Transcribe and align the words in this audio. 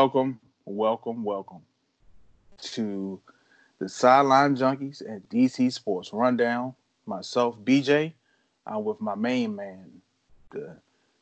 welcome, 0.00 0.40
welcome, 0.64 1.24
welcome 1.24 1.60
to 2.58 3.20
the 3.80 3.86
Sideline 3.86 4.56
Junkies 4.56 5.02
and 5.06 5.20
DC 5.28 5.70
Sports 5.70 6.10
Rundown. 6.14 6.74
Myself, 7.04 7.58
BJ. 7.62 8.14
I'm 8.66 8.82
with 8.84 8.98
my 9.02 9.14
main 9.14 9.54
man, 9.54 10.00
the 10.52 10.74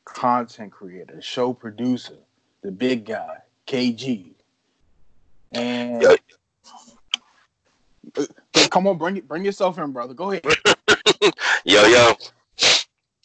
content 0.04 0.70
creator, 0.70 1.20
show 1.20 1.52
producer, 1.52 2.18
the 2.62 2.70
big 2.70 3.04
guy, 3.04 3.38
KG. 3.66 4.30
And 5.50 6.04
come 8.70 8.86
on, 8.86 8.96
bring 8.96 9.16
it, 9.16 9.26
bring 9.26 9.44
yourself 9.44 9.76
in, 9.78 9.90
brother. 9.90 10.14
Go 10.14 10.30
ahead. 10.30 10.44
yo, 11.64 11.84
yo. 11.84 12.12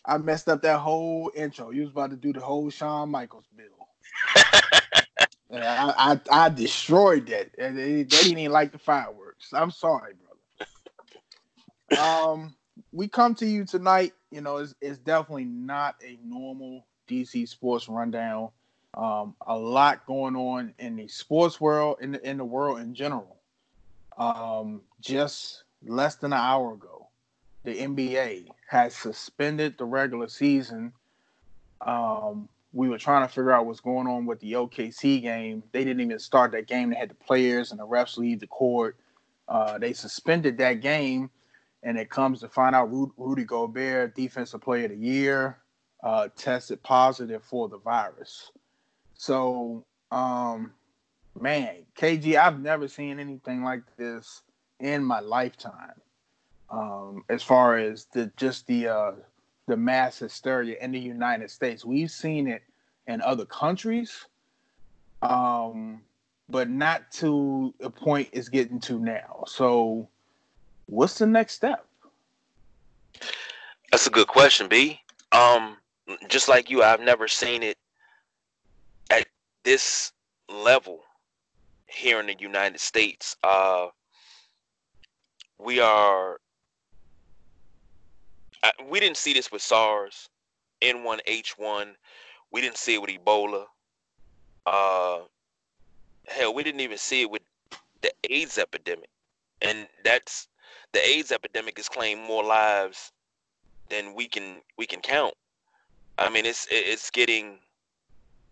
I 0.04 0.18
messed 0.18 0.50
up 0.50 0.64
that 0.64 0.80
whole 0.80 1.32
intro. 1.36 1.70
You 1.70 1.82
was 1.82 1.92
about 1.92 2.10
to 2.10 2.16
do 2.16 2.34
the 2.34 2.40
whole 2.40 2.72
Shawn 2.72 3.10
Michaels 3.10 3.46
I, 5.54 5.94
I, 6.32 6.46
I 6.46 6.50
destroyed 6.50 7.28
that. 7.28 7.52
They, 7.58 7.72
they 7.72 8.04
didn't 8.04 8.38
even 8.38 8.52
like 8.52 8.72
the 8.72 8.80
fireworks. 8.80 9.54
I'm 9.54 9.72
sorry, 9.72 10.14
brother. 10.14 12.02
Um, 12.02 12.56
we 12.92 13.08
come 13.08 13.36
to 13.36 13.46
you 13.46 13.66
tonight. 13.66 14.14
You 14.32 14.42
know, 14.42 14.58
it's, 14.58 14.74
it's 14.82 14.98
definitely 14.98 15.46
not 15.46 15.96
a 16.04 16.18
normal 16.24 16.86
DC 17.08 17.48
sports 17.48 17.88
rundown. 17.88 18.50
Um, 18.96 19.36
a 19.46 19.58
lot 19.58 20.06
going 20.06 20.36
on 20.36 20.74
in 20.80 20.96
the 20.96 21.08
sports 21.08 21.60
world, 21.60 21.98
in 22.02 22.12
the, 22.14 22.30
in 22.30 22.38
the 22.38 22.46
world 22.46 22.80
in 22.80 22.94
general. 22.94 23.38
Um, 24.18 24.82
just 25.02 25.64
less 25.86 26.16
than 26.16 26.34
an 26.34 26.40
hour 26.40 26.74
ago, 26.74 27.08
the 27.64 27.76
NBA 27.76 28.48
has 28.68 28.96
suspended 28.96 29.78
the 29.78 29.86
regular 29.86 30.28
season. 30.28 30.94
Um, 31.82 32.50
we 32.74 32.90
were 32.90 32.98
trying 32.98 33.26
to 33.26 33.28
figure 33.32 33.52
out 33.52 33.68
what's 33.68 33.80
going 33.80 34.08
on 34.08 34.26
with 34.26 34.40
the 34.40 34.54
OKC 34.54 35.22
game. 35.22 35.64
They 35.72 35.84
didn't 35.84 36.02
even 36.02 36.20
start 36.20 36.52
that 36.54 36.68
game. 36.68 36.90
They 36.90 36.96
had 36.96 37.12
the 37.12 37.16
players 37.16 37.72
and 37.72 37.80
the 37.80 37.88
refs 37.88 38.18
leave 38.18 38.40
the 38.40 38.48
court. 38.48 38.98
Uh, 39.48 39.78
they 39.78 39.94
suspended 39.94 40.58
that 40.58 40.82
game, 40.82 41.30
and 41.84 41.98
it 41.98 42.10
comes 42.10 42.40
to 42.40 42.48
find 42.48 42.76
out 42.76 42.90
Rudy 42.92 43.44
Gobert, 43.44 44.16
Defensive 44.16 44.62
Player 44.62 44.86
of 44.86 44.92
the 44.92 44.98
Year, 44.98 45.60
uh, 46.04 46.30
tested 46.36 46.82
positive 46.82 47.44
for 47.44 47.70
the 47.70 47.78
virus. 47.78 48.52
So, 49.14 49.86
um, 50.12 50.72
man, 51.40 51.86
KG, 51.96 52.36
I've 52.36 52.60
never 52.60 52.88
seen 52.88 53.20
anything 53.20 53.64
like 53.64 53.84
this 53.98 54.42
in 54.80 55.04
my 55.04 55.20
lifetime. 55.20 56.02
Um, 56.70 57.24
as 57.30 57.44
far 57.44 57.78
as 57.78 58.06
the 58.06 58.32
just 58.36 58.66
the 58.66 58.88
uh, 58.88 59.12
the 59.68 59.78
mass 59.78 60.20
hysteria 60.20 60.78
in 60.82 60.92
the 60.92 61.00
United 61.00 61.50
States, 61.50 61.86
we've 61.86 62.12
seen 62.12 62.48
it 62.48 62.64
in 63.08 63.22
other 63.22 63.46
countries, 63.46 64.26
um, 65.22 66.02
but 66.50 66.70
not 66.70 67.12
to 67.12 67.74
the 67.80 67.90
point 67.90 68.30
it's 68.34 68.50
getting 68.50 68.80
to 68.82 69.00
now. 69.00 69.44
So, 69.48 70.08
what's 70.88 71.18
the 71.18 71.28
next 71.28 71.56
step? 71.56 71.86
That's 73.92 74.08
a 74.08 74.10
good 74.10 74.28
question, 74.28 74.68
B. 74.68 75.00
Um, 75.32 75.78
just 76.28 76.50
like 76.50 76.70
you, 76.70 76.84
I've 76.84 77.00
never 77.00 77.28
seen 77.28 77.64
it 77.64 77.78
at 79.10 79.28
this 79.64 80.12
level 80.50 81.02
here 81.88 82.20
in 82.20 82.28
the 82.28 82.36
United 82.40 82.80
States. 82.80 83.36
Uh, 83.44 83.88
we 85.60 85.80
are. 85.80 86.40
We 88.90 89.00
didn't 89.00 89.18
see 89.18 89.34
this 89.34 89.52
with 89.52 89.62
SARS, 89.62 90.30
N1H1. 90.82 91.94
We 92.52 92.62
didn't 92.62 92.78
see 92.78 92.96
it 92.96 93.02
with 93.02 93.10
Ebola. 93.10 93.66
Uh, 94.66 95.20
hell, 96.28 96.54
we 96.54 96.64
didn't 96.64 96.82
even 96.82 96.98
see 96.98 97.22
it 97.24 97.32
with 97.32 97.42
the 98.02 98.12
AIDS 98.30 98.58
epidemic, 98.58 99.10
and 99.62 99.88
that's 100.04 100.48
the 100.94 101.06
AIDS 101.06 101.32
epidemic 101.32 101.78
has 101.78 101.90
claimed 101.90 102.22
more 102.22 102.44
lives 102.44 103.12
than 103.90 104.14
we 104.14 104.28
can 104.28 104.62
we 104.78 104.86
can 104.86 105.02
count. 105.02 105.34
I 106.18 106.30
mean, 106.30 106.46
it's 106.46 106.68
it's 106.72 107.10
getting 107.10 107.60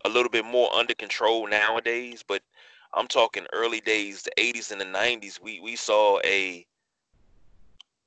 a 0.03 0.09
little 0.09 0.29
bit 0.29 0.45
more 0.45 0.73
under 0.73 0.93
control 0.93 1.47
nowadays, 1.47 2.23
but 2.27 2.41
I'm 2.93 3.07
talking 3.07 3.45
early 3.53 3.81
days, 3.81 4.23
the 4.23 4.31
80s 4.37 4.71
and 4.71 4.81
the 4.81 4.85
90s. 4.85 5.39
We 5.41 5.59
we 5.61 5.75
saw 5.75 6.19
a 6.25 6.65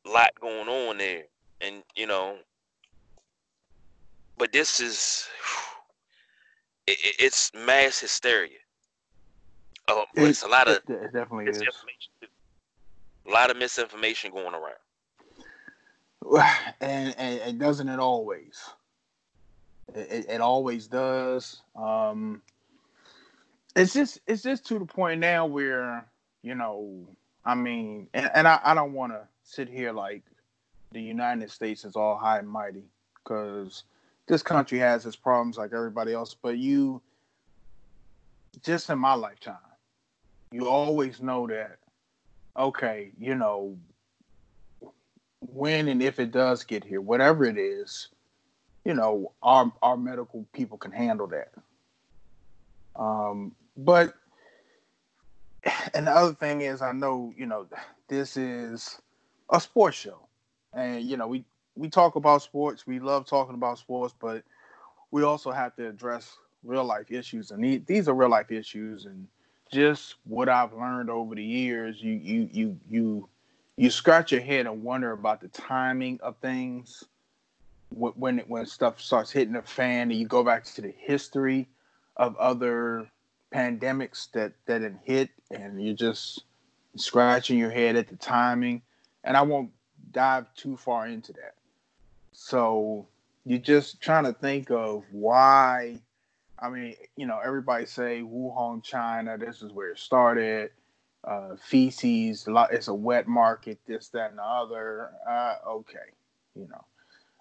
lot 0.04 0.30
going 0.40 0.68
on 0.68 0.98
there, 0.98 1.24
and 1.64 1.82
you 1.96 2.06
know, 2.06 2.36
but 4.38 4.52
this 4.52 4.80
is 4.80 5.26
it, 6.86 6.98
it's 7.18 7.50
mass 7.54 8.00
hysteria. 8.00 8.58
Oh, 9.88 10.04
but 10.14 10.24
it's 10.24 10.42
a 10.42 10.48
lot 10.48 10.68
of 10.68 10.76
it 10.76 11.12
definitely 11.12 11.46
is. 11.46 11.62
A 13.26 13.30
lot 13.30 13.50
of 13.50 13.56
misinformation 13.56 14.30
going 14.30 14.54
around. 14.54 14.74
And, 16.80 17.14
and 17.18 17.40
it 17.40 17.58
doesn't 17.58 17.88
it 17.88 17.98
always. 17.98 18.58
It, 19.94 20.26
it 20.28 20.40
always 20.40 20.86
does. 20.86 21.60
Um, 21.76 22.42
it's 23.76 23.92
just 23.92 24.20
it's 24.26 24.42
just 24.42 24.66
to 24.66 24.78
the 24.78 24.86
point 24.86 25.20
now 25.20 25.46
where 25.46 26.06
you 26.42 26.54
know, 26.54 27.06
I 27.44 27.54
mean, 27.54 28.08
and, 28.14 28.30
and 28.34 28.48
I, 28.48 28.60
I 28.64 28.74
don't 28.74 28.92
want 28.92 29.12
to 29.12 29.26
sit 29.42 29.68
here 29.68 29.92
like 29.92 30.22
the 30.94 31.02
United 31.02 31.50
States 31.50 31.84
is 31.84 31.96
all 31.96 32.16
high 32.16 32.38
and 32.38 32.48
mighty 32.48 32.84
because 33.16 33.84
this 34.26 34.42
country 34.42 34.78
has 34.78 35.04
its 35.04 35.16
problems 35.16 35.58
like 35.58 35.72
everybody 35.74 36.14
else. 36.14 36.34
But 36.34 36.56
you, 36.56 37.02
just 38.62 38.88
in 38.88 38.98
my 38.98 39.14
lifetime, 39.14 39.56
you 40.52 40.68
always 40.68 41.20
know 41.20 41.46
that. 41.48 41.78
Okay, 42.56 43.10
you 43.18 43.34
know, 43.34 43.76
when 45.40 45.88
and 45.88 46.00
if 46.00 46.20
it 46.20 46.30
does 46.30 46.62
get 46.62 46.84
here, 46.84 47.00
whatever 47.00 47.44
it 47.44 47.58
is, 47.58 48.08
you 48.84 48.94
know, 48.94 49.32
our 49.42 49.72
our 49.82 49.96
medical 49.96 50.46
people 50.52 50.78
can 50.78 50.92
handle 50.92 51.26
that. 51.26 51.52
Um, 52.94 53.56
but 53.76 54.14
and 55.94 56.06
the 56.06 56.12
other 56.12 56.34
thing 56.34 56.60
is, 56.60 56.80
I 56.80 56.92
know 56.92 57.34
you 57.36 57.46
know 57.46 57.66
this 58.06 58.36
is 58.36 59.00
a 59.50 59.60
sports 59.60 59.96
show, 59.96 60.23
and 60.74 61.02
you 61.02 61.16
know 61.16 61.26
we 61.26 61.44
we 61.76 61.88
talk 61.88 62.16
about 62.16 62.42
sports. 62.42 62.86
We 62.86 63.00
love 63.00 63.26
talking 63.26 63.54
about 63.54 63.78
sports, 63.78 64.14
but 64.18 64.42
we 65.10 65.22
also 65.22 65.50
have 65.50 65.74
to 65.76 65.88
address 65.88 66.36
real 66.62 66.84
life 66.84 67.10
issues, 67.10 67.50
and 67.50 67.86
these 67.86 68.08
are 68.08 68.14
real 68.14 68.30
life 68.30 68.50
issues. 68.50 69.06
And 69.06 69.26
just 69.72 70.16
what 70.24 70.48
I've 70.48 70.72
learned 70.72 71.10
over 71.10 71.34
the 71.34 71.44
years, 71.44 72.02
you 72.02 72.12
you 72.12 72.48
you 72.52 72.80
you 72.88 73.28
you 73.76 73.90
scratch 73.90 74.32
your 74.32 74.40
head 74.40 74.66
and 74.66 74.82
wonder 74.82 75.12
about 75.12 75.40
the 75.40 75.48
timing 75.48 76.20
of 76.22 76.36
things 76.38 77.04
when 77.90 78.38
when 78.40 78.66
stuff 78.66 79.00
starts 79.00 79.30
hitting 79.30 79.54
the 79.54 79.62
fan 79.62 80.10
and 80.10 80.18
you 80.18 80.26
go 80.26 80.42
back 80.42 80.64
to 80.64 80.80
the 80.80 80.94
history 80.98 81.68
of 82.16 82.36
other 82.36 83.08
pandemics 83.52 84.30
that 84.32 84.52
that 84.66 84.82
had 84.82 84.98
hit 85.04 85.30
and 85.50 85.82
you're 85.82 85.94
just 85.94 86.44
scratching 86.96 87.58
your 87.58 87.70
head 87.70 87.94
at 87.96 88.08
the 88.08 88.16
timing 88.16 88.82
and 89.22 89.36
i 89.36 89.42
won't 89.42 89.70
dive 90.14 90.46
too 90.54 90.76
far 90.76 91.06
into 91.06 91.32
that. 91.34 91.54
So 92.32 93.06
you're 93.44 93.58
just 93.58 94.00
trying 94.00 94.24
to 94.24 94.32
think 94.32 94.70
of 94.70 95.04
why 95.12 96.00
i 96.58 96.70
mean 96.70 96.94
you 97.16 97.26
know 97.26 97.40
everybody 97.44 97.84
say 97.84 98.22
wuhan 98.22 98.82
china 98.82 99.36
this 99.36 99.60
is 99.60 99.72
where 99.72 99.90
it 99.90 99.98
started. 99.98 100.70
Uh, 101.24 101.56
feces 101.56 102.46
it's 102.70 102.88
a 102.88 102.94
wet 102.94 103.26
market 103.26 103.78
this 103.86 104.08
that 104.08 104.28
and 104.28 104.38
the 104.38 104.42
other. 104.42 105.10
Uh, 105.28 105.54
okay 105.66 106.12
you 106.54 106.68
know. 106.68 106.84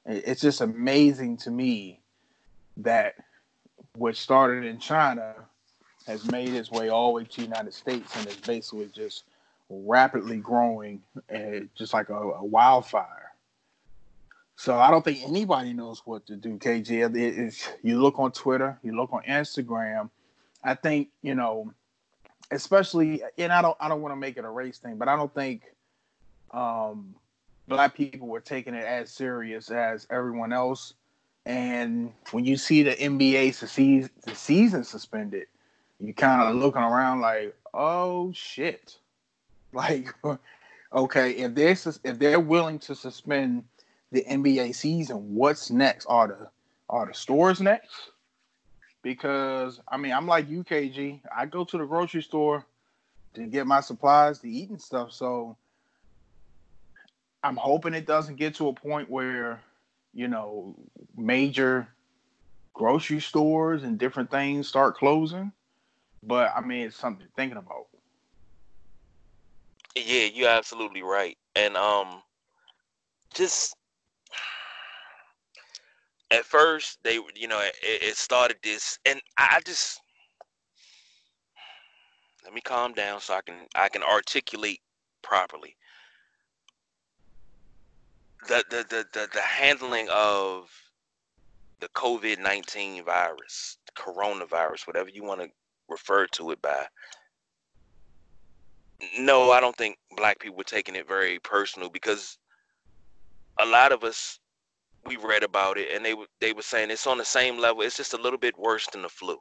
It's 0.06 0.42
just 0.42 0.62
amazing 0.62 1.38
to 1.38 1.52
me 1.52 2.00
that 2.78 3.16
what 3.96 4.16
started 4.18 4.66
in 4.66 4.80
China 4.80 5.34
has 6.08 6.30
made 6.30 6.50
its 6.50 6.72
way 6.72 6.90
all 6.90 7.08
the 7.08 7.14
way 7.14 7.24
to 7.24 7.36
the 7.38 7.44
United 7.44 7.74
States 7.74 8.16
and 8.18 8.28
is 8.28 8.36
basically 8.38 8.90
just 8.94 9.24
rapidly 9.86 10.38
growing, 10.38 11.02
uh, 11.34 11.62
just 11.75 11.94
like 11.94 12.10
a, 12.10 12.14
a, 12.14 12.44
wildfire. 12.44 13.31
So 14.56 14.78
I 14.78 14.92
don't 14.92 15.04
think 15.04 15.24
anybody 15.24 15.74
knows 15.74 16.02
what 16.06 16.25
to 16.28 16.36
do. 16.36 16.58
KG, 16.58 17.16
it, 17.16 17.78
you 17.81 18.02
look 18.02 18.20
on 18.20 18.31
Twitter, 18.31 18.78
you 18.84 18.96
look 18.96 19.12
on 19.12 19.24
Instagram. 19.24 20.10
I 20.64 20.75
think 20.75 21.10
you 21.22 21.36
know, 21.36 21.74
especially, 22.52 23.24
and 23.38 23.52
I 23.52 23.62
don't, 23.62 23.78
I 23.80 23.90
don't 23.90 24.02
want 24.02 24.14
to 24.14 24.18
make 24.20 24.38
it 24.38 24.46
a 24.46 24.50
race 24.50 24.78
thing, 24.78 24.98
but 24.98 25.08
I 25.08 25.16
don't 25.16 25.34
think 25.34 25.64
um, 26.52 27.16
black 27.68 27.96
people 27.96 28.28
were 28.28 28.40
taking 28.40 28.74
it 28.76 28.86
as 28.86 29.12
serious 29.12 29.69
as 29.72 30.08
everyone 30.10 30.54
else. 30.54 30.94
And 31.46 32.14
when 32.31 32.46
you 32.46 32.56
see 32.56 32.84
the 32.84 32.92
NBA 32.92 33.54
season, 33.54 34.10
the 34.24 34.36
season 34.36 34.84
suspended, 34.84 35.48
you 36.00 36.14
kind 36.14 36.42
of 36.42 36.56
looking 36.56 36.81
around 36.81 37.22
like, 37.22 37.56
oh 37.74 38.31
shit, 38.34 38.98
like, 39.75 40.14
okay, 40.94 41.31
if 41.31 41.56
they're 41.56 41.78
if 42.04 42.20
they're 42.20 42.40
willing 42.40 42.80
to 42.80 42.96
suspend 42.96 43.64
the 44.12 44.24
NBA 44.30 44.75
season, 44.75 45.34
what's 45.34 45.72
next? 45.72 46.06
Are 46.06 46.28
the 46.28 46.50
are 46.90 47.08
the 47.08 47.14
stores 47.14 47.62
next? 47.62 48.12
because 49.04 49.81
I 49.88 49.98
mean 49.98 50.14
I'm 50.14 50.25
like 50.25 50.50
UKG. 50.50 51.20
I 51.36 51.46
go 51.46 51.64
to 51.66 51.78
the 51.78 51.86
grocery 51.86 52.24
store 52.24 52.66
to 53.36 53.46
get 53.46 53.68
my 53.68 53.81
supplies 53.81 54.40
to 54.40 54.50
eat 54.50 54.70
and 54.70 54.81
stuff. 54.81 55.12
So 55.12 55.56
I'm 57.44 57.58
hoping 57.58 57.94
it 57.94 58.08
doesn't 58.08 58.38
get 58.38 58.56
to 58.56 58.69
a 58.69 58.74
point 58.74 59.10
where, 59.10 59.62
you 60.14 60.28
know, 60.28 60.76
major 61.16 61.88
grocery 62.74 63.19
stores 63.19 63.84
and 63.84 64.00
different 64.00 64.31
things 64.31 64.68
start 64.68 64.96
closing. 64.96 65.52
But 66.24 66.54
I 66.56 66.62
mean, 66.62 66.88
it's 66.88 66.96
something 66.96 67.28
thinking 67.36 67.58
about. 67.58 67.88
Yeah, 69.95 70.25
you're 70.34 70.50
absolutely 70.50 71.04
right. 71.04 71.38
And 71.56 71.78
um 71.78 72.22
just 73.34 73.75
at 76.31 76.45
first 76.45 77.00
they 77.04 77.19
you 77.36 77.48
know 77.48 77.60
it, 77.60 77.75
it 77.81 78.18
started 78.18 78.57
this 78.63 78.98
and 79.06 79.22
I 79.38 79.62
just 79.66 80.01
let 82.44 82.54
me 82.54 82.62
calm 82.62 82.94
down 82.94 83.22
so 83.22 83.36
I 83.36 83.42
can 83.42 83.56
I 83.75 83.90
can 83.90 84.04
articulate 84.04 84.81
properly. 85.22 85.75
The 88.48 88.63
the 88.69 88.86
the 88.90 89.06
the, 89.13 89.30
the 89.34 89.42
handling 89.42 90.10
of 90.12 90.69
the 91.80 91.88
COVID 91.90 92.40
nineteen 92.40 93.04
virus, 93.04 93.78
coronavirus, 93.95 94.88
whatever 94.88 95.10
you 95.10 95.24
want 95.24 95.42
to 95.42 95.50
refer 95.88 96.25
to 96.28 96.51
it 96.51 96.62
by. 96.62 96.86
No, 99.20 99.52
I 99.52 99.60
don't 99.60 99.76
think 99.76 99.98
black 100.18 100.40
people 100.40 100.58
were 100.58 100.64
taking 100.64 100.96
it 100.96 101.08
very 101.08 101.40
personal 101.40 101.90
because 101.90 102.38
a 103.60 103.66
lot 103.66 103.92
of 103.92 104.04
us 104.04 104.40
we 105.06 105.18
read 105.18 105.44
about 105.44 105.78
it 105.78 105.90
and 105.94 106.06
they 106.06 106.16
they 106.40 106.54
were 106.54 106.62
saying 106.62 106.92
it's 106.92 107.08
on 107.08 107.18
the 107.18 107.26
same 107.26 107.58
level. 107.60 107.82
It's 107.82 107.98
just 107.98 108.14
a 108.14 108.22
little 108.22 108.40
bit 108.40 108.58
worse 108.58 108.88
than 108.88 109.02
the 109.04 109.10
flu. 109.10 109.38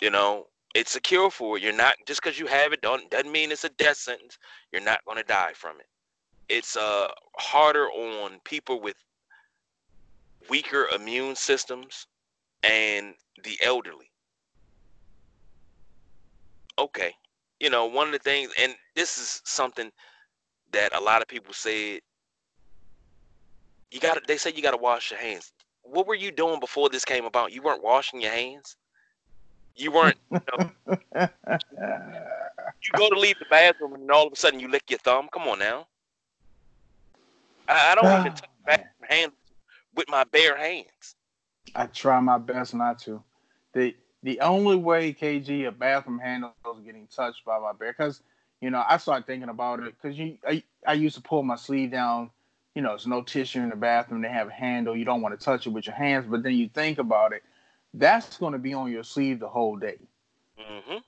You 0.00 0.10
know, 0.10 0.46
it's 0.74 0.96
a 0.96 1.00
cure 1.00 1.30
for 1.30 1.56
it. 1.56 1.62
You're 1.62 1.72
not 1.72 1.96
just 2.06 2.22
because 2.22 2.38
you 2.38 2.46
have 2.46 2.72
it 2.72 2.80
don't 2.82 3.10
doesn't 3.10 3.32
mean 3.32 3.52
it's 3.52 3.64
a 3.64 3.70
death 3.70 3.96
sentence. 3.98 4.38
You're 4.72 4.82
not 4.82 5.04
going 5.06 5.18
to 5.18 5.24
die 5.24 5.52
from 5.54 5.80
it. 5.80 5.86
It's 6.48 6.76
uh 6.76 7.08
harder 7.38 7.88
on 7.88 8.38
people 8.44 8.80
with 8.80 8.96
weaker 10.48 10.86
immune 10.94 11.36
systems 11.36 12.06
and 12.62 13.14
the 13.44 13.58
elderly. 13.62 14.10
Okay, 16.78 17.14
you 17.60 17.70
know 17.70 17.86
one 17.86 18.06
of 18.06 18.12
the 18.12 18.18
things, 18.18 18.50
and 18.58 18.74
this 18.94 19.18
is 19.18 19.40
something 19.44 19.90
that 20.72 20.94
a 20.94 21.00
lot 21.00 21.22
of 21.22 21.28
people 21.28 21.54
said. 21.54 22.00
You 23.90 24.00
got 24.00 24.14
to. 24.14 24.20
They 24.26 24.36
say 24.36 24.52
you 24.54 24.62
got 24.62 24.72
to 24.72 24.76
wash 24.76 25.10
your 25.10 25.20
hands. 25.20 25.52
What 25.82 26.06
were 26.06 26.14
you 26.14 26.32
doing 26.32 26.58
before 26.60 26.88
this 26.88 27.04
came 27.04 27.24
about? 27.24 27.52
You 27.52 27.62
weren't 27.62 27.84
washing 27.84 28.20
your 28.20 28.32
hands. 28.32 28.76
You 29.76 29.92
weren't. 29.92 30.16
You, 30.30 30.40
know, 30.58 30.70
you 32.82 32.92
go 32.96 33.08
to 33.08 33.18
leave 33.18 33.38
the 33.38 33.46
bathroom 33.48 33.94
and 33.94 34.10
all 34.10 34.26
of 34.26 34.32
a 34.32 34.36
sudden 34.36 34.58
you 34.58 34.68
lick 34.68 34.90
your 34.90 34.98
thumb. 34.98 35.28
Come 35.32 35.42
on 35.42 35.58
now. 35.58 35.86
I, 37.68 37.92
I 37.92 37.94
don't 37.94 38.20
even 38.20 38.32
touch 38.32 38.50
bathroom 38.66 38.88
hands 39.08 39.32
with 39.94 40.08
my 40.08 40.24
bare 40.24 40.56
hands. 40.56 41.14
I 41.74 41.86
try 41.86 42.20
my 42.20 42.38
best 42.38 42.74
not 42.74 42.98
to. 43.00 43.22
the 43.72 43.94
The 44.26 44.40
only 44.40 44.74
way 44.74 45.14
KG 45.14 45.68
a 45.68 45.70
bathroom 45.70 46.18
handle 46.18 46.52
is 46.76 46.84
getting 46.84 47.06
touched 47.06 47.44
by 47.44 47.60
my 47.60 47.72
bear 47.72 47.92
because 47.92 48.22
you 48.60 48.70
know 48.70 48.82
I 48.86 48.96
started 48.96 49.24
thinking 49.26 49.50
about 49.50 49.80
it 49.80 49.94
because 50.00 50.18
you 50.18 50.36
I, 50.46 50.64
I 50.84 50.94
used 50.94 51.14
to 51.14 51.22
pull 51.22 51.44
my 51.44 51.56
sleeve 51.56 51.92
down. 51.92 52.30
You 52.74 52.82
know, 52.82 52.90
there's 52.90 53.06
no 53.06 53.22
tissue 53.22 53.60
in 53.60 53.70
the 53.70 53.76
bathroom. 53.76 54.22
They 54.22 54.28
have 54.28 54.48
a 54.48 54.52
handle. 54.52 54.96
You 54.96 55.04
don't 55.04 55.22
want 55.22 55.38
to 55.38 55.42
touch 55.42 55.66
it 55.66 55.70
with 55.70 55.86
your 55.86 55.94
hands, 55.94 56.26
but 56.28 56.42
then 56.42 56.54
you 56.54 56.68
think 56.68 56.98
about 56.98 57.32
it 57.32 57.42
that's 57.94 58.36
going 58.36 58.52
to 58.52 58.58
be 58.58 58.74
on 58.74 58.90
your 58.90 59.04
sleeve 59.04 59.40
the 59.40 59.48
whole 59.48 59.76
day. 59.76 59.98
Mm-hmm. 60.58 60.98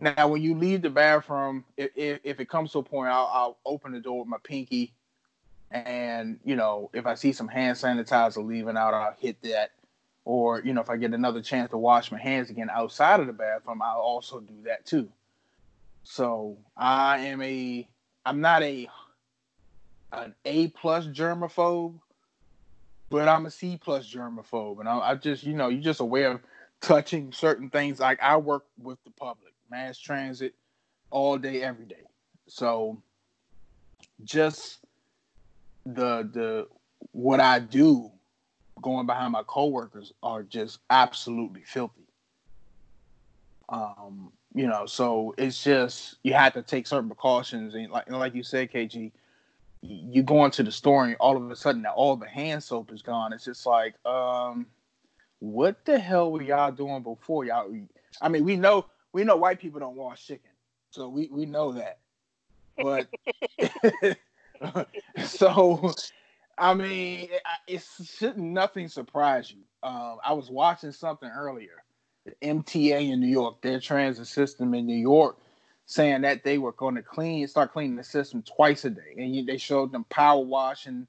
Now, 0.00 0.28
when 0.28 0.42
you 0.42 0.54
leave 0.54 0.82
the 0.82 0.90
bathroom, 0.90 1.64
if, 1.76 1.90
if, 1.94 2.20
if 2.24 2.40
it 2.40 2.48
comes 2.48 2.72
to 2.72 2.78
a 2.78 2.82
point, 2.82 3.10
I'll, 3.10 3.30
I'll, 3.32 3.56
open 3.64 3.92
the 3.92 4.00
door 4.00 4.20
with 4.20 4.28
my 4.28 4.38
pinky, 4.42 4.92
and 5.70 6.38
you 6.44 6.56
know, 6.56 6.90
if 6.92 7.06
I 7.06 7.14
see 7.14 7.32
some 7.32 7.48
hand 7.48 7.76
sanitizer 7.76 8.44
leaving 8.44 8.76
out, 8.76 8.94
I'll 8.94 9.16
hit 9.18 9.40
that. 9.42 9.70
Or 10.24 10.60
you 10.62 10.72
know, 10.72 10.80
if 10.80 10.90
I 10.90 10.96
get 10.96 11.12
another 11.12 11.42
chance 11.42 11.70
to 11.70 11.78
wash 11.78 12.10
my 12.10 12.18
hands 12.18 12.50
again 12.50 12.70
outside 12.72 13.20
of 13.20 13.26
the 13.26 13.32
bathroom, 13.32 13.82
I'll 13.82 13.98
also 13.98 14.40
do 14.40 14.54
that 14.64 14.86
too. 14.86 15.08
So 16.04 16.58
I 16.76 17.18
am 17.18 17.42
a, 17.42 17.88
I'm 18.24 18.40
not 18.40 18.62
a, 18.62 18.88
an 20.12 20.34
A 20.44 20.68
plus 20.68 21.06
germaphobe, 21.06 21.98
but 23.10 23.28
I'm 23.28 23.46
a 23.46 23.50
C 23.50 23.78
plus 23.82 24.10
germaphobe, 24.12 24.80
and 24.80 24.88
I, 24.88 24.98
I 25.10 25.14
just, 25.14 25.44
you 25.44 25.54
know, 25.54 25.68
you're 25.68 25.82
just 25.82 26.00
aware 26.00 26.32
of 26.32 26.40
touching 26.80 27.32
certain 27.32 27.70
things. 27.70 28.00
Like 28.00 28.22
I 28.22 28.36
work 28.36 28.64
with 28.78 29.02
the 29.04 29.10
public, 29.10 29.52
mass 29.70 29.98
transit, 29.98 30.54
all 31.10 31.38
day, 31.38 31.62
every 31.62 31.86
day. 31.86 32.04
So 32.48 33.02
just 34.24 34.78
the 35.86 36.28
the 36.32 36.68
what 37.12 37.40
I 37.40 37.58
do 37.58 38.10
going 38.82 39.06
behind 39.06 39.32
my 39.32 39.42
coworkers 39.46 40.12
are 40.22 40.42
just 40.42 40.80
absolutely 40.90 41.62
filthy. 41.64 42.06
Um, 43.68 44.32
you 44.54 44.66
know, 44.66 44.86
so 44.86 45.34
it's 45.38 45.62
just 45.62 46.16
you 46.22 46.34
have 46.34 46.52
to 46.54 46.62
take 46.62 46.86
certain 46.86 47.08
precautions 47.08 47.74
and 47.74 47.90
like 47.90 48.06
and 48.06 48.18
like 48.18 48.34
you 48.34 48.42
said, 48.42 48.70
KG, 48.70 49.10
you 49.80 50.22
go 50.22 50.44
into 50.44 50.62
the 50.62 50.72
store 50.72 51.04
and 51.04 51.16
all 51.16 51.36
of 51.36 51.50
a 51.50 51.56
sudden 51.56 51.84
all 51.86 52.16
the 52.16 52.28
hand 52.28 52.62
soap 52.62 52.92
is 52.92 53.02
gone. 53.02 53.32
It's 53.32 53.44
just 53.44 53.66
like, 53.66 53.94
um, 54.06 54.66
what 55.40 55.84
the 55.84 55.98
hell 55.98 56.30
were 56.30 56.42
y'all 56.42 56.72
doing 56.72 57.02
before 57.02 57.44
y'all? 57.44 57.74
I 58.20 58.28
mean, 58.28 58.44
we 58.44 58.56
know 58.56 58.86
we 59.12 59.24
know 59.24 59.36
white 59.36 59.60
people 59.60 59.80
don't 59.80 59.96
wash 59.96 60.26
chicken, 60.26 60.50
so 60.90 61.08
we 61.08 61.28
we 61.32 61.46
know 61.46 61.72
that. 61.72 61.98
But 62.76 63.08
so, 65.24 65.92
I 66.56 66.74
mean, 66.74 67.28
it, 67.30 67.42
it 67.66 67.84
should 68.04 68.38
nothing 68.38 68.88
surprise 68.88 69.50
you. 69.50 69.62
Um, 69.82 70.18
I 70.24 70.32
was 70.32 70.50
watching 70.50 70.92
something 70.92 71.28
earlier. 71.28 71.82
The 72.24 72.32
MTA 72.42 73.10
in 73.12 73.20
New 73.20 73.28
York, 73.28 73.60
their 73.60 73.80
transit 73.80 74.26
system 74.26 74.74
in 74.74 74.86
New 74.86 74.96
York 74.96 75.36
saying 75.86 76.22
that 76.22 76.44
they 76.44 76.58
were 76.58 76.72
going 76.72 76.94
to 76.94 77.02
clean, 77.02 77.46
start 77.46 77.72
cleaning 77.72 77.96
the 77.96 78.04
system 78.04 78.42
twice 78.42 78.84
a 78.84 78.90
day, 78.90 79.14
and 79.18 79.34
you, 79.34 79.44
they 79.44 79.58
showed 79.58 79.92
them 79.92 80.04
power 80.04 80.40
washing 80.40 81.06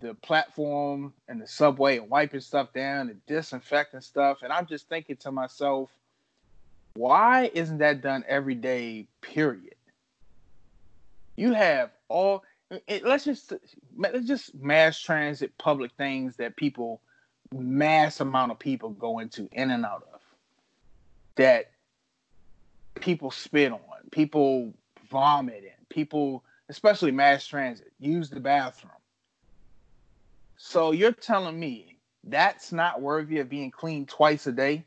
the 0.00 0.14
platform 0.14 1.12
and 1.28 1.40
the 1.40 1.46
subway 1.46 1.98
and 1.98 2.08
wiping 2.08 2.40
stuff 2.40 2.72
down 2.72 3.08
and 3.08 3.24
disinfecting 3.26 4.00
stuff. 4.00 4.38
And 4.42 4.52
I'm 4.52 4.66
just 4.66 4.88
thinking 4.88 5.16
to 5.16 5.32
myself, 5.32 5.90
why 6.94 7.50
isn't 7.54 7.78
that 7.78 8.02
done 8.02 8.24
every 8.28 8.54
day? 8.54 9.06
Period. 9.20 9.74
You 11.36 11.52
have 11.52 11.90
all. 12.08 12.44
Mm, 12.72 12.80
it, 12.86 13.04
let's 13.04 13.24
just 13.24 13.52
let's 13.96 14.26
just 14.26 14.54
mass 14.54 14.98
transit 14.98 15.56
public 15.58 15.92
things 15.92 16.36
that 16.36 16.56
people 16.56 17.00
mass 17.52 18.20
amount 18.20 18.52
of 18.52 18.58
people 18.58 18.90
go 18.90 19.20
into 19.20 19.48
in 19.52 19.70
and 19.70 19.84
out 19.84 20.06
of 20.12 20.20
that 21.36 21.70
people 23.00 23.30
spit 23.30 23.72
on 23.72 23.80
people 24.10 24.72
vomit 25.10 25.64
in, 25.64 25.86
people, 25.88 26.44
especially 26.68 27.10
mass 27.10 27.46
transit, 27.46 27.92
use 27.98 28.30
the 28.30 28.40
bathroom. 28.40 28.92
So 30.56 30.92
you're 30.92 31.12
telling 31.12 31.58
me 31.58 31.98
that's 32.24 32.72
not 32.72 33.00
worthy 33.00 33.38
of 33.38 33.48
being 33.48 33.70
cleaned 33.70 34.08
twice 34.08 34.46
a 34.46 34.52
day, 34.52 34.84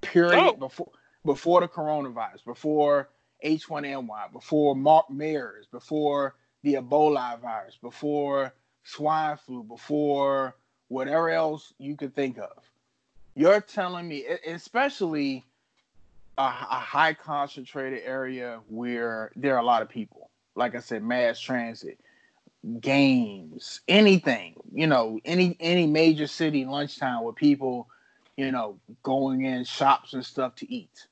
period, 0.00 0.36
no. 0.36 0.52
before 0.54 0.90
before 1.24 1.60
the 1.60 1.68
coronavirus, 1.68 2.44
before 2.44 3.10
H1N1, 3.44 4.32
before 4.32 4.74
Mark 4.74 5.10
MERS, 5.10 5.66
before 5.66 6.36
the 6.62 6.74
Ebola 6.74 7.40
virus, 7.40 7.76
before 7.80 8.52
swine 8.84 9.36
flu, 9.36 9.62
before 9.62 10.56
whatever 10.88 11.30
else 11.30 11.74
you 11.78 11.96
could 11.96 12.14
think 12.14 12.38
of. 12.38 12.62
You're 13.34 13.60
telling 13.60 14.08
me, 14.08 14.24
especially 14.46 15.44
a, 16.38 16.42
a 16.42 16.80
high 16.80 17.14
concentrated 17.14 18.02
area 18.04 18.60
where 18.68 19.30
there 19.36 19.54
are 19.54 19.60
a 19.60 19.64
lot 19.64 19.82
of 19.82 19.88
people. 19.88 20.30
Like 20.54 20.74
I 20.74 20.80
said, 20.80 21.02
mass 21.02 21.38
transit, 21.38 22.00
games, 22.80 23.80
anything, 23.86 24.54
you 24.72 24.86
know, 24.86 25.20
any 25.24 25.56
any 25.60 25.86
major 25.86 26.26
city 26.26 26.64
lunchtime 26.64 27.22
where 27.22 27.32
people, 27.32 27.88
you 28.36 28.50
know, 28.50 28.78
going 29.02 29.44
in 29.44 29.64
shops 29.64 30.14
and 30.14 30.24
stuff 30.24 30.56
to 30.56 30.72
eat. 30.72 31.06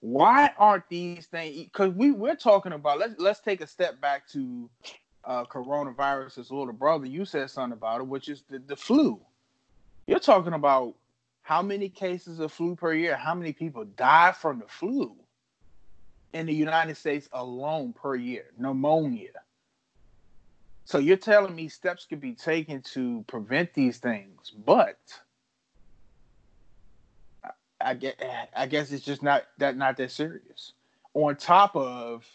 Why 0.00 0.50
aren't 0.58 0.88
these 0.88 1.26
things? 1.26 1.56
Because 1.64 1.92
we 1.94 2.10
we're 2.10 2.36
talking 2.36 2.72
about 2.72 2.98
let's 2.98 3.14
let's 3.18 3.40
take 3.40 3.60
a 3.60 3.66
step 3.66 4.00
back 4.00 4.28
to 4.28 4.68
uh, 5.24 5.44
coronavirus's 5.44 6.50
little 6.50 6.72
brother. 6.72 7.06
You 7.06 7.24
said 7.24 7.50
something 7.50 7.76
about 7.76 8.00
it, 8.00 8.06
which 8.06 8.28
is 8.28 8.42
the, 8.48 8.58
the 8.58 8.76
flu. 8.76 9.20
You're 10.06 10.20
talking 10.20 10.52
about 10.52 10.94
how 11.42 11.62
many 11.62 11.88
cases 11.88 12.40
of 12.40 12.52
flu 12.52 12.76
per 12.76 12.92
year? 12.94 13.16
How 13.16 13.34
many 13.34 13.52
people 13.52 13.84
die 13.84 14.32
from 14.32 14.60
the 14.60 14.66
flu 14.68 15.14
in 16.32 16.46
the 16.46 16.54
United 16.54 16.96
States 16.96 17.28
alone 17.32 17.92
per 17.92 18.14
year? 18.14 18.46
Pneumonia. 18.58 19.30
So 20.84 20.98
you're 20.98 21.16
telling 21.16 21.56
me 21.56 21.68
steps 21.68 22.06
could 22.06 22.20
be 22.20 22.34
taken 22.34 22.80
to 22.94 23.24
prevent 23.26 23.74
these 23.74 23.98
things, 23.98 24.52
but 24.64 24.98
I 27.86 27.94
get 27.94 28.50
I 28.54 28.66
guess 28.66 28.90
it's 28.90 29.04
just 29.04 29.22
not 29.22 29.44
that 29.58 29.76
not 29.76 29.96
that 29.98 30.10
serious. 30.10 30.72
On 31.14 31.36
top 31.36 31.76
of 31.76 32.26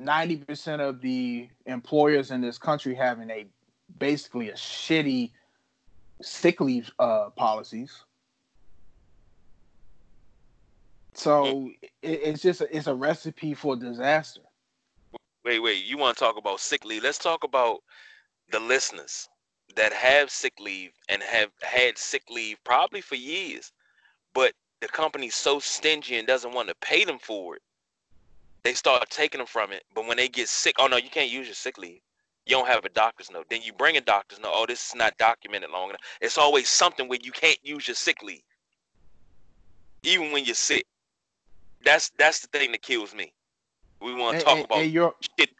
90% 0.00 0.80
of 0.80 1.00
the 1.00 1.48
employers 1.66 2.30
in 2.30 2.40
this 2.40 2.56
country 2.56 2.94
having 2.94 3.30
a 3.30 3.46
basically 3.98 4.48
a 4.48 4.54
shitty 4.54 5.32
sick 6.22 6.60
leave 6.60 6.90
uh, 6.98 7.28
policies. 7.36 8.04
So 11.12 11.70
it, 11.82 11.90
it's 12.02 12.42
just 12.42 12.62
a, 12.62 12.76
it's 12.76 12.86
a 12.86 12.94
recipe 12.94 13.52
for 13.52 13.76
disaster. 13.76 14.40
Wait, 15.44 15.60
wait. 15.60 15.84
You 15.84 15.98
want 15.98 16.16
to 16.16 16.24
talk 16.24 16.38
about 16.38 16.60
sick 16.60 16.86
leave? 16.86 17.02
Let's 17.02 17.18
talk 17.18 17.44
about 17.44 17.80
the 18.50 18.60
listeners 18.60 19.28
that 19.76 19.92
have 19.92 20.30
sick 20.30 20.54
leave 20.58 20.92
and 21.08 21.22
have 21.22 21.50
had 21.60 21.98
sick 21.98 22.22
leave 22.30 22.56
probably 22.64 23.00
for 23.00 23.14
years, 23.14 23.72
but 24.36 24.52
the 24.82 24.88
company's 24.88 25.34
so 25.34 25.58
stingy 25.58 26.18
and 26.18 26.28
doesn't 26.28 26.52
want 26.52 26.68
to 26.68 26.74
pay 26.82 27.06
them 27.06 27.18
for 27.18 27.56
it. 27.56 27.62
They 28.62 28.74
start 28.74 29.08
taking 29.08 29.38
them 29.38 29.46
from 29.46 29.72
it, 29.72 29.84
but 29.94 30.06
when 30.06 30.18
they 30.18 30.28
get 30.28 30.48
sick, 30.48 30.76
oh 30.78 30.86
no, 30.86 30.98
you 30.98 31.08
can't 31.08 31.30
use 31.30 31.46
your 31.46 31.54
sick 31.54 31.78
leave. 31.78 32.00
You 32.44 32.56
don't 32.56 32.68
have 32.68 32.84
a 32.84 32.90
doctor's 32.90 33.30
note. 33.30 33.46
Then 33.48 33.62
you 33.62 33.72
bring 33.72 33.96
a 33.96 34.00
doctor's 34.00 34.38
note. 34.38 34.52
Oh, 34.54 34.66
this 34.68 34.88
is 34.88 34.94
not 34.94 35.16
documented 35.16 35.70
long 35.70 35.88
enough. 35.88 36.02
It's 36.20 36.36
always 36.36 36.68
something 36.68 37.08
where 37.08 37.18
you 37.22 37.32
can't 37.32 37.58
use 37.62 37.88
your 37.88 37.94
sick 37.94 38.22
leave, 38.22 38.42
even 40.02 40.32
when 40.32 40.44
you're 40.44 40.54
sick. 40.54 40.86
That's 41.82 42.10
that's 42.18 42.40
the 42.40 42.48
thing 42.48 42.72
that 42.72 42.82
kills 42.82 43.14
me. 43.14 43.32
We 44.02 44.14
want 44.14 44.38
to 44.38 44.44
talk 44.44 44.64
about 44.64 44.86
you're, 44.90 45.14
shit. 45.38 45.50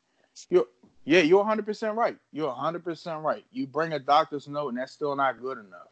You're, 0.51 0.67
yeah, 1.07 1.21
you're 1.21 1.39
100 1.39 1.65
percent 1.65 1.97
right. 1.97 2.19
You're 2.31 2.49
100 2.49 2.85
percent 2.85 3.23
right. 3.23 3.45
You 3.51 3.67
bring 3.67 3.95
a 3.95 3.99
doctor's 3.99 4.47
note, 4.47 4.69
and 4.69 4.79
that's 4.79 4.93
still 4.93 5.17
not 5.17 5.41
good 5.41 5.59
enough. 5.59 5.89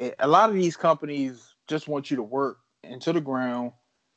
A, 0.00 0.14
a 0.20 0.26
lot 0.26 0.48
of 0.48 0.54
these 0.54 0.76
companies 0.76 1.55
just 1.66 1.88
want 1.88 2.10
you 2.10 2.16
to 2.16 2.22
work 2.22 2.58
into 2.84 3.12
the 3.12 3.20
ground 3.20 3.72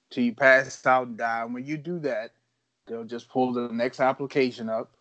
till 0.09 0.23
you 0.23 0.33
pass 0.33 0.85
out 0.85 1.07
and 1.07 1.17
die. 1.17 1.43
And 1.43 1.53
when 1.53 1.65
you 1.65 1.77
do 1.77 1.99
that, 1.99 2.31
they'll 2.87 3.03
just 3.03 3.29
pull 3.29 3.53
the 3.53 3.69
next 3.69 3.99
application 3.99 4.69
up 4.69 4.91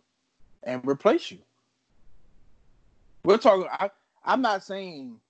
and 0.63 0.87
replace 0.87 1.31
you. 1.31 1.39
We're 3.25 3.39
talking. 3.39 3.69
I, 3.71 3.91
I'm 4.25 4.43
not 4.43 4.65
saying 4.65 5.21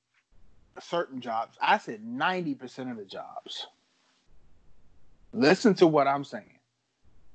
certain 0.80 1.20
jobs. 1.20 1.56
I 1.60 1.78
said 1.78 2.04
90% 2.04 2.90
of 2.90 2.96
the 2.96 3.04
jobs. 3.04 3.66
Listen 5.32 5.74
to 5.74 5.86
what 5.86 6.06
I'm 6.06 6.24
saying. 6.24 6.58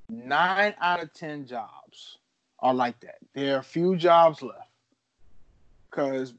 Nine 0.10 0.74
out 0.80 1.02
of 1.02 1.14
10 1.14 1.46
jobs 1.46 2.18
are 2.60 2.74
like 2.74 3.00
that. 3.02 3.18
There 3.34 3.58
are 3.58 3.64
few 3.64 3.96
jobs 3.96 4.42
left. 4.42 4.70
Because 5.90 6.34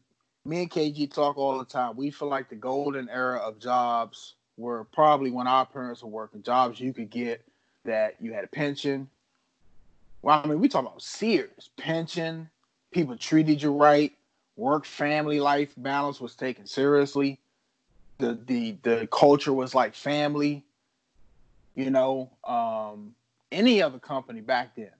me 0.44 0.62
and 0.62 0.70
KG 0.70 1.12
talk 1.12 1.36
all 1.38 1.58
the 1.58 1.64
time. 1.64 1.96
We 1.96 2.10
feel 2.10 2.28
like 2.28 2.48
the 2.48 2.56
golden 2.56 3.08
era 3.08 3.38
of 3.38 3.58
jobs 3.58 4.34
were 4.56 4.84
probably 4.84 5.30
when 5.30 5.46
our 5.46 5.66
parents 5.66 6.02
were 6.02 6.10
working, 6.10 6.42
jobs 6.42 6.80
you 6.80 6.92
could 6.92 7.10
get 7.10 7.44
that 7.84 8.16
you 8.20 8.32
had 8.32 8.44
a 8.44 8.48
pension. 8.48 9.08
Well, 10.22 10.40
I 10.42 10.46
mean, 10.46 10.60
we 10.60 10.68
talk 10.68 10.82
about 10.82 11.02
Sears, 11.02 11.70
pension, 11.76 12.48
people 12.92 13.16
treated 13.16 13.62
you 13.62 13.72
right, 13.72 14.12
work 14.56 14.86
family 14.86 15.40
life 15.40 15.72
balance 15.76 16.20
was 16.20 16.34
taken 16.34 16.66
seriously. 16.66 17.40
The 18.18 18.38
the 18.46 18.76
the 18.82 19.08
culture 19.10 19.52
was 19.52 19.74
like 19.74 19.94
family 19.94 20.64
you 21.74 21.90
know, 21.90 22.30
um, 22.44 23.14
any 23.50 23.82
other 23.82 23.98
company 23.98 24.40
back 24.40 24.76
then. 24.76 24.90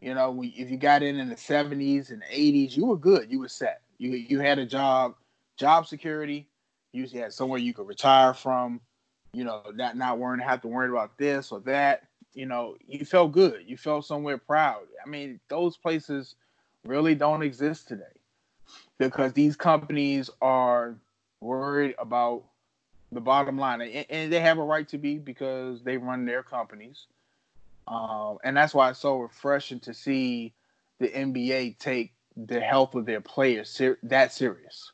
You 0.00 0.14
know, 0.14 0.40
if 0.42 0.70
you 0.70 0.76
got 0.76 1.02
in 1.02 1.18
in 1.18 1.28
the 1.28 1.34
70s 1.34 2.10
and 2.10 2.22
80s, 2.22 2.76
you 2.76 2.86
were 2.86 2.96
good. 2.96 3.30
You 3.30 3.40
were 3.40 3.48
set. 3.48 3.82
You 3.98 4.10
you 4.12 4.38
had 4.40 4.58
a 4.58 4.66
job, 4.66 5.14
job 5.56 5.86
security. 5.86 6.48
You 6.92 7.06
had 7.08 7.32
somewhere 7.32 7.58
you 7.58 7.74
could 7.74 7.86
retire 7.86 8.32
from. 8.32 8.80
You 9.32 9.44
know, 9.44 9.62
not 9.74 9.96
not 9.96 10.18
worrying 10.18 10.40
have 10.40 10.62
to 10.62 10.68
worry 10.68 10.88
about 10.88 11.18
this 11.18 11.52
or 11.52 11.60
that. 11.60 12.04
You 12.34 12.46
know, 12.46 12.76
you 12.86 13.04
felt 13.04 13.32
good. 13.32 13.64
You 13.66 13.76
felt 13.76 14.06
somewhere 14.06 14.38
proud. 14.38 14.82
I 15.04 15.08
mean, 15.08 15.40
those 15.48 15.76
places 15.76 16.36
really 16.84 17.14
don't 17.14 17.42
exist 17.42 17.88
today 17.88 18.04
because 18.98 19.32
these 19.32 19.56
companies 19.56 20.30
are 20.40 20.96
worried 21.40 21.94
about 21.98 22.44
the 23.10 23.20
bottom 23.20 23.58
line, 23.58 23.80
and, 23.80 24.06
and 24.10 24.32
they 24.32 24.40
have 24.40 24.58
a 24.58 24.62
right 24.62 24.86
to 24.88 24.98
be 24.98 25.18
because 25.18 25.82
they 25.82 25.96
run 25.96 26.24
their 26.24 26.42
companies. 26.42 27.06
Um, 27.86 28.38
and 28.44 28.56
that's 28.56 28.74
why 28.74 28.90
it's 28.90 28.98
so 28.98 29.18
refreshing 29.18 29.80
to 29.80 29.94
see 29.94 30.52
the 30.98 31.08
NBA 31.08 31.78
take 31.78 32.12
the 32.46 32.60
health 32.60 32.94
of 32.94 33.04
their 33.04 33.20
players 33.20 33.68
ser- 33.68 33.98
that 34.04 34.32
serious. 34.32 34.92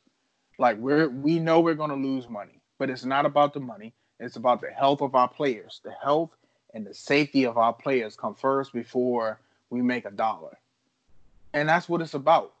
Like 0.57 0.77
we're 0.77 1.09
we 1.09 1.39
know 1.39 1.59
we're 1.59 1.75
going 1.75 1.89
to 1.89 1.95
lose 1.95 2.29
money, 2.29 2.59
but 2.79 2.89
it's 2.89 3.05
not 3.05 3.25
about 3.25 3.53
the 3.53 3.59
money. 3.59 3.93
It's 4.19 4.37
about 4.37 4.61
the 4.61 4.71
health 4.71 5.01
of 5.01 5.13
our 5.13 5.27
players. 5.27 5.81
The 5.83 5.93
health 6.03 6.31
and 6.73 6.85
the 6.85 6.93
safety 6.93 7.45
of 7.45 7.57
our 7.57 7.73
players 7.73 8.15
come 8.15 8.35
first 8.35 8.73
before 8.73 9.39
we 9.69 9.81
make 9.81 10.05
a 10.05 10.11
dollar. 10.11 10.57
And 11.53 11.67
that's 11.67 11.87
what 11.87 12.01
it's 12.01 12.13
about. 12.13 12.53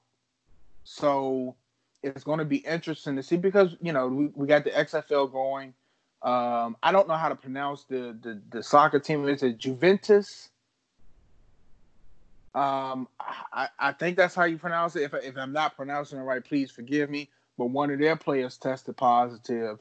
So 0.83 1.55
it's 2.03 2.23
going 2.23 2.39
to 2.39 2.45
be 2.45 2.57
interesting 2.57 3.15
to 3.15 3.23
see 3.23 3.37
because 3.37 3.75
you 3.81 3.91
know 3.91 4.07
we, 4.07 4.27
we 4.35 4.47
got 4.47 4.63
the 4.63 4.71
XFL 4.71 5.31
going. 5.31 5.73
Um, 6.21 6.75
I 6.81 6.91
don't 6.91 7.07
know 7.07 7.15
how 7.15 7.29
to 7.29 7.35
pronounce 7.35 7.85
the 7.85 8.15
the, 8.21 8.39
the 8.51 8.61
soccer 8.61 8.99
team. 8.99 9.27
Is 9.27 9.41
it 9.41 9.57
Juventus? 9.57 10.49
Um, 12.55 13.09
I, 13.51 13.67
I 13.77 13.91
think 13.91 14.15
that's 14.15 14.33
how 14.33 14.45
you 14.45 14.57
pronounce 14.57 14.95
it. 14.95 15.03
If, 15.03 15.13
if 15.13 15.37
I'm 15.37 15.51
not 15.51 15.75
pronouncing 15.75 16.19
it 16.19 16.23
right, 16.23 16.43
please 16.43 16.71
forgive 16.71 17.09
me. 17.09 17.29
But 17.57 17.65
one 17.65 17.91
of 17.91 17.99
their 17.99 18.15
players 18.15 18.57
tested 18.57 18.95
positive 18.95 19.77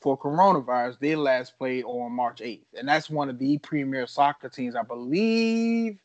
for 0.00 0.18
coronavirus. 0.18 0.98
They 0.98 1.16
last 1.16 1.56
played 1.58 1.84
on 1.84 2.12
March 2.12 2.40
8th, 2.40 2.60
and 2.78 2.86
that's 2.86 3.08
one 3.08 3.30
of 3.30 3.38
the 3.38 3.56
premier 3.58 4.06
soccer 4.06 4.50
teams, 4.50 4.76
I 4.76 4.82
believe. 4.82 5.98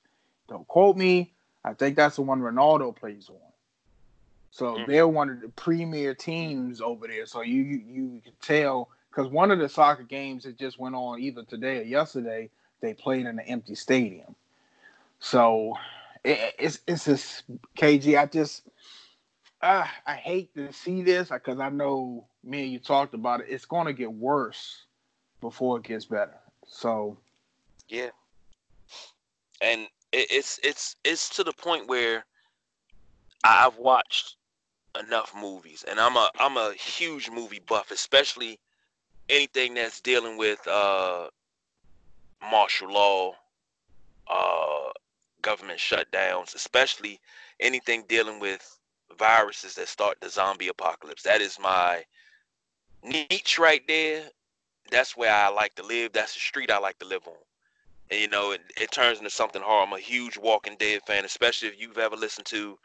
Don't 0.47 0.67
quote 0.67 0.95
me. 0.95 1.33
I 1.65 1.73
think 1.73 1.97
that's 1.97 2.15
the 2.15 2.21
one 2.21 2.41
Ronaldo 2.41 2.95
plays 2.95 3.29
on. 3.29 3.35
So 4.51 4.75
mm-hmm. 4.75 4.89
they're 4.89 5.07
one 5.07 5.29
of 5.29 5.41
the 5.41 5.49
premier 5.49 6.13
teams 6.13 6.79
over 6.79 7.07
there. 7.07 7.25
So 7.25 7.41
you 7.41 7.63
you, 7.63 7.81
you 7.85 8.21
can 8.23 8.33
tell 8.41 8.89
because 9.09 9.29
one 9.29 9.51
of 9.51 9.59
the 9.59 9.67
soccer 9.67 10.03
games 10.03 10.43
that 10.43 10.57
just 10.57 10.79
went 10.79 10.95
on 10.95 11.19
either 11.19 11.43
today 11.43 11.79
or 11.79 11.83
yesterday, 11.83 12.49
they 12.79 12.93
played 12.93 13.21
in 13.21 13.27
an 13.27 13.39
empty 13.41 13.75
stadium. 13.75 14.35
So 15.19 15.75
it, 16.23 16.55
it's 16.59 16.79
it's 16.87 17.05
just 17.05 17.43
KG. 17.77 18.19
I 18.19 18.25
just 18.25 18.63
uh, 19.61 19.85
I 20.05 20.15
hate 20.15 20.53
to 20.55 20.71
see 20.73 21.03
this 21.03 21.29
because 21.29 21.59
I 21.59 21.69
know 21.69 22.27
me 22.43 22.63
and 22.63 22.71
you 22.71 22.79
talked 22.79 23.13
about 23.13 23.41
it. 23.41 23.47
It's 23.49 23.65
going 23.65 23.87
to 23.87 23.93
get 23.93 24.11
worse 24.11 24.85
before 25.41 25.77
it 25.77 25.83
gets 25.83 26.05
better. 26.05 26.35
So 26.67 27.17
yeah, 27.87 28.09
and 29.61 29.81
it, 30.11 30.27
it's 30.31 30.59
it's 30.63 30.95
it's 31.03 31.29
to 31.35 31.43
the 31.43 31.53
point 31.53 31.87
where 31.87 32.25
I've 33.43 33.77
watched 33.77 34.37
enough 34.99 35.33
movies, 35.35 35.83
and 35.89 35.99
I'm 35.99 36.15
a 36.15 36.29
I'm 36.39 36.57
a 36.57 36.73
huge 36.73 37.29
movie 37.29 37.61
buff, 37.67 37.91
especially 37.91 38.59
anything 39.29 39.73
that's 39.73 40.01
dealing 40.01 40.37
with 40.37 40.65
uh, 40.67 41.27
martial 42.51 42.91
law, 42.91 43.33
uh, 44.27 44.91
government 45.43 45.79
shutdowns, 45.79 46.55
especially 46.55 47.19
anything 47.59 48.03
dealing 48.09 48.39
with 48.39 48.79
viruses 49.19 49.75
that 49.75 49.87
start 49.87 50.17
the 50.21 50.29
zombie 50.29 50.69
apocalypse. 50.69 51.21
That 51.21 51.41
is 51.41 51.59
my 51.59 52.03
niche 53.03 53.59
right 53.59 53.81
there. 53.87 54.23
That's 54.89 55.15
where 55.15 55.33
I 55.33 55.49
like 55.49 55.75
to 55.75 55.83
live. 55.83 56.13
That's 56.13 56.33
the 56.33 56.39
street 56.39 56.71
I 56.71 56.79
like 56.79 56.97
to 56.99 57.05
live 57.05 57.27
on. 57.27 57.35
And 58.09 58.19
you 58.19 58.27
know, 58.27 58.51
it, 58.51 58.61
it 58.79 58.91
turns 58.91 59.19
into 59.19 59.29
something 59.29 59.61
hard. 59.61 59.87
I'm 59.87 59.93
a 59.93 59.99
huge 59.99 60.37
Walking 60.37 60.75
Dead 60.79 61.01
fan, 61.05 61.25
especially 61.25 61.67
if 61.67 61.79
you've 61.79 61.97
ever 61.97 62.15
listened 62.15 62.47
to 62.47 62.77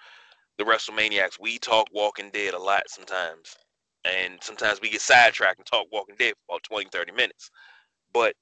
the 0.58 0.64
WrestleManiacs, 0.64 1.40
we 1.40 1.58
talk 1.58 1.88
Walking 1.92 2.30
Dead 2.30 2.54
a 2.54 2.58
lot 2.58 2.82
sometimes. 2.88 3.56
And 4.04 4.38
sometimes 4.42 4.80
we 4.80 4.90
get 4.90 5.00
sidetracked 5.00 5.58
and 5.58 5.66
talk 5.66 5.86
Walking 5.92 6.16
Dead 6.18 6.34
for 6.34 6.54
about 6.54 6.62
20, 6.64 6.88
30 6.92 7.12
minutes. 7.12 7.50
But 8.12 8.34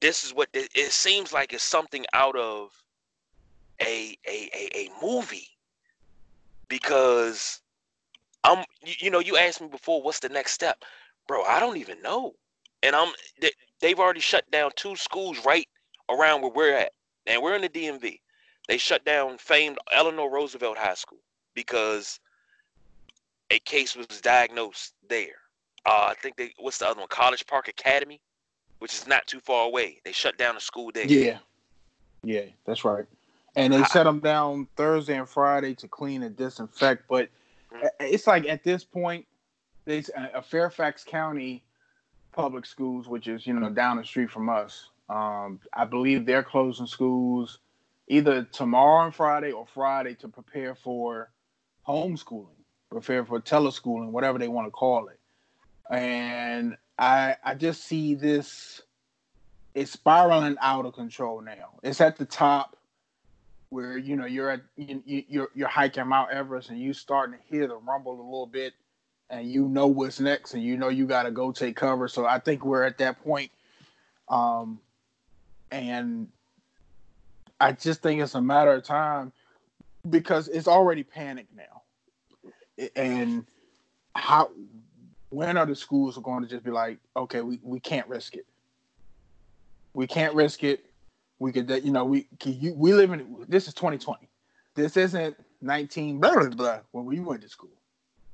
this 0.00 0.24
is 0.24 0.34
what 0.34 0.48
it, 0.52 0.68
it 0.74 0.92
seems 0.92 1.32
like 1.32 1.52
it's 1.52 1.64
something 1.64 2.04
out 2.12 2.36
of 2.36 2.70
a, 3.80 4.16
a, 4.28 4.50
a, 4.54 4.78
a 4.78 4.90
movie. 5.02 5.48
Because 6.68 7.60
I'm, 8.42 8.64
you, 8.84 8.94
you 8.98 9.10
know, 9.10 9.20
you 9.20 9.36
asked 9.36 9.60
me 9.60 9.68
before, 9.68 10.02
what's 10.02 10.20
the 10.20 10.28
next 10.28 10.52
step? 10.52 10.84
Bro, 11.28 11.44
I 11.44 11.60
don't 11.60 11.76
even 11.76 12.00
know. 12.02 12.34
And 12.82 12.94
I'm, 12.94 13.12
they, 13.40 13.50
they've 13.80 13.98
already 13.98 14.20
shut 14.20 14.50
down 14.50 14.70
two 14.76 14.96
schools 14.96 15.44
right 15.44 15.68
around 16.10 16.42
where 16.42 16.50
we're 16.50 16.76
at. 16.76 16.92
And 17.26 17.42
we're 17.42 17.54
in 17.54 17.62
the 17.62 17.68
DMV. 17.68 18.20
They 18.68 18.78
shut 18.78 19.04
down 19.04 19.38
famed 19.38 19.78
Eleanor 19.92 20.30
Roosevelt 20.30 20.78
High 20.78 20.94
School 20.94 21.20
because 21.54 22.20
a 23.50 23.58
case 23.60 23.96
was 23.96 24.06
diagnosed 24.20 24.94
there. 25.08 25.36
Uh, 25.86 26.08
I 26.10 26.14
think 26.14 26.36
they 26.36 26.52
what's 26.58 26.78
the 26.78 26.88
other 26.88 27.00
one? 27.00 27.08
College 27.08 27.46
Park 27.46 27.68
Academy, 27.68 28.20
which 28.78 28.94
is 28.94 29.06
not 29.06 29.26
too 29.26 29.40
far 29.40 29.66
away. 29.66 30.00
They 30.04 30.12
shut 30.12 30.38
down 30.38 30.54
the 30.54 30.60
school 30.60 30.90
there. 30.94 31.06
Yeah, 31.06 31.38
yeah, 32.22 32.46
that's 32.64 32.84
right. 32.84 33.04
And 33.56 33.72
they 33.72 33.82
shut 33.84 34.04
them 34.04 34.20
down 34.20 34.66
Thursday 34.76 35.16
and 35.16 35.28
Friday 35.28 35.74
to 35.76 35.88
clean 35.88 36.22
and 36.22 36.36
disinfect. 36.36 37.04
But 37.08 37.28
it's 38.00 38.26
like 38.26 38.48
at 38.48 38.64
this 38.64 38.84
point, 38.84 39.26
they 39.84 40.02
a 40.16 40.42
Fairfax 40.42 41.04
County 41.04 41.62
public 42.32 42.66
schools, 42.66 43.08
which 43.08 43.28
is 43.28 43.46
you 43.46 43.54
know 43.54 43.70
down 43.70 43.96
the 43.96 44.04
street 44.04 44.30
from 44.30 44.48
us. 44.48 44.88
Um, 45.08 45.60
I 45.72 45.84
believe 45.84 46.26
they're 46.26 46.42
closing 46.42 46.86
schools 46.86 47.58
either 48.08 48.44
tomorrow 48.44 49.04
and 49.04 49.14
Friday 49.14 49.52
or 49.52 49.66
Friday 49.66 50.14
to 50.14 50.28
prepare 50.28 50.74
for 50.74 51.30
homeschooling, 51.86 52.46
prepare 52.90 53.24
for 53.24 53.40
teleschooling, 53.40 54.10
whatever 54.10 54.38
they 54.38 54.48
want 54.48 54.66
to 54.66 54.70
call 54.70 55.08
it. 55.08 55.18
And 55.90 56.76
I 56.98 57.36
I 57.44 57.54
just 57.54 57.84
see 57.84 58.14
this 58.14 58.82
it's 59.74 59.90
spiraling 59.90 60.56
out 60.60 60.86
of 60.86 60.94
control 60.94 61.40
now. 61.40 61.78
It's 61.82 62.00
at 62.00 62.16
the 62.16 62.24
top 62.24 62.76
where 63.74 63.98
you 63.98 64.14
know 64.14 64.24
you're 64.24 64.50
at 64.50 64.60
you, 64.76 65.02
you're 65.04 65.48
you're 65.52 65.68
hiking 65.68 66.06
Mount 66.06 66.30
Everest 66.30 66.70
and 66.70 66.78
you 66.78 66.92
starting 66.92 67.36
to 67.36 67.44
hear 67.50 67.66
the 67.66 67.76
rumble 67.76 68.12
a 68.12 68.22
little 68.22 68.46
bit, 68.46 68.72
and 69.28 69.50
you 69.50 69.66
know 69.68 69.88
what's 69.88 70.20
next, 70.20 70.54
and 70.54 70.62
you 70.62 70.76
know 70.76 70.88
you 70.88 71.06
got 71.06 71.24
to 71.24 71.32
go 71.32 71.50
take 71.50 71.74
cover. 71.74 72.06
So 72.06 72.24
I 72.24 72.38
think 72.38 72.64
we're 72.64 72.84
at 72.84 72.98
that 72.98 73.22
point, 73.24 73.50
um, 74.28 74.78
and 75.72 76.28
I 77.60 77.72
just 77.72 78.00
think 78.00 78.22
it's 78.22 78.36
a 78.36 78.40
matter 78.40 78.72
of 78.72 78.84
time 78.84 79.32
because 80.08 80.46
it's 80.46 80.68
already 80.68 81.02
panic 81.02 81.46
now, 81.56 82.86
and 82.94 83.44
how 84.14 84.52
when 85.30 85.56
are 85.56 85.66
the 85.66 85.74
schools 85.74 86.16
going 86.18 86.44
to 86.44 86.48
just 86.48 86.62
be 86.62 86.70
like, 86.70 86.98
okay, 87.16 87.40
we, 87.40 87.58
we 87.60 87.80
can't 87.80 88.06
risk 88.06 88.36
it. 88.36 88.46
We 89.94 90.06
can't 90.06 90.32
risk 90.32 90.62
it. 90.62 90.84
We 91.44 91.52
could, 91.52 91.68
you 91.84 91.92
know, 91.92 92.06
we 92.06 92.26
can 92.40 92.58
you, 92.58 92.72
we 92.72 92.94
live 92.94 93.12
in 93.12 93.44
this 93.46 93.68
is 93.68 93.74
2020. 93.74 94.26
This 94.74 94.96
isn't 94.96 95.36
19 95.60 96.18
blah 96.18 96.32
blah 96.32 96.48
blah 96.48 96.78
when 96.92 97.04
we 97.04 97.20
went 97.20 97.42
to 97.42 97.50
school. 97.50 97.68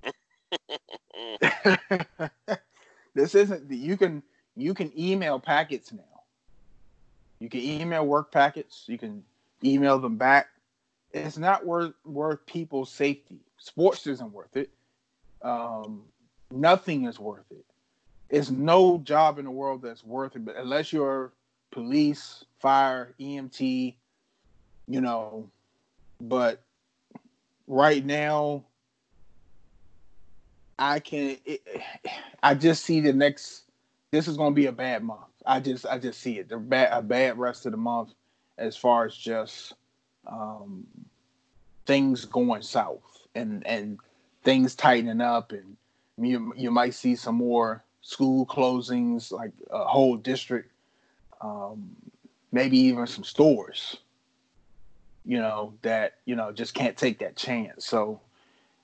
this 3.14 3.34
isn't 3.34 3.68
you 3.68 3.96
can 3.96 4.22
you 4.56 4.74
can 4.74 4.92
email 4.96 5.40
packets 5.40 5.92
now. 5.92 6.22
You 7.40 7.48
can 7.48 7.62
email 7.62 8.06
work 8.06 8.30
packets. 8.30 8.84
You 8.86 8.96
can 8.96 9.24
email 9.64 9.98
them 9.98 10.16
back. 10.16 10.46
It's 11.10 11.36
not 11.36 11.66
worth 11.66 11.94
worth 12.04 12.46
people's 12.46 12.92
safety. 12.92 13.40
Sports 13.58 14.06
isn't 14.06 14.32
worth 14.32 14.56
it. 14.56 14.70
Um, 15.42 16.04
nothing 16.52 17.06
is 17.06 17.18
worth 17.18 17.50
it. 17.50 17.64
It's 18.28 18.50
no 18.50 18.98
job 18.98 19.40
in 19.40 19.46
the 19.46 19.50
world 19.50 19.82
that's 19.82 20.04
worth 20.04 20.36
it, 20.36 20.44
but 20.44 20.54
unless 20.54 20.92
you're 20.92 21.32
police, 21.70 22.44
fire, 22.60 23.14
EMT, 23.20 23.94
you 24.88 25.00
know. 25.00 25.48
But 26.20 26.62
right 27.66 28.04
now, 28.04 28.64
I 30.78 31.00
can. 31.00 31.36
It, 31.44 31.62
I 32.42 32.54
just 32.54 32.84
see 32.84 33.00
the 33.00 33.12
next. 33.12 33.64
This 34.12 34.26
is 34.26 34.36
going 34.36 34.52
to 34.52 34.56
be 34.56 34.66
a 34.66 34.72
bad 34.72 35.04
month. 35.04 35.20
I 35.46 35.60
just, 35.60 35.86
I 35.86 35.98
just 35.98 36.20
see 36.20 36.38
it. 36.38 36.48
The 36.48 36.58
bad, 36.58 36.88
a 36.92 37.00
bad 37.00 37.38
rest 37.38 37.64
of 37.66 37.72
the 37.72 37.78
month, 37.78 38.12
as 38.58 38.76
far 38.76 39.06
as 39.06 39.16
just 39.16 39.74
um, 40.26 40.86
things 41.86 42.24
going 42.24 42.62
south 42.62 43.26
and 43.34 43.66
and 43.66 43.98
things 44.42 44.74
tightening 44.74 45.20
up 45.20 45.52
and 45.52 45.76
you 46.18 46.52
you 46.56 46.70
might 46.70 46.94
see 46.94 47.14
some 47.16 47.36
more 47.36 47.82
school 48.02 48.46
closings, 48.46 49.30
like 49.32 49.52
a 49.70 49.84
whole 49.84 50.16
district, 50.16 50.69
um, 51.40 51.96
maybe 52.52 52.78
even 52.78 53.06
some 53.06 53.24
stores. 53.24 53.96
You 55.24 55.38
know 55.38 55.74
that 55.82 56.14
you 56.24 56.34
know 56.34 56.50
just 56.50 56.74
can't 56.74 56.96
take 56.96 57.18
that 57.18 57.36
chance. 57.36 57.86
So 57.86 58.20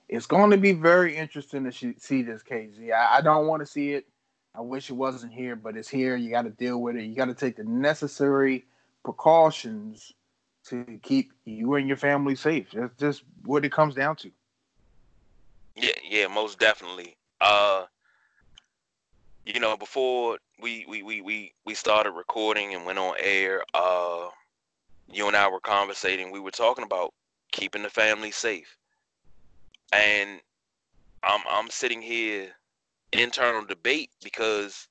it's 0.09 0.27
going 0.27 0.51
to 0.51 0.57
be 0.57 0.73
very 0.73 1.16
interesting 1.16 1.64
to 1.64 1.73
see 1.73 2.23
this 2.23 2.42
KG. 2.42 2.92
I, 2.92 3.19
I 3.19 3.21
don't 3.21 3.47
want 3.47 3.61
to 3.61 3.66
see 3.66 3.92
it. 3.92 4.07
I 4.55 4.61
wish 4.61 4.88
it 4.90 4.95
wasn't 4.95 5.33
here, 5.33 5.57
but 5.57 5.77
it's 5.77 5.88
here. 5.88 6.16
You 6.16 6.31
got 6.31 6.42
to 6.42 6.51
deal 6.51 6.81
with 6.81 6.97
it. 6.97 7.05
You 7.05 7.14
got 7.14 7.27
to 7.27 7.35
take 7.35 7.57
the 7.57 7.64
necessary 7.64 8.64
precautions 9.05 10.12
to 10.66 10.99
keep 11.03 11.33
you 11.45 11.75
and 11.75 11.87
your 11.87 11.97
family 11.97 12.35
safe. 12.35 12.69
That's 12.73 12.97
just 12.99 13.23
what 13.45 13.64
it 13.64 13.73
comes 13.73 13.95
down 13.95 14.16
to. 14.16 14.31
Yeah, 15.77 15.92
yeah, 16.09 16.27
most 16.29 16.59
definitely 16.59 17.16
uh 17.40 17.85
you 19.45 19.61
know 19.61 19.77
before 19.77 20.38
we 20.61 20.85
we 20.88 21.03
we 21.03 21.21
we, 21.21 21.53
we 21.64 21.75
started 21.75 22.12
recording 22.12 22.75
and 22.75 22.87
went 22.87 22.99
on 22.99 23.14
air 23.21 23.62
uh 23.75 24.29
you 25.12 25.27
and 25.29 25.37
i 25.37 25.49
were 25.49 25.61
conversating. 25.61 26.31
We 26.33 26.40
were 26.40 26.51
talking 26.51 26.85
about 26.85 27.12
keeping 27.53 27.83
the 27.83 27.90
family 27.90 28.31
safe. 28.31 28.77
And 29.92 30.40
i'm 31.23 31.40
i'm 31.49 31.71
sitting 31.71 32.03
here 32.03 32.53
internal 33.12 33.64
debate 33.64 34.11
because 34.23 34.88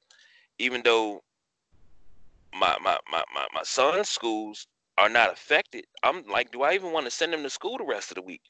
even 0.60 0.82
though 0.84 1.22
my 2.54 2.78
my 2.84 2.98
my 3.12 3.24
my, 3.34 3.46
my 3.54 3.64
son's 3.64 4.10
schools 4.10 4.68
are 4.98 5.10
not 5.10 5.32
affected 5.34 5.86
i'm 6.04 6.24
like 6.28 6.52
do 6.52 6.62
i 6.64 6.74
even 6.74 6.92
want 6.92 7.06
to 7.06 7.12
send 7.12 7.34
him 7.34 7.44
to 7.44 7.50
school 7.50 7.78
the 7.78 7.84
rest 7.86 8.12
of 8.12 8.16
the 8.16 8.22
week? 8.22 8.42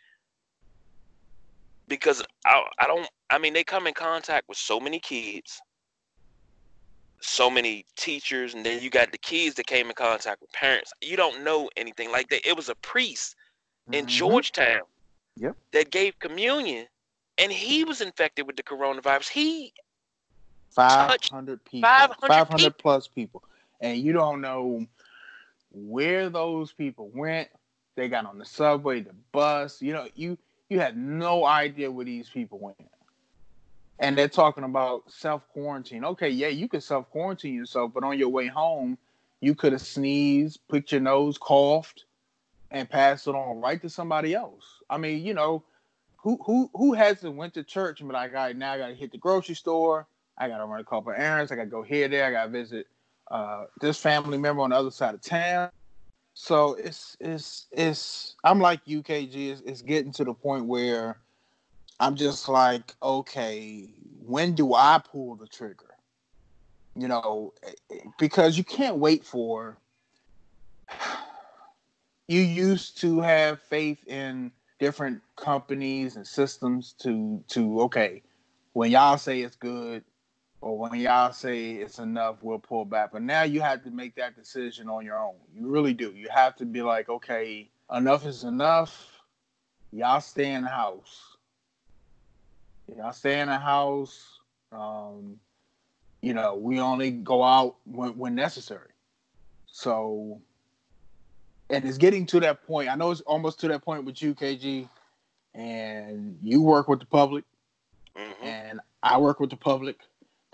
Because 1.88 2.23
I 2.45 2.63
I 2.80 2.88
don't 2.88 3.10
I 3.30 3.38
mean 3.39 3.54
they 3.54 3.63
come 3.63 3.88
in 3.88 3.93
contact 3.93 4.47
with 4.49 4.58
so 4.58 4.80
many 4.80 4.99
kids, 4.99 5.60
so 7.19 7.49
many 7.49 7.86
teachers, 7.95 8.54
and 8.54 8.65
then 8.65 8.82
you 8.82 8.89
got 8.89 9.12
the 9.12 9.17
kids 9.17 9.56
that 9.56 9.67
came 9.67 9.88
in 9.88 9.93
contact 9.93 10.41
with 10.41 10.51
parents. 10.51 10.93
You 11.01 11.17
don't 11.17 11.43
know 11.43 11.69
anything 11.78 12.12
like 12.12 12.30
that. 12.30 12.47
It 12.47 12.56
was 12.56 12.69
a 12.69 12.75
priest 12.75 13.36
in 13.91 14.06
mm-hmm. 14.06 14.08
Georgetown 14.08 14.82
yep. 15.36 15.56
that 15.71 15.91
gave 15.91 16.17
communion, 16.19 16.88
and 17.38 17.51
he 17.51 17.84
was 17.84 18.01
infected 18.01 18.47
with 18.47 18.56
the 18.56 18.63
coronavirus. 18.63 19.30
He 19.30 19.73
500 20.69 21.63
people 21.63 21.88
500, 21.88 22.28
500 22.28 22.58
people. 22.58 22.71
plus 22.78 23.08
people 23.08 23.43
and 23.80 23.97
you 23.97 24.12
don't 24.12 24.41
know 24.41 24.86
where 25.71 26.30
those 26.30 26.73
people 26.73 27.10
went 27.13 27.47
they 27.95 28.10
got 28.10 28.25
on 28.25 28.38
the 28.38 28.43
subway 28.43 28.99
the 28.99 29.15
bus 29.32 29.82
you 29.82 29.93
know 29.93 30.06
you 30.15 30.38
you 30.69 30.80
had 30.80 30.97
no 30.97 31.45
idea 31.45 31.91
where 31.91 32.06
these 32.06 32.30
people 32.30 32.60
went. 32.60 32.78
And 33.99 34.17
they're 34.17 34.27
talking 34.27 34.65
about 34.65 35.10
self 35.10 35.47
quarantine. 35.49 36.03
Okay, 36.03 36.29
yeah, 36.29 36.47
you 36.47 36.67
could 36.67 36.84
self 36.84 37.10
quarantine 37.10 37.55
yourself, 37.55 37.91
but 37.93 38.03
on 38.03 38.19
your 38.19 38.29
way 38.29 38.47
home, 38.47 38.97
you 39.39 39.55
could 39.55 39.71
have 39.71 39.81
sneezed, 39.81 40.60
picked 40.69 40.91
your 40.91 41.01
nose, 41.01 41.38
coughed, 41.38 42.05
and 42.71 42.89
passed 42.89 43.27
it 43.27 43.36
on 43.36 43.62
right 43.62 43.81
to 43.81 43.89
somebody 43.89 44.34
else. 44.34 44.81
I 44.89 44.97
mean, 44.97 45.25
you 45.25 45.34
know, 45.34 45.63
who 46.17 46.39
who 46.45 46.69
who 46.73 46.93
hasn't 46.93 47.36
went 47.36 47.53
to 47.53 47.63
church 47.63 48.01
and 48.01 48.10
be 48.10 48.13
like, 48.13 48.31
all 48.31 48.38
right, 48.38 48.58
now 48.58 48.73
I 48.73 48.77
gotta 48.77 48.95
hit 48.95 49.12
the 49.12 49.17
grocery 49.17 49.55
store, 49.55 50.08
I 50.38 50.49
gotta 50.49 50.65
run 50.65 50.81
a 50.81 50.84
couple 50.84 51.13
errands, 51.15 51.51
I 51.51 51.55
gotta 51.55 51.67
go 51.67 51.84
here, 51.84 52.08
there, 52.08 52.25
I 52.25 52.31
gotta 52.31 52.51
visit 52.51 52.88
uh, 53.29 53.65
this 53.79 53.99
family 53.99 54.38
member 54.38 54.62
on 54.62 54.71
the 54.71 54.75
other 54.75 54.91
side 54.91 55.13
of 55.13 55.21
town. 55.21 55.69
So 56.34 56.73
it's 56.73 57.15
it's 57.19 57.67
it's 57.71 58.36
I'm 58.43 58.60
like 58.60 58.84
UKG. 58.86 59.51
It's, 59.51 59.62
it's 59.62 59.81
getting 59.81 60.12
to 60.13 60.25
the 60.25 60.34
point 60.34 60.65
where 60.65 61.17
I'm 61.99 62.15
just 62.15 62.49
like, 62.49 62.93
okay, 63.01 63.89
when 64.25 64.53
do 64.53 64.73
I 64.73 65.01
pull 65.03 65.36
the 65.36 65.47
trigger? 65.47 65.95
You 66.95 67.08
know, 67.08 67.53
eh, 67.63 67.71
eh, 67.91 67.99
because 68.17 68.58
you 68.58 68.63
can't 68.63 68.97
wait 68.97 69.25
for. 69.25 69.77
You 72.27 72.41
used 72.41 72.99
to 73.01 73.19
have 73.19 73.62
faith 73.62 74.03
in 74.08 74.51
different 74.79 75.21
companies 75.36 76.15
and 76.15 76.25
systems 76.25 76.95
to 77.03 77.43
to 77.49 77.81
okay, 77.81 78.23
when 78.73 78.89
y'all 78.89 79.19
say 79.19 79.41
it's 79.41 79.55
good, 79.55 80.03
or 80.62 80.75
when 80.75 80.99
y'all 80.99 81.31
say 81.31 81.73
it's 81.73 81.99
enough, 81.99 82.38
we'll 82.41 82.58
pull 82.58 82.86
back. 82.86 83.12
But 83.12 83.21
now 83.21 83.43
you 83.43 83.62
have 83.62 83.84
to 83.84 83.91
make 83.91 84.15
that 84.15 84.36
decision 84.36 84.89
on 84.89 85.05
your 85.05 85.19
own. 85.19 85.36
You 85.53 85.67
really 85.67 85.93
do. 85.93 86.12
You 86.15 86.27
have 86.34 86.55
to 86.55 86.65
be 86.65 86.81
like, 86.81 87.08
okay, 87.08 87.69
enough 87.95 88.25
is 88.25 88.43
enough. 88.43 89.21
Y'all 89.91 90.19
stay 90.19 90.51
in 90.51 90.63
the 90.63 90.69
house. 90.69 91.35
Y'all 92.93 93.13
stay 93.13 93.39
in 93.39 93.48
the 93.48 93.58
house. 93.58 94.39
Um, 94.71 95.39
you 96.21 96.34
know, 96.34 96.56
we 96.56 96.80
only 96.80 97.12
go 97.12 97.43
out 97.43 97.78
when, 97.86 98.17
when 98.17 98.36
necessary. 98.36 98.89
So, 99.67 100.41
and 101.69 101.86
it's 101.86 101.98
getting 101.98 102.26
to 102.28 102.39
that 102.41 102.65
point. 102.65 102.89
I 102.89 102.95
know 102.95 103.12
it's 103.12 103.21
almost 103.21 103.60
to 103.62 103.67
that 103.69 103.84
point 103.84 104.06
with 104.06 104.21
you, 104.21 104.34
KG, 104.34 104.88
and 105.54 106.38
you 106.41 106.62
work 106.62 106.88
with 106.88 107.00
the 107.00 107.06
public, 107.06 107.43
mm-hmm. 108.15 108.45
and 108.45 108.80
I 109.04 109.17
work 109.17 109.39
with 109.39 109.50
the 109.50 109.58
public 109.58 109.98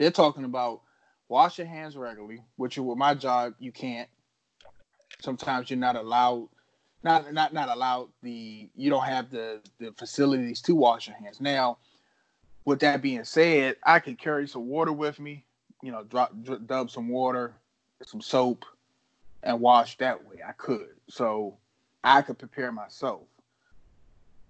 they're 0.01 0.09
talking 0.09 0.45
about 0.45 0.81
wash 1.29 1.59
your 1.59 1.67
hands 1.67 1.95
regularly, 1.95 2.41
which 2.55 2.77
with 2.79 2.97
my 2.97 3.13
job 3.13 3.53
you 3.59 3.71
can't. 3.71 4.09
Sometimes 5.19 5.69
you're 5.69 5.77
not 5.77 5.95
allowed, 5.95 6.49
not 7.03 7.31
not 7.31 7.53
not 7.53 7.69
allowed. 7.69 8.09
The 8.23 8.67
you 8.75 8.89
don't 8.89 9.05
have 9.05 9.29
the 9.29 9.61
the 9.79 9.91
facilities 9.91 10.59
to 10.61 10.73
wash 10.73 11.07
your 11.07 11.15
hands. 11.17 11.39
Now, 11.39 11.77
with 12.65 12.79
that 12.81 13.01
being 13.01 13.23
said, 13.23 13.77
I 13.83 13.99
can 13.99 14.15
carry 14.15 14.47
some 14.47 14.67
water 14.67 14.91
with 14.91 15.19
me. 15.19 15.43
You 15.81 15.91
know, 15.91 16.03
drop 16.03 16.31
dub 16.65 16.91
some 16.91 17.07
water, 17.09 17.55
some 18.05 18.21
soap, 18.21 18.65
and 19.43 19.59
wash 19.59 19.97
that 19.97 20.25
way. 20.27 20.37
I 20.47 20.51
could, 20.51 20.89
so 21.09 21.57
I 22.03 22.21
could 22.21 22.37
prepare 22.37 22.71
myself. 22.71 23.21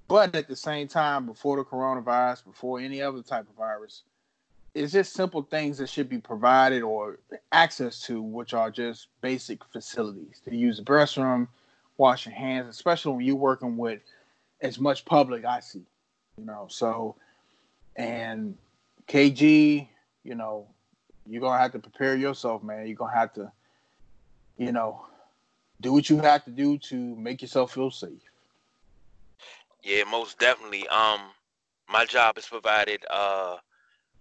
But 0.08 0.36
at 0.36 0.50
the 0.50 0.58
same 0.58 0.90
time, 0.90 1.26
before 1.26 1.56
the 1.56 1.64
coronavirus, 1.64 2.44
before 2.44 2.82
any 2.82 3.02
other 3.02 3.22
type 3.22 3.48
of 3.50 3.56
virus, 3.56 4.04
it's 4.74 4.92
just 4.92 5.14
simple 5.14 5.42
things 5.42 5.78
that 5.78 5.90
should 5.90 6.10
be 6.10 6.18
provided 6.18 6.82
or 6.82 7.20
access 7.52 8.02
to, 8.04 8.22
which 8.22 8.54
are 8.54 8.72
just 8.72 9.08
basic 9.22 9.64
facilities 9.66 10.42
to 10.46 10.56
use 10.56 10.78
the 10.78 10.84
restroom, 10.84 11.48
wash 11.98 12.26
your 12.26 12.36
hands, 12.36 12.68
especially 12.68 13.14
when 13.14 13.26
you're 13.26 13.36
working 13.36 13.78
with 13.78 14.02
as 14.62 14.80
much 14.80 15.06
public 15.06 15.46
I 15.46 15.62
see, 15.62 15.86
you 16.38 16.46
know. 16.46 16.68
So, 16.70 17.16
and 17.96 18.58
KG, 19.08 19.88
you 20.24 20.36
know, 20.36 20.68
you're 21.28 21.42
gonna 21.42 21.60
have 21.60 21.72
to 21.74 21.80
prepare 21.80 22.16
yourself, 22.16 22.64
man. 22.64 22.88
You're 22.88 22.96
gonna 22.96 23.14
have 23.14 23.34
to, 23.34 23.52
you 24.58 24.72
know, 24.72 25.06
do 25.82 25.94
what 25.94 26.10
you 26.10 26.18
have 26.20 26.46
to 26.46 26.52
do 26.52 26.78
to 26.78 26.96
make 26.96 27.42
yourself 27.42 27.74
feel 27.74 27.92
safe. 27.92 28.22
Yeah, 29.84 30.04
most 30.04 30.40
definitely. 30.40 30.88
Um, 30.88 31.22
my 31.90 32.06
job 32.06 32.38
is 32.38 32.46
provided 32.46 33.04
uh 33.10 33.58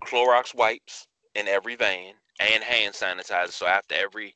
Clorox 0.04 0.54
wipes 0.54 1.06
in 1.34 1.46
every 1.46 1.76
van 1.76 2.14
and 2.40 2.62
hand 2.62 2.94
sanitizer. 2.94 3.50
So 3.50 3.66
after 3.66 3.94
every 3.94 4.34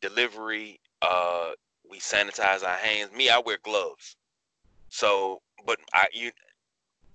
delivery, 0.00 0.80
uh, 1.02 1.52
we 1.88 1.98
sanitize 1.98 2.64
our 2.64 2.76
hands. 2.76 3.12
Me, 3.12 3.28
I 3.28 3.38
wear 3.38 3.58
gloves. 3.62 4.16
So, 4.88 5.40
but 5.66 5.78
I 5.92 6.06
you, 6.12 6.30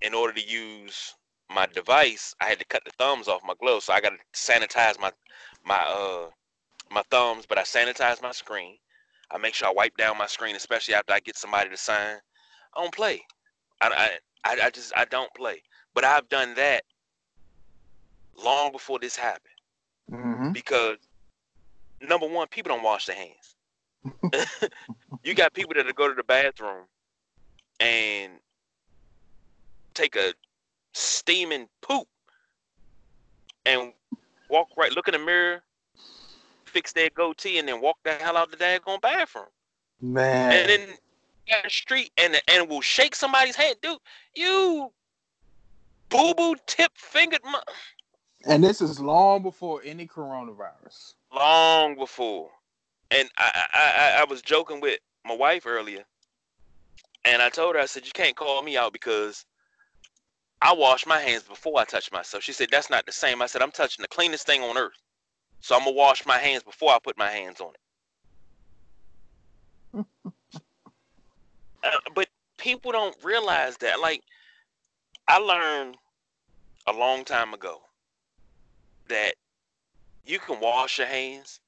in 0.01 0.13
order 0.13 0.33
to 0.33 0.47
use 0.47 1.15
my 1.49 1.65
device, 1.67 2.35
I 2.41 2.45
had 2.45 2.59
to 2.59 2.65
cut 2.65 2.83
the 2.85 2.91
thumbs 2.91 3.27
off 3.27 3.41
my 3.45 3.53
gloves. 3.59 3.85
So 3.85 3.93
I 3.93 4.01
got 4.01 4.11
to 4.11 4.17
sanitize 4.33 4.99
my 4.99 5.11
my 5.65 5.77
uh 5.77 6.29
my 6.91 7.03
thumbs, 7.09 7.45
but 7.47 7.57
I 7.57 7.63
sanitize 7.63 8.21
my 8.21 8.31
screen. 8.31 8.77
I 9.31 9.37
make 9.37 9.53
sure 9.53 9.67
I 9.67 9.73
wipe 9.73 9.97
down 9.97 10.17
my 10.17 10.27
screen, 10.27 10.55
especially 10.55 10.93
after 10.93 11.13
I 11.13 11.19
get 11.19 11.37
somebody 11.37 11.69
to 11.69 11.77
sign. 11.77 12.17
I 12.75 12.81
don't 12.81 12.93
play. 12.93 13.21
I 13.81 14.17
I 14.43 14.57
I 14.63 14.69
just 14.69 14.93
I 14.95 15.05
don't 15.05 15.33
play. 15.35 15.61
But 15.93 16.03
I've 16.03 16.29
done 16.29 16.53
that 16.55 16.83
long 18.35 18.71
before 18.71 18.99
this 18.99 19.15
happened. 19.15 19.41
Mm-hmm. 20.11 20.51
Because 20.51 20.97
number 22.01 22.27
one, 22.27 22.47
people 22.47 22.73
don't 22.73 22.83
wash 22.83 23.05
their 23.05 23.15
hands. 23.15 23.55
you 25.23 25.33
got 25.33 25.53
people 25.53 25.73
that 25.75 25.95
go 25.95 26.07
to 26.07 26.13
the 26.13 26.23
bathroom 26.23 26.85
and 27.79 28.33
take 29.93 30.15
a 30.15 30.33
steaming 30.97 31.67
poop 31.81 32.07
and 33.65 33.93
walk 34.49 34.69
right, 34.77 34.91
look 34.91 35.07
in 35.07 35.13
the 35.13 35.19
mirror, 35.19 35.63
fix 36.65 36.93
their 36.93 37.09
goatee, 37.09 37.59
and 37.59 37.67
then 37.67 37.81
walk 37.81 37.97
the 38.03 38.13
hell 38.13 38.37
out 38.37 38.51
the 38.51 38.57
daggone 38.57 39.01
bathroom. 39.01 39.45
Man. 40.01 40.51
And 40.53 40.69
then 40.69 40.87
down 41.49 41.61
the 41.63 41.69
street 41.69 42.11
and 42.17 42.39
and 42.47 42.69
will 42.69 42.81
shake 42.81 43.15
somebody's 43.15 43.55
hand, 43.55 43.77
dude. 43.81 43.97
You 44.35 44.91
boo 46.09 46.33
boo 46.33 46.55
tip 46.65 46.91
fingered. 46.95 47.41
Mo- 47.43 47.59
and 48.45 48.63
this 48.63 48.81
is 48.81 48.99
long 48.99 49.43
before 49.43 49.81
any 49.83 50.07
coronavirus. 50.07 51.13
long 51.33 51.95
before. 51.95 52.49
And 53.09 53.29
I, 53.37 53.67
I, 53.73 54.21
I 54.21 54.23
was 54.25 54.41
joking 54.41 54.81
with 54.81 54.99
my 55.25 55.35
wife 55.35 55.65
earlier, 55.65 56.03
and 57.25 57.41
I 57.41 57.49
told 57.49 57.75
her 57.75 57.81
I 57.81 57.85
said 57.85 58.05
you 58.05 58.11
can't 58.13 58.35
call 58.35 58.61
me 58.63 58.77
out 58.77 58.91
because 58.93 59.45
I 60.61 60.73
wash 60.73 61.05
my 61.05 61.19
hands 61.19 61.43
before 61.43 61.79
I 61.79 61.85
touch 61.85 62.11
myself. 62.11 62.43
She 62.43 62.53
said 62.53 62.69
that's 62.71 62.89
not 62.89 63.05
the 63.05 63.11
same. 63.11 63.41
I 63.41 63.45
said 63.47 63.61
I'm 63.61 63.71
touching 63.71 64.01
the 64.03 64.07
cleanest 64.07 64.45
thing 64.45 64.61
on 64.61 64.77
earth, 64.77 65.01
so 65.61 65.75
I'm 65.75 65.83
gonna 65.83 65.95
wash 65.95 66.25
my 66.25 66.37
hands 66.37 66.63
before 66.63 66.91
I 66.91 66.99
put 67.03 67.17
my 67.17 67.29
hands 67.31 67.61
on 67.61 67.73
it. 69.93 70.05
Uh, 71.83 71.91
but 72.15 72.27
people 72.57 72.91
don't 72.91 73.15
realize 73.23 73.77
that. 73.77 73.99
Like 74.01 74.21
I 75.27 75.37
learned 75.37 75.95
a 76.87 76.93
long 76.93 77.23
time 77.23 77.53
ago 77.53 77.81
that 79.09 79.33
you 80.25 80.39
can 80.39 80.59
wash 80.59 80.97
your 80.97 81.07
hands, 81.07 81.59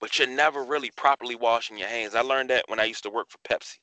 but 0.00 0.18
you're 0.18 0.28
never 0.28 0.64
really 0.64 0.90
properly 0.96 1.36
washing 1.36 1.78
your 1.78 1.88
hands. 1.88 2.14
I 2.14 2.22
learned 2.22 2.50
that 2.50 2.64
when 2.68 2.80
I 2.80 2.84
used 2.84 3.04
to 3.04 3.10
work 3.10 3.28
for 3.30 3.38
Pepsi. 3.48 3.78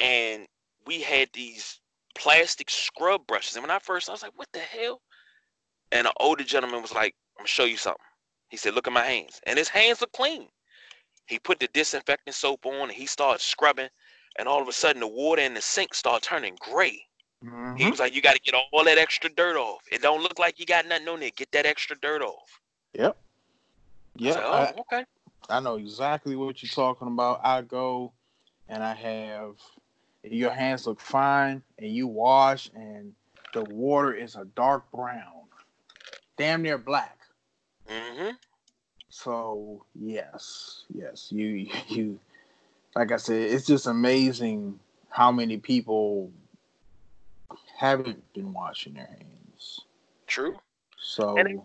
And 0.00 0.46
we 0.86 1.02
had 1.02 1.28
these 1.32 1.80
plastic 2.16 2.70
scrub 2.70 3.26
brushes. 3.26 3.56
And 3.56 3.62
when 3.62 3.70
I 3.70 3.78
first, 3.78 4.08
I 4.08 4.12
was 4.12 4.22
like, 4.22 4.36
what 4.36 4.48
the 4.52 4.58
hell? 4.60 5.00
And 5.92 6.06
an 6.06 6.12
older 6.18 6.44
gentleman 6.44 6.82
was 6.82 6.94
like, 6.94 7.14
I'm 7.36 7.42
going 7.42 7.46
to 7.46 7.52
show 7.52 7.64
you 7.64 7.76
something. 7.76 8.00
He 8.48 8.56
said, 8.56 8.74
look 8.74 8.86
at 8.86 8.92
my 8.92 9.04
hands. 9.04 9.40
And 9.46 9.58
his 9.58 9.68
hands 9.68 10.02
are 10.02 10.08
clean. 10.14 10.48
He 11.26 11.38
put 11.38 11.58
the 11.58 11.68
disinfectant 11.72 12.34
soap 12.34 12.66
on 12.66 12.88
and 12.88 12.92
he 12.92 13.06
started 13.06 13.40
scrubbing. 13.40 13.88
And 14.38 14.48
all 14.48 14.60
of 14.60 14.68
a 14.68 14.72
sudden, 14.72 15.00
the 15.00 15.08
water 15.08 15.42
in 15.42 15.54
the 15.54 15.62
sink 15.62 15.94
started 15.94 16.26
turning 16.26 16.56
gray. 16.60 17.00
Mm-hmm. 17.44 17.76
He 17.76 17.90
was 17.90 18.00
like, 18.00 18.14
you 18.14 18.22
got 18.22 18.34
to 18.34 18.40
get 18.40 18.54
all 18.72 18.84
that 18.84 18.98
extra 18.98 19.30
dirt 19.30 19.56
off. 19.56 19.82
It 19.90 20.02
don't 20.02 20.22
look 20.22 20.38
like 20.38 20.58
you 20.58 20.66
got 20.66 20.86
nothing 20.86 21.08
on 21.08 21.20
there. 21.20 21.30
Get 21.36 21.52
that 21.52 21.66
extra 21.66 21.96
dirt 22.00 22.22
off. 22.22 22.60
Yep. 22.94 23.16
Yeah. 24.16 24.32
Said, 24.32 24.42
oh, 24.44 24.80
okay. 24.80 25.04
I 25.48 25.60
know 25.60 25.76
exactly 25.76 26.36
what 26.36 26.62
you're 26.62 26.70
talking 26.70 27.08
about. 27.08 27.40
I 27.44 27.62
go 27.62 28.12
and 28.68 28.82
I 28.82 28.94
have 28.94 29.56
your 30.32 30.50
hands 30.50 30.86
look 30.86 31.00
fine 31.00 31.62
and 31.78 31.90
you 31.90 32.06
wash 32.06 32.70
and 32.74 33.12
the 33.52 33.64
water 33.64 34.12
is 34.12 34.34
a 34.34 34.44
dark 34.56 34.90
brown, 34.90 35.46
damn 36.36 36.62
near 36.62 36.78
black. 36.78 37.18
Mm-hmm. 37.88 38.30
So 39.08 39.84
yes, 39.94 40.84
yes, 40.92 41.28
you 41.30 41.68
you 41.88 42.18
like 42.94 43.12
I 43.12 43.16
said, 43.16 43.50
it's 43.50 43.66
just 43.66 43.86
amazing 43.86 44.78
how 45.10 45.30
many 45.30 45.58
people 45.58 46.30
haven't 47.76 48.22
been 48.32 48.52
washing 48.52 48.94
their 48.94 49.06
hands. 49.06 49.80
True. 50.26 50.56
So 50.98 51.36
And 51.36 51.60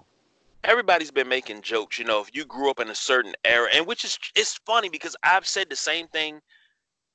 everybody's 0.63 1.11
been 1.11 1.29
making 1.29 1.61
jokes, 1.61 1.97
you 1.97 2.05
know, 2.05 2.21
if 2.21 2.33
you 2.33 2.45
grew 2.45 2.69
up 2.69 2.79
in 2.79 2.89
a 2.89 2.95
certain 2.95 3.33
era, 3.43 3.69
and 3.73 3.87
which 3.87 4.05
is 4.05 4.17
it's 4.35 4.59
funny 4.65 4.89
because 4.89 5.15
I've 5.23 5.47
said 5.47 5.69
the 5.69 5.75
same 5.75 6.07
thing 6.07 6.41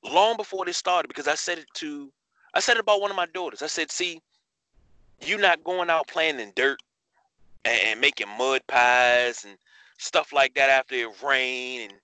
long 0.03 0.37
before 0.37 0.65
this 0.65 0.77
started 0.77 1.07
because 1.07 1.27
I 1.27 1.35
said 1.35 1.57
it 1.59 1.67
to 1.75 2.11
I 2.53 2.59
said 2.59 2.77
it 2.77 2.81
about 2.81 3.01
one 3.01 3.11
of 3.11 3.17
my 3.17 3.27
daughters. 3.27 3.61
I 3.61 3.67
said, 3.67 3.91
see, 3.91 4.21
you 5.21 5.37
not 5.37 5.63
going 5.63 5.89
out 5.89 6.07
playing 6.07 6.39
in 6.39 6.51
dirt 6.55 6.79
and, 7.65 7.79
and 7.85 8.01
making 8.01 8.27
mud 8.37 8.61
pies 8.67 9.43
and 9.45 9.57
stuff 9.99 10.31
like 10.33 10.53
that 10.55 10.69
after 10.69 10.95
it 10.95 11.09
rained 11.23 11.91
and 11.91 11.99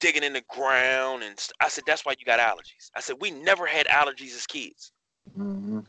digging 0.00 0.24
in 0.24 0.32
the 0.32 0.42
ground 0.48 1.22
and 1.22 1.38
st- 1.38 1.54
I 1.60 1.68
said 1.68 1.84
that's 1.86 2.04
why 2.04 2.14
you 2.18 2.24
got 2.24 2.40
allergies. 2.40 2.90
I 2.94 3.00
said 3.00 3.16
we 3.20 3.30
never 3.30 3.66
had 3.66 3.86
allergies 3.86 4.34
as 4.36 4.46
kids. 4.46 4.92
mhm. 5.38 5.86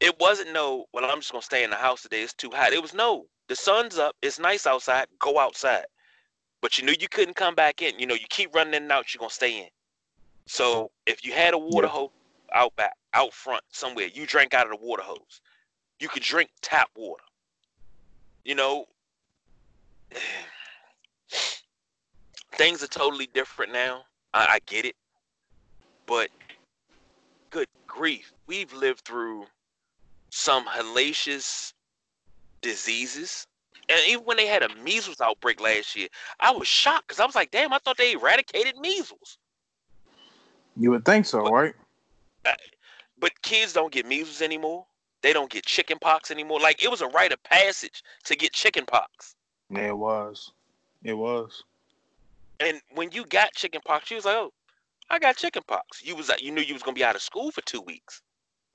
It 0.00 0.18
wasn't 0.18 0.54
no, 0.54 0.86
well, 0.94 1.04
I'm 1.04 1.20
just 1.20 1.30
gonna 1.30 1.42
stay 1.42 1.62
in 1.62 1.70
the 1.70 1.76
house 1.76 2.02
today. 2.02 2.22
It's 2.22 2.32
too 2.32 2.50
hot. 2.50 2.72
It 2.72 2.80
was 2.80 2.94
no, 2.94 3.26
the 3.48 3.56
sun's 3.56 3.98
up. 3.98 4.16
It's 4.22 4.38
nice 4.38 4.66
outside. 4.66 5.06
Go 5.18 5.38
outside. 5.38 5.84
But 6.62 6.78
you 6.78 6.86
knew 6.86 6.94
you 6.98 7.08
couldn't 7.08 7.34
come 7.36 7.54
back 7.54 7.82
in. 7.82 7.98
You 7.98 8.06
know, 8.06 8.14
you 8.14 8.26
keep 8.30 8.54
running 8.54 8.74
in 8.74 8.84
and 8.84 8.92
out. 8.92 9.12
You're 9.12 9.18
gonna 9.20 9.30
stay 9.30 9.58
in. 9.58 9.68
So 10.46 10.90
if 11.06 11.24
you 11.24 11.32
had 11.32 11.54
a 11.54 11.58
water 11.58 11.86
Yeah. 11.86 11.92
hose 11.92 12.10
out 12.52 12.74
back, 12.76 12.96
out 13.14 13.32
front 13.32 13.64
somewhere, 13.70 14.06
you 14.06 14.26
drank 14.26 14.54
out 14.54 14.66
of 14.66 14.78
the 14.78 14.84
water 14.84 15.02
hose. 15.02 15.40
You 16.00 16.08
could 16.08 16.22
drink 16.22 16.50
tap 16.62 16.90
water. 16.96 17.22
You 18.44 18.54
know, 18.54 18.86
things 22.52 22.82
are 22.82 22.88
totally 22.88 23.26
different 23.26 23.72
now. 23.72 24.04
I, 24.32 24.46
I 24.46 24.58
get 24.66 24.84
it, 24.84 24.96
but 26.06 26.30
good 27.50 27.68
grief, 27.86 28.32
we've 28.46 28.72
lived 28.72 29.04
through 29.04 29.46
some 30.30 30.66
hellacious 30.66 31.72
diseases. 32.62 33.46
And 33.88 34.00
even 34.08 34.24
when 34.24 34.36
they 34.36 34.46
had 34.46 34.62
a 34.62 34.74
measles 34.76 35.20
outbreak 35.20 35.60
last 35.60 35.96
year, 35.96 36.08
I 36.38 36.52
was 36.52 36.68
shocked 36.68 37.08
because 37.08 37.20
I 37.20 37.26
was 37.26 37.34
like, 37.34 37.50
damn, 37.50 37.72
I 37.72 37.78
thought 37.78 37.96
they 37.96 38.12
eradicated 38.12 38.76
measles. 38.78 39.38
You 40.76 40.90
would 40.90 41.04
think 41.04 41.26
so, 41.26 41.42
But- 41.44 41.52
right? 41.52 41.74
But 43.18 43.42
kids 43.42 43.74
don't 43.74 43.92
get 43.92 44.06
measles 44.06 44.40
anymore. 44.40 44.86
They 45.20 45.34
don't 45.34 45.50
get 45.50 45.66
chicken 45.66 45.98
pox 45.98 46.30
anymore. 46.30 46.58
Like 46.58 46.82
it 46.82 46.90
was 46.90 47.02
a 47.02 47.08
rite 47.08 47.32
of 47.32 47.42
passage 47.42 48.02
to 48.24 48.34
get 48.34 48.54
chicken 48.54 48.86
pox. 48.86 49.36
Yeah, 49.68 49.88
it 49.88 49.98
was. 49.98 50.52
It 51.04 51.12
was. 51.12 51.62
And 52.60 52.80
when 52.94 53.10
you 53.12 53.26
got 53.26 53.52
chicken 53.52 53.82
pox, 53.84 54.10
you 54.10 54.16
was 54.16 54.24
like, 54.24 54.36
oh, 54.36 54.52
I 55.10 55.18
got 55.18 55.36
chicken 55.36 55.62
pox. 55.66 56.02
You 56.02 56.16
was 56.16 56.30
like, 56.30 56.42
you 56.42 56.50
knew 56.50 56.62
you 56.62 56.72
was 56.72 56.82
gonna 56.82 56.94
be 56.94 57.04
out 57.04 57.14
of 57.14 57.20
school 57.20 57.50
for 57.50 57.60
two 57.62 57.82
weeks. 57.82 58.22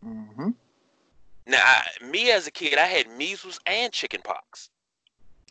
Mm-hmm. 0.06 0.50
Now, 1.48 1.62
I, 1.64 2.06
me 2.06 2.32
as 2.32 2.46
a 2.46 2.52
kid, 2.52 2.78
I 2.78 2.86
had 2.86 3.10
measles 3.10 3.60
and 3.66 3.92
chicken 3.92 4.22
pox. 4.24 4.70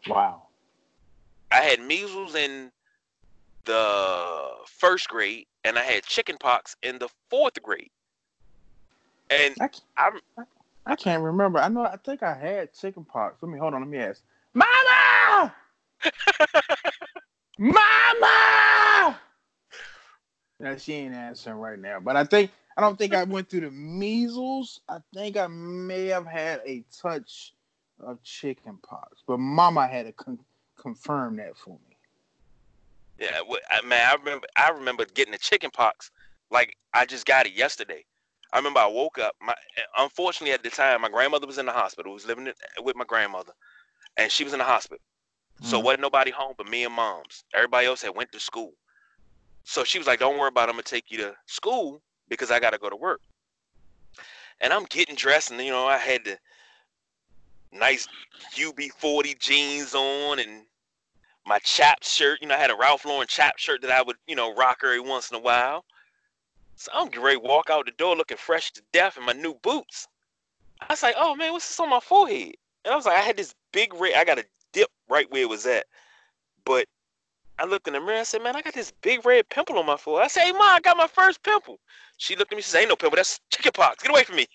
Wow. 0.09 0.43
I 1.51 1.61
had 1.61 1.81
measles 1.81 2.35
in 2.37 2.71
the 3.65 4.51
first 4.67 5.09
grade, 5.09 5.47
and 5.65 5.79
I 5.79 5.83
had 5.83 6.05
chicken 6.05 6.37
pox 6.39 6.77
in 6.83 6.99
the 6.99 7.09
fourth 7.31 7.61
grade. 7.63 7.91
And 9.31 9.55
I, 9.61 9.69
can't- 9.69 9.83
I'm 9.97 10.47
I 10.87 10.97
can't 10.97 11.23
remember. 11.23 11.59
I 11.59 11.69
know. 11.69 11.83
I 11.83 11.97
think 11.97 12.23
I 12.23 12.35
had 12.35 12.75
chicken 12.75 13.05
pox. 13.05 13.43
Let 13.43 13.51
me 13.51 13.59
hold 13.59 13.75
on. 13.75 13.81
Let 13.81 13.89
me 13.89 13.99
ask. 13.99 14.23
Mama. 14.53 15.55
Mama. 17.59 19.19
No, 20.61 20.77
she 20.77 20.93
ain't 20.95 21.15
answering 21.15 21.57
right 21.59 21.79
now. 21.79 22.01
But 22.01 22.17
I 22.17 22.25
think 22.25 22.51
I 22.77 22.81
don't 22.83 22.99
think 22.99 23.15
I 23.15 23.25
went 23.25 23.49
through 23.49 23.61
the 23.63 23.71
measles. 23.71 24.81
I 24.89 24.99
think 25.15 25.37
I 25.37 25.47
may 25.47 26.07
have 26.07 26.27
had 26.27 26.61
a 26.67 26.85
touch 27.01 27.55
of 28.01 28.23
chicken 28.23 28.79
pox, 28.87 29.23
but 29.27 29.39
Mama 29.41 29.87
had 29.87 30.07
to 30.07 30.13
con- 30.13 30.39
confirm 30.77 31.37
that 31.37 31.57
for 31.57 31.71
me. 31.89 31.94
Yeah, 33.19 33.41
I 33.71 33.87
man, 33.87 34.07
I 34.11 34.15
remember 34.15 34.47
I 34.57 34.71
remember 34.71 35.05
getting 35.15 35.33
the 35.33 35.39
chicken 35.39 35.71
pox 35.71 36.11
like 36.51 36.75
I 36.93 37.07
just 37.07 37.27
got 37.27 37.47
it 37.47 37.55
yesterday. 37.55 38.05
I 38.53 38.59
remember 38.59 38.81
I 38.81 38.87
woke 38.87 39.19
up. 39.19 39.35
My 39.41 39.55
unfortunately 39.99 40.53
at 40.53 40.63
the 40.63 40.71
time 40.71 41.01
my 41.01 41.09
grandmother 41.09 41.47
was 41.47 41.59
in 41.59 41.67
the 41.67 41.73
hospital. 41.73 42.13
I 42.13 42.15
was 42.15 42.27
living 42.27 42.49
with 42.81 42.97
my 42.97 43.05
grandmother, 43.05 43.53
and 44.17 44.31
she 44.31 44.45
was 44.45 44.53
in 44.53 44.59
the 44.59 44.65
hospital. 44.65 45.03
So 45.63 45.81
mm 45.81 45.85
wasn't 45.85 46.03
nobody 46.03 46.31
home 46.31 46.55
but 46.59 46.69
me 46.69 46.85
and 46.85 46.95
moms. 46.95 47.45
Everybody 47.55 47.87
else 47.87 48.03
had 48.03 48.15
went 48.17 48.33
to 48.33 48.41
school. 48.41 48.73
So 49.65 49.85
she 49.85 49.99
was 49.99 50.07
like, 50.07 50.19
"Don't 50.19 50.39
worry 50.39 50.49
about. 50.49 50.69
It. 50.69 50.71
I'm 50.71 50.77
gonna 50.77 50.83
take 50.83 51.11
you 51.11 51.19
to 51.19 51.37
school 51.47 52.03
because 52.29 52.51
I 52.51 52.59
gotta 52.61 52.79
go 52.79 52.91
to 52.91 52.97
work." 52.97 53.21
And 54.61 54.73
I'm 54.73 54.85
getting 54.85 55.15
dressed, 55.15 55.51
and 55.51 55.61
you 55.61 55.71
know 55.71 55.87
I 55.87 55.99
had 55.99 56.25
the 56.25 56.39
nice 57.73 58.07
UB40 58.57 59.39
jeans 59.39 59.95
on 59.95 60.39
and 60.39 60.67
my 61.47 61.59
chap 61.61 62.03
shirt. 62.03 62.41
You 62.41 62.49
know, 62.49 62.55
I 62.55 62.59
had 62.59 62.71
a 62.71 62.77
Ralph 62.77 63.05
Lauren 63.05 63.27
chap 63.29 63.59
shirt 63.59 63.83
that 63.83 63.91
I 63.91 64.03
would, 64.03 64.17
you 64.27 64.37
know, 64.37 64.55
rock 64.55 64.79
every 64.83 65.01
once 65.01 65.31
in 65.31 65.37
a 65.37 65.41
while. 65.41 65.85
So 66.77 66.91
I'm 66.95 67.09
to 67.11 67.37
walk 67.37 67.71
out 67.71 67.87
the 67.87 67.93
door 67.93 68.17
looking 68.17 68.37
fresh 68.37 68.73
to 68.73 68.83
death 68.93 69.17
in 69.17 69.25
my 69.25 69.33
new 69.33 69.55
boots. 69.55 70.09
I 70.81 70.87
was 70.91 71.03
like, 71.03 71.15
oh 71.17 71.35
man, 71.37 71.53
what's 71.53 71.69
this 71.69 71.81
on 71.81 71.89
my 71.91 72.01
forehead? 72.01 72.55
And 72.85 72.93
I 72.93 72.97
was 72.97 73.07
like, 73.07 73.17
I 73.17 73.23
had 73.23 73.37
this 73.37 73.55
big 73.73 73.95
red, 73.95 74.15
I 74.15 74.25
got 74.25 74.39
a 74.39 74.45
dip 74.73 74.91
right 75.09 75.31
where 75.31 75.43
it 75.43 75.49
was 75.49 75.67
at. 75.67 75.87
But 76.65 76.87
I 77.59 77.65
looked 77.65 77.87
in 77.87 77.95
the 77.95 78.01
mirror 78.01 78.19
and 78.19 78.27
said, 78.27 78.43
man, 78.43 78.57
I 78.57 78.63
got 78.63 78.75
this 78.75 78.93
big 79.01 79.25
red 79.25 79.49
pimple 79.49 79.79
on 79.79 79.87
my 79.87 79.97
forehead. 79.97 80.25
I 80.25 80.29
said, 80.29 80.45
hey, 80.45 80.53
ma, 80.53 80.65
I 80.65 80.81
got 80.81 80.97
my 80.97 81.07
first 81.07 81.43
pimple. 81.43 81.79
She 82.17 82.35
looked 82.37 82.53
at 82.53 82.57
me 82.57 82.63
she 82.63 82.71
said, 82.71 82.81
ain't 82.81 82.89
no 82.89 82.97
pimple, 82.97 83.17
that's 83.17 83.41
chickenpox. 83.51 84.03
Get 84.03 84.11
away 84.11 84.25
from 84.25 84.37
me. 84.37 84.47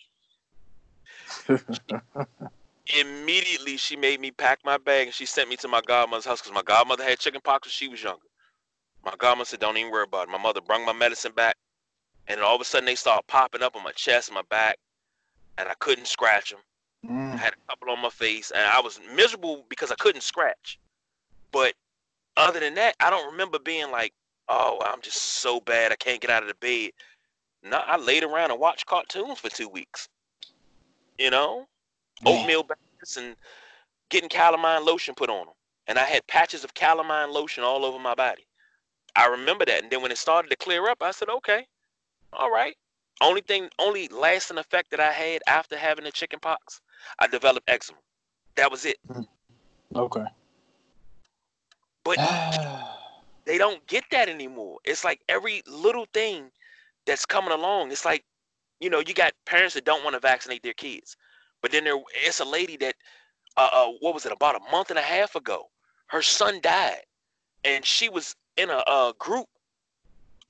immediately 2.97 3.77
she 3.77 3.95
made 3.95 4.19
me 4.19 4.31
pack 4.31 4.59
my 4.63 4.77
bag 4.77 5.07
and 5.07 5.13
she 5.13 5.25
sent 5.25 5.49
me 5.49 5.55
to 5.57 5.67
my 5.67 5.81
godmother's 5.81 6.25
house 6.25 6.41
because 6.41 6.53
my 6.53 6.63
godmother 6.63 7.03
had 7.03 7.19
chicken 7.19 7.41
pox 7.43 7.67
when 7.67 7.71
she 7.71 7.87
was 7.87 8.01
younger. 8.01 8.19
My 9.03 9.13
godmother 9.17 9.45
said, 9.45 9.59
Don't 9.59 9.77
even 9.77 9.91
worry 9.91 10.03
about 10.03 10.27
it. 10.27 10.31
My 10.31 10.37
mother 10.37 10.61
brought 10.61 10.85
my 10.85 10.93
medicine 10.93 11.31
back 11.35 11.55
and 12.27 12.41
all 12.41 12.55
of 12.55 12.61
a 12.61 12.65
sudden 12.65 12.85
they 12.85 12.95
started 12.95 13.27
popping 13.27 13.63
up 13.63 13.75
on 13.75 13.83
my 13.83 13.91
chest 13.91 14.29
and 14.29 14.35
my 14.35 14.43
back 14.49 14.77
and 15.57 15.67
I 15.67 15.73
couldn't 15.79 16.07
scratch 16.07 16.51
them. 16.51 16.59
Mm. 17.07 17.33
I 17.33 17.37
had 17.37 17.53
a 17.53 17.69
couple 17.69 17.89
on 17.91 18.01
my 18.01 18.09
face 18.09 18.51
and 18.51 18.61
I 18.61 18.79
was 18.81 18.99
miserable 19.15 19.65
because 19.69 19.91
I 19.91 19.95
couldn't 19.95 20.21
scratch. 20.21 20.79
But 21.51 21.73
other 22.37 22.59
than 22.59 22.75
that, 22.75 22.95
I 22.99 23.09
don't 23.09 23.31
remember 23.31 23.59
being 23.59 23.91
like, 23.91 24.13
oh, 24.47 24.79
I'm 24.85 25.01
just 25.01 25.17
so 25.17 25.59
bad 25.59 25.91
I 25.91 25.95
can't 25.95 26.21
get 26.21 26.29
out 26.29 26.43
of 26.43 26.49
the 26.49 26.55
bed. 26.55 26.91
No, 27.63 27.77
I 27.77 27.97
laid 27.97 28.23
around 28.23 28.51
and 28.51 28.59
watched 28.59 28.85
cartoons 28.85 29.39
for 29.39 29.49
two 29.49 29.67
weeks. 29.67 30.07
You 31.17 31.29
know, 31.29 31.67
oatmeal 32.25 32.63
baths 32.63 33.17
and 33.17 33.35
getting 34.09 34.29
calamine 34.29 34.85
lotion 34.85 35.15
put 35.15 35.29
on 35.29 35.45
them. 35.45 35.55
And 35.87 35.97
I 35.97 36.03
had 36.03 36.25
patches 36.27 36.63
of 36.63 36.73
calamine 36.73 37.31
lotion 37.31 37.63
all 37.63 37.85
over 37.85 37.99
my 37.99 38.15
body. 38.15 38.45
I 39.15 39.27
remember 39.27 39.65
that. 39.65 39.81
And 39.83 39.91
then 39.91 40.01
when 40.01 40.11
it 40.11 40.17
started 40.17 40.49
to 40.49 40.55
clear 40.55 40.87
up, 40.89 41.01
I 41.01 41.11
said, 41.11 41.29
okay, 41.29 41.65
all 42.33 42.51
right. 42.51 42.75
Only 43.21 43.41
thing, 43.41 43.69
only 43.79 44.07
lasting 44.09 44.57
effect 44.57 44.91
that 44.91 44.99
I 44.99 45.11
had 45.11 45.41
after 45.47 45.77
having 45.77 46.05
the 46.05 46.11
chicken 46.11 46.39
pox, 46.39 46.81
I 47.19 47.27
developed 47.27 47.69
eczema. 47.69 47.99
That 48.55 48.71
was 48.71 48.85
it. 48.85 48.97
Hmm. 49.11 49.23
Okay. 49.95 50.25
But 52.03 52.17
they 53.45 53.57
don't 53.57 53.85
get 53.87 54.03
that 54.11 54.29
anymore. 54.29 54.77
It's 54.85 55.03
like 55.03 55.21
every 55.27 55.63
little 55.67 56.05
thing 56.13 56.51
that's 57.05 57.25
coming 57.25 57.51
along. 57.51 57.91
It's 57.91 58.05
like, 58.05 58.23
you 58.79 58.89
know, 58.89 58.99
you 59.05 59.13
got 59.13 59.33
parents 59.45 59.73
that 59.73 59.85
don't 59.85 60.03
want 60.03 60.13
to 60.13 60.19
vaccinate 60.19 60.63
their 60.63 60.73
kids. 60.73 61.17
But 61.61 61.71
then 61.71 61.83
there, 61.83 61.97
it's 62.25 62.39
a 62.39 62.45
lady 62.45 62.77
that, 62.77 62.95
uh, 63.57 63.69
uh, 63.71 63.91
what 63.99 64.13
was 64.13 64.25
it, 64.25 64.31
about 64.31 64.55
a 64.55 64.71
month 64.71 64.89
and 64.89 64.99
a 64.99 65.03
half 65.03 65.35
ago, 65.35 65.69
her 66.07 66.21
son 66.21 66.59
died, 66.61 67.03
and 67.63 67.85
she 67.85 68.09
was 68.09 68.35
in 68.57 68.69
a, 68.69 68.77
a 68.87 69.13
group, 69.19 69.47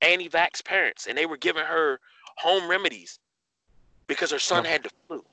anti-vax 0.01 0.63
parents, 0.63 1.07
and 1.07 1.17
they 1.17 1.25
were 1.25 1.37
giving 1.37 1.63
her 1.63 1.99
home 2.37 2.69
remedies 2.69 3.19
because 4.07 4.31
her 4.31 4.39
son 4.39 4.63
had 4.65 4.83
the 4.83 4.89
flu. 5.07 5.23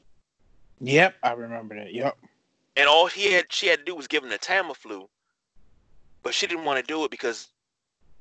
Yep, 0.81 1.15
I 1.23 1.33
remember 1.33 1.75
that. 1.77 1.93
Yep. 1.93 2.17
And 2.77 2.89
all 2.89 3.07
he 3.07 3.33
had, 3.33 3.47
she 3.51 3.69
had 3.69 3.79
to 3.81 3.85
do 3.85 3.95
was 3.95 4.07
give 4.07 4.23
him 4.23 4.31
the 4.31 4.39
Tamiflu, 4.39 5.09
but 6.23 6.35
she 6.35 6.47
didn't 6.47 6.65
want 6.65 6.79
to 6.79 6.87
do 6.87 7.05
it 7.05 7.11
because 7.11 7.49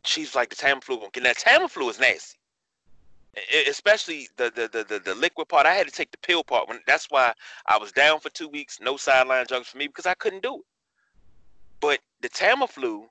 she's 0.03 0.35
like 0.35 0.49
the 0.49 0.55
Tamiflu. 0.55 1.09
And 1.15 1.25
that 1.25 1.37
Tamiflu 1.37 1.89
is 1.89 1.99
nasty 1.99 2.37
especially 3.67 4.27
the, 4.37 4.51
the 4.55 4.67
the, 4.67 4.83
the 4.83 4.99
the 4.99 5.15
liquid 5.15 5.47
part. 5.47 5.65
I 5.65 5.73
had 5.73 5.87
to 5.87 5.93
take 5.93 6.11
the 6.11 6.17
pill 6.17 6.43
part. 6.43 6.67
When 6.67 6.79
that's 6.87 7.07
why 7.09 7.33
I 7.65 7.77
was 7.77 7.91
down 7.91 8.19
for 8.19 8.29
two 8.29 8.47
weeks, 8.47 8.79
no 8.79 8.97
sideline 8.97 9.45
drugs 9.47 9.67
for 9.67 9.77
me 9.77 9.87
because 9.87 10.05
I 10.05 10.13
couldn't 10.13 10.43
do 10.43 10.57
it. 10.57 10.65
But 11.79 11.99
the 12.21 12.29
Tamiflu, 12.29 13.03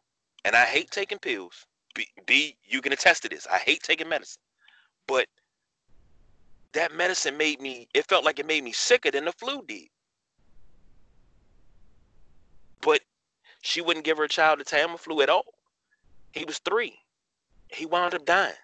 and 0.45 0.57
I 0.57 0.65
hate 0.65 0.91
taking 0.91 1.19
pills. 1.19 1.67
B, 1.95 2.07
B, 2.27 2.57
you 2.65 2.81
can 2.81 2.93
attest 2.93 3.23
to 3.23 3.29
this. 3.29 3.47
I 3.51 3.59
hate 3.59 3.83
taking 3.83 4.09
medicine, 4.09 4.43
but 5.07 5.27
that 6.73 6.93
medicine 6.95 7.37
made 7.37 7.61
me. 7.61 7.89
It 7.95 8.07
felt 8.07 8.25
like 8.25 8.39
it 8.39 8.47
made 8.47 8.65
me 8.65 8.73
sicker 8.73 9.11
than 9.11 9.27
the 9.27 9.33
flu 9.33 9.63
did. 9.67 9.89
But 12.81 13.01
she 13.63 13.81
wouldn't 13.81 14.05
give 14.05 14.19
her 14.19 14.29
child 14.29 14.61
the 14.61 14.65
Tamiflu 14.65 15.23
at 15.23 15.31
all. 15.31 15.55
He 16.33 16.45
was 16.45 16.59
three. 16.59 16.99
He 17.69 17.87
wound 17.87 18.15
up 18.15 18.27
dying. 18.27 18.55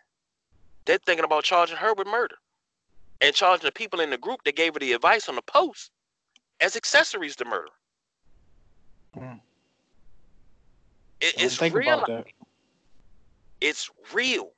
They're 0.90 0.98
thinking 0.98 1.24
about 1.24 1.44
charging 1.44 1.76
her 1.76 1.94
with 1.94 2.09
murder 2.09 2.35
and 3.20 3.33
charging 3.33 3.64
the 3.64 3.70
people 3.70 4.00
in 4.00 4.11
the 4.11 4.18
group 4.18 4.42
that 4.42 4.57
gave 4.57 4.74
her 4.74 4.81
the 4.81 4.92
advice 4.92 5.29
on 5.29 5.37
the 5.37 5.42
post 5.42 5.92
as 6.61 6.74
accessories 6.74 7.37
to 7.37 7.44
murder. 7.44 7.70
Mm. 9.16 9.38
It, 11.20 11.35
it's 11.38 11.61
real. 11.61 12.24
It's 13.61 13.88
real. 14.12 14.50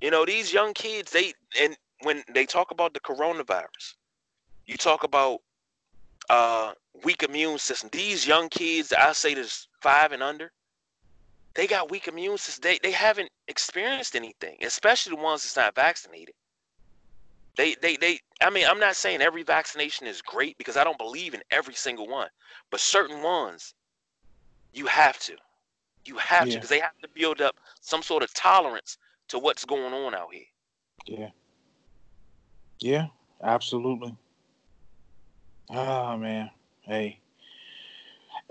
You 0.00 0.10
know, 0.10 0.26
these 0.26 0.52
young 0.52 0.74
kids, 0.74 1.12
they 1.12 1.32
and 1.60 1.76
when 2.02 2.24
they 2.34 2.44
talk 2.44 2.72
about 2.72 2.92
the 2.92 2.98
coronavirus, 2.98 3.94
you 4.66 4.76
talk 4.76 5.04
about 5.04 5.42
uh 6.28 6.72
weak 7.04 7.22
immune 7.22 7.58
system. 7.58 7.88
These 7.92 8.26
young 8.26 8.48
kids, 8.48 8.92
I 8.92 9.12
say 9.12 9.34
this 9.34 9.68
five 9.80 10.10
and 10.10 10.24
under, 10.24 10.50
they 11.56 11.66
got 11.66 11.90
weak 11.90 12.06
immune 12.06 12.38
systems. 12.38 12.62
They 12.62 12.78
they 12.82 12.92
haven't 12.92 13.30
experienced 13.48 14.14
anything, 14.14 14.58
especially 14.62 15.16
the 15.16 15.22
ones 15.22 15.42
that's 15.42 15.56
not 15.56 15.74
vaccinated. 15.74 16.34
They 17.56 17.74
they 17.80 17.96
they. 17.96 18.20
I 18.42 18.50
mean, 18.50 18.66
I'm 18.68 18.78
not 18.78 18.96
saying 18.96 19.22
every 19.22 19.42
vaccination 19.42 20.06
is 20.06 20.20
great 20.20 20.56
because 20.58 20.76
I 20.76 20.84
don't 20.84 20.98
believe 20.98 21.34
in 21.34 21.42
every 21.50 21.74
single 21.74 22.06
one, 22.06 22.28
but 22.70 22.80
certain 22.80 23.22
ones, 23.22 23.74
you 24.74 24.86
have 24.86 25.18
to, 25.20 25.36
you 26.04 26.18
have 26.18 26.46
yeah. 26.46 26.52
to, 26.52 26.56
because 26.58 26.68
they 26.68 26.80
have 26.80 26.98
to 27.02 27.08
build 27.14 27.40
up 27.40 27.56
some 27.80 28.02
sort 28.02 28.22
of 28.22 28.32
tolerance 28.34 28.98
to 29.28 29.38
what's 29.38 29.64
going 29.64 29.94
on 29.94 30.14
out 30.14 30.28
here. 30.32 30.44
Yeah. 31.06 31.30
Yeah, 32.80 33.06
absolutely. 33.42 34.14
Oh 35.70 36.16
man, 36.18 36.50
hey, 36.82 37.18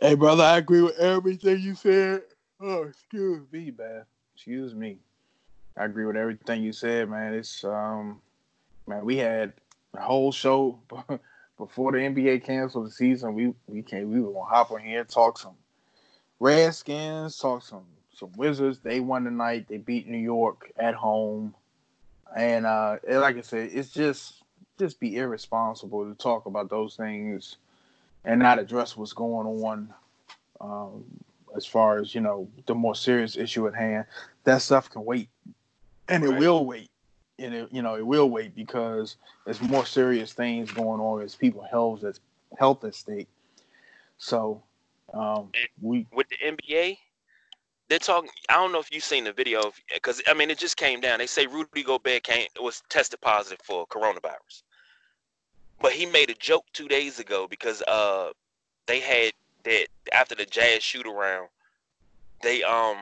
hey, 0.02 0.16
brother, 0.16 0.44
I 0.44 0.58
agree 0.58 0.82
with 0.82 0.98
everything 0.98 1.60
you 1.60 1.76
said. 1.76 2.24
Oh, 2.60 2.84
excuse 2.84 3.42
me, 3.52 3.72
man. 3.78 4.04
Excuse 4.34 4.74
me. 4.74 4.98
I 5.78 5.86
agree 5.86 6.06
with 6.06 6.16
everything 6.16 6.64
you 6.64 6.72
said, 6.72 7.10
man. 7.10 7.34
It's 7.34 7.64
um, 7.66 8.22
man, 8.88 9.04
we 9.04 9.18
had 9.18 9.54
a 9.94 10.02
whole 10.02 10.32
show 10.32 10.80
before 11.58 11.92
the 11.92 11.98
NBA 11.98 12.46
canceled 12.46 12.88
the 12.88 12.92
season. 12.92 13.34
We 13.34 13.54
we 13.68 13.82
came, 13.82 14.12
we 14.12 14.22
were 14.22 14.32
gonna 14.32 14.46
hop 14.46 14.72
on 14.72 14.80
here, 14.80 15.04
talk 15.04 15.38
some 15.38 15.56
Redskins, 16.40 17.38
talk 17.38 17.62
some 17.64 17.86
some 18.14 18.32
Wizards. 18.38 18.80
They 18.80 19.02
won 19.02 19.26
tonight. 19.26 19.68
They 19.68 19.78
beat 19.78 20.08
New 20.08 20.18
York 20.18 20.72
at 20.78 20.96
home, 20.96 21.54
and 22.38 22.66
uh, 22.66 22.98
like 23.06 23.38
I 23.38 23.42
said, 23.42 23.72
it's 23.74 23.90
just 23.90 24.44
just 24.80 25.00
be 25.02 25.18
irresponsible 25.18 26.08
to 26.10 26.16
talk 26.16 26.46
about 26.46 26.70
those 26.70 26.96
things 26.96 27.58
and 28.24 28.40
not 28.40 28.60
address 28.60 28.96
what's 28.96 29.14
going 29.14 29.48
on 29.48 29.94
um, 30.62 31.04
as 31.56 31.66
far 31.66 32.00
as 32.00 32.14
you 32.14 32.22
know 32.22 32.48
the 32.66 32.76
more 32.76 32.96
serious 32.96 33.38
issue 33.38 33.68
at 33.68 33.76
hand 33.76 34.06
that 34.46 34.62
stuff 34.62 34.90
can 34.90 35.04
wait. 35.04 35.30
And 36.08 36.24
it 36.24 36.30
right. 36.30 36.40
will 36.40 36.66
wait. 36.66 36.90
And 37.38 37.54
it, 37.54 37.70
you 37.72 37.82
know 37.82 37.96
it 37.96 38.06
will 38.06 38.30
wait 38.30 38.56
because 38.56 39.18
there's 39.44 39.62
more 39.62 39.86
serious 39.86 40.32
things 40.32 40.72
going 40.72 41.02
on. 41.02 41.22
As 41.22 41.36
people 41.36 41.64
health 41.70 42.04
as 42.04 42.20
health 42.58 42.84
at 42.86 42.96
stake. 42.96 43.28
So 44.18 44.64
um 45.14 45.50
we 45.82 46.08
with 46.14 46.28
the 46.30 46.38
nba 46.44 46.98
they're 47.88 48.00
talking 48.00 48.30
i 48.50 48.54
don't 48.54 48.72
know 48.72 48.80
if 48.80 48.92
you've 48.92 49.04
seen 49.04 49.24
the 49.24 49.32
video 49.32 49.72
because 49.94 50.20
i 50.28 50.34
mean 50.34 50.50
it 50.50 50.58
just 50.58 50.78
came 50.78 51.02
down. 51.02 51.20
They 51.20 51.28
say 51.28 51.46
rudy 51.48 51.84
gobert 51.84 52.24
came 52.24 52.48
was 52.62 52.82
tested 52.90 53.20
positive 53.22 53.60
for 53.64 53.86
coronavirus. 53.88 54.64
But 55.82 55.92
he 55.92 56.06
made 56.06 56.30
a 56.30 56.36
joke 56.36 56.66
two 56.72 56.88
days 56.88 57.20
ago 57.20 57.48
because 57.50 57.82
uh 57.84 58.30
they 58.88 59.00
had 59.00 59.34
that 59.66 59.88
after 60.14 60.36
the 60.36 60.46
jazz 60.46 60.84
shoot 60.84 61.06
around, 61.06 61.50
they 62.42 62.64
um 62.64 62.98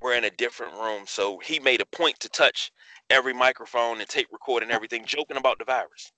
were 0.00 0.14
in 0.14 0.24
a 0.24 0.30
different 0.30 0.74
room. 0.74 1.04
So 1.06 1.38
he 1.38 1.58
made 1.58 1.80
a 1.80 1.86
point 1.86 2.20
to 2.20 2.28
touch 2.28 2.72
every 3.08 3.32
microphone 3.32 4.00
and 4.00 4.08
tape 4.08 4.28
record 4.32 4.62
and 4.62 4.72
everything, 4.72 5.04
joking 5.04 5.36
about 5.36 5.58
the 5.58 5.64
virus. 5.64 6.12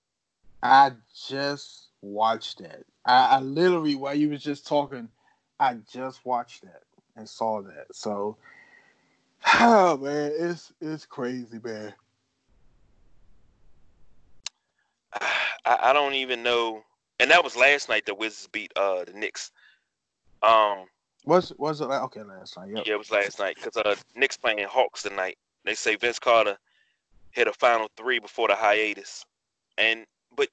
I 0.61 0.91
just 1.27 1.89
watched 2.01 2.59
that. 2.59 2.83
I, 3.05 3.37
I 3.37 3.39
literally, 3.39 3.95
while 3.95 4.15
you 4.15 4.29
was 4.29 4.43
just 4.43 4.65
talking, 4.65 5.09
I 5.59 5.77
just 5.91 6.25
watched 6.25 6.63
that 6.63 6.83
and 7.15 7.27
saw 7.27 7.61
that. 7.61 7.87
So, 7.91 8.37
oh 9.59 9.97
man, 9.97 10.31
it's 10.37 10.71
it's 10.79 11.05
crazy, 11.05 11.59
man. 11.63 11.93
I, 15.65 15.77
I 15.81 15.93
don't 15.93 16.15
even 16.15 16.43
know. 16.43 16.83
And 17.19 17.31
that 17.31 17.43
was 17.43 17.55
last 17.55 17.89
night. 17.89 18.05
The 18.05 18.15
Wizards 18.15 18.47
beat 18.51 18.71
uh 18.75 19.05
the 19.05 19.13
Knicks. 19.13 19.51
Um, 20.41 20.85
was 21.25 21.53
was 21.57 21.81
it 21.81 21.85
like 21.85 22.01
okay 22.03 22.23
last 22.23 22.57
night? 22.57 22.69
Yep. 22.75 22.83
Yeah, 22.85 22.93
it 22.93 22.97
was 22.97 23.11
last 23.11 23.39
night 23.39 23.55
because 23.55 23.77
uh 23.77 23.95
Knicks 24.15 24.37
playing 24.37 24.65
Hawks 24.67 25.03
tonight. 25.03 25.37
They 25.63 25.73
say 25.73 25.95
Vince 25.95 26.19
Carter 26.19 26.57
hit 27.31 27.47
a 27.47 27.53
final 27.53 27.89
three 27.95 28.19
before 28.19 28.47
the 28.47 28.55
hiatus, 28.55 29.25
and 29.77 30.05
but 30.35 30.49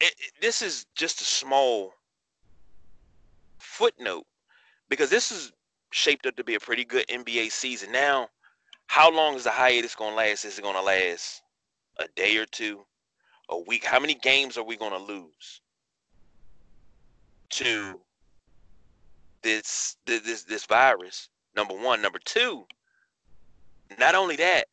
it, 0.00 0.14
it, 0.18 0.32
this 0.40 0.62
is 0.62 0.86
just 0.94 1.20
a 1.20 1.24
small 1.24 1.92
footnote 3.58 4.24
because 4.88 5.10
this 5.10 5.30
is 5.30 5.52
shaped 5.90 6.26
up 6.26 6.36
to 6.36 6.44
be 6.44 6.54
a 6.54 6.60
pretty 6.60 6.84
good 6.84 7.06
NBA 7.08 7.52
season. 7.52 7.92
Now, 7.92 8.28
how 8.86 9.10
long 9.10 9.34
is 9.34 9.44
the 9.44 9.50
hiatus 9.50 9.94
going 9.94 10.12
to 10.12 10.16
last? 10.16 10.44
Is 10.44 10.58
it 10.58 10.62
going 10.62 10.74
to 10.74 10.82
last 10.82 11.42
a 11.98 12.08
day 12.16 12.36
or 12.38 12.46
two, 12.46 12.80
a 13.52 13.62
week? 13.66 13.84
How 13.84 14.00
many 14.00 14.14
games 14.14 14.56
are 14.56 14.64
we 14.64 14.76
going 14.76 14.92
to 14.92 15.12
lose 15.12 15.60
to 17.50 18.00
this 19.42 19.96
this 20.06 20.44
this 20.44 20.64
virus? 20.66 21.28
Number 21.54 21.74
one, 21.74 22.00
number 22.02 22.18
two. 22.24 22.64
Not 23.98 24.14
only 24.14 24.36
that, 24.36 24.64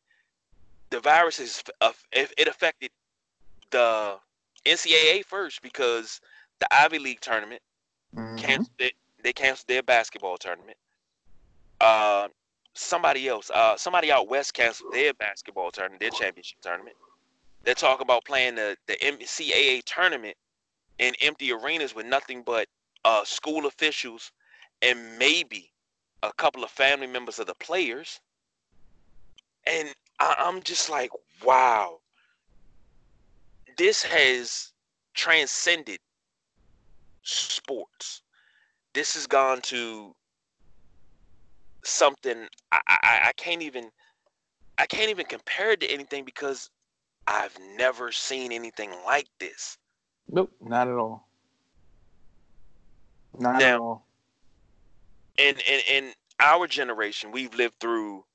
the 0.90 1.00
virus 1.00 1.40
is 1.40 1.64
uh, 1.82 1.92
it 2.12 2.48
affected 2.48 2.92
the 3.72 4.18
NCAA 4.66 5.26
first 5.26 5.62
because 5.62 6.22
the 6.60 6.74
Ivy 6.74 7.00
League 7.00 7.22
tournament 7.22 7.62
mm-hmm. 8.16 8.38
canceled 8.38 8.80
it. 8.80 8.94
They 9.22 9.34
canceled 9.34 9.68
their 9.68 9.84
basketball 9.84 10.38
tournament. 10.38 10.78
Uh, 11.82 12.30
somebody 12.74 13.28
else, 13.28 13.50
uh, 13.54 13.76
somebody 13.78 14.12
out 14.12 14.30
west 14.30 14.54
canceled 14.54 14.94
their 14.94 15.14
basketball 15.14 15.72
tournament, 15.72 16.00
their 16.00 16.10
championship 16.12 16.60
tournament. 16.62 16.96
They're 17.64 17.74
talking 17.76 18.04
about 18.04 18.26
playing 18.26 18.56
the 18.56 18.78
the 18.88 18.96
NCAA 18.98 19.84
tournament 19.86 20.36
in 20.98 21.14
empty 21.22 21.52
arenas 21.52 21.96
with 21.96 22.06
nothing 22.06 22.44
but 22.46 22.68
uh, 23.06 23.24
school 23.24 23.66
officials 23.66 24.32
and 24.82 25.18
maybe 25.18 25.72
a 26.24 26.32
couple 26.34 26.64
of 26.64 26.70
family 26.70 27.08
members 27.08 27.40
of 27.40 27.48
the 27.48 27.56
players. 27.56 28.20
And 29.66 29.90
I, 30.20 30.36
I'm 30.38 30.62
just 30.64 30.90
like, 30.90 31.12
wow, 31.44 32.00
this 33.78 34.04
has 34.04 34.74
transcended 35.14 36.00
sports. 37.24 38.22
This 38.94 39.14
has 39.14 39.28
gone 39.28 39.62
to 39.64 40.14
something 41.84 42.48
I, 42.72 42.80
I, 42.88 43.20
I 43.28 43.32
can't 43.38 43.62
even 43.62 43.90
I 44.78 44.86
can't 44.86 45.10
even 45.10 45.26
compare 45.26 45.72
it 45.72 45.80
to 45.82 45.92
anything 45.92 46.26
because 46.26 46.70
I've 47.28 47.58
never 47.78 48.12
seen 48.12 48.52
anything 48.52 48.92
like 49.06 49.28
this. 49.40 49.78
Nope, 50.28 50.52
not 50.62 50.88
at 50.88 50.96
all. 50.96 51.28
Not 53.38 53.60
now, 53.60 53.76
at 53.76 53.80
all. 53.80 54.06
In, 55.38 55.56
in 55.68 55.82
in 55.90 56.14
our 56.40 56.68
generation, 56.68 57.32
we've 57.32 57.54
lived 57.54 57.76
through 57.80 58.26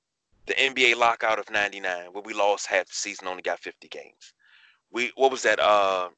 the 0.46 0.54
NBA 0.54 0.96
lockout 0.96 1.38
of 1.38 1.50
'99, 1.50 2.12
where 2.12 2.22
we 2.22 2.34
lost 2.34 2.66
half 2.66 2.86
the 2.86 2.94
season, 2.94 3.28
only 3.28 3.42
got 3.42 3.60
50 3.60 3.88
games. 3.88 4.32
We 4.90 5.12
what 5.16 5.30
was 5.30 5.42
that? 5.42 5.60
Uh, 5.60 6.08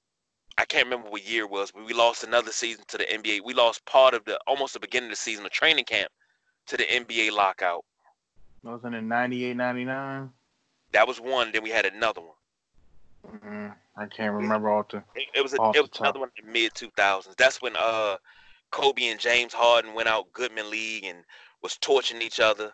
I 0.59 0.65
can't 0.65 0.85
remember 0.85 1.11
what 1.11 1.29
year 1.29 1.45
it 1.45 1.51
was, 1.51 1.71
but 1.71 1.85
we 1.85 1.93
lost 1.93 2.25
another 2.25 2.53
season 2.53 2.85
to 2.89 2.99
the 2.99 3.05
NBA. 3.05 3.41
We 3.45 3.53
lost 3.53 3.85
part 3.85 4.15
of 4.15 4.25
the 4.25 4.39
almost 4.47 4.75
the 4.75 4.81
beginning 4.81 5.11
of 5.11 5.13
the 5.13 5.17
season, 5.17 5.45
the 5.45 5.51
training 5.51 5.85
camp, 5.85 6.11
to 6.67 6.77
the 6.77 6.85
NBA 6.85 7.33
lockout. 7.33 7.85
Wasn't 8.63 8.95
it 8.95 9.03
98, 9.03 9.57
99? 9.57 10.31
That 10.93 11.07
was 11.07 11.21
one. 11.21 11.53
Then 11.53 11.63
we 11.63 11.71
had 11.71 11.85
another 11.85 12.21
one. 12.21 12.36
Mm-hmm. 13.27 13.69
I 13.97 14.07
can't 14.07 14.35
remember 14.35 14.69
all 14.69 14.87
the. 14.91 14.99
It, 15.15 15.29
it 15.35 15.43
was 15.43 15.53
a, 15.53 15.57
it 15.75 15.83
was 15.83 15.91
another 16.01 16.21
one 16.21 16.31
in 16.39 16.47
the 16.47 16.53
mid 16.53 16.75
2000s. 16.75 17.37
That's 17.37 17.61
when 17.63 17.75
uh 17.77 18.17
Kobe 18.71 19.09
and 19.09 19.21
James 19.21 19.53
Harden 19.53 19.95
went 19.95 20.09
out 20.09 20.33
Goodman 20.33 20.71
League 20.71 21.05
and 21.05 21.19
was 21.63 21.77
torching 21.79 22.23
each 22.23 22.41
other. 22.41 22.73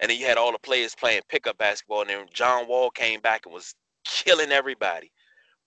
And 0.00 0.10
then 0.10 0.18
you 0.18 0.26
had 0.26 0.36
all 0.36 0.52
the 0.52 0.58
players 0.58 0.94
playing 0.94 1.22
pickup 1.28 1.58
basketball. 1.58 2.02
And 2.02 2.10
then 2.10 2.26
John 2.32 2.66
Wall 2.66 2.90
came 2.90 3.20
back 3.20 3.46
and 3.46 3.54
was 3.54 3.74
killing 4.04 4.50
everybody. 4.50 5.12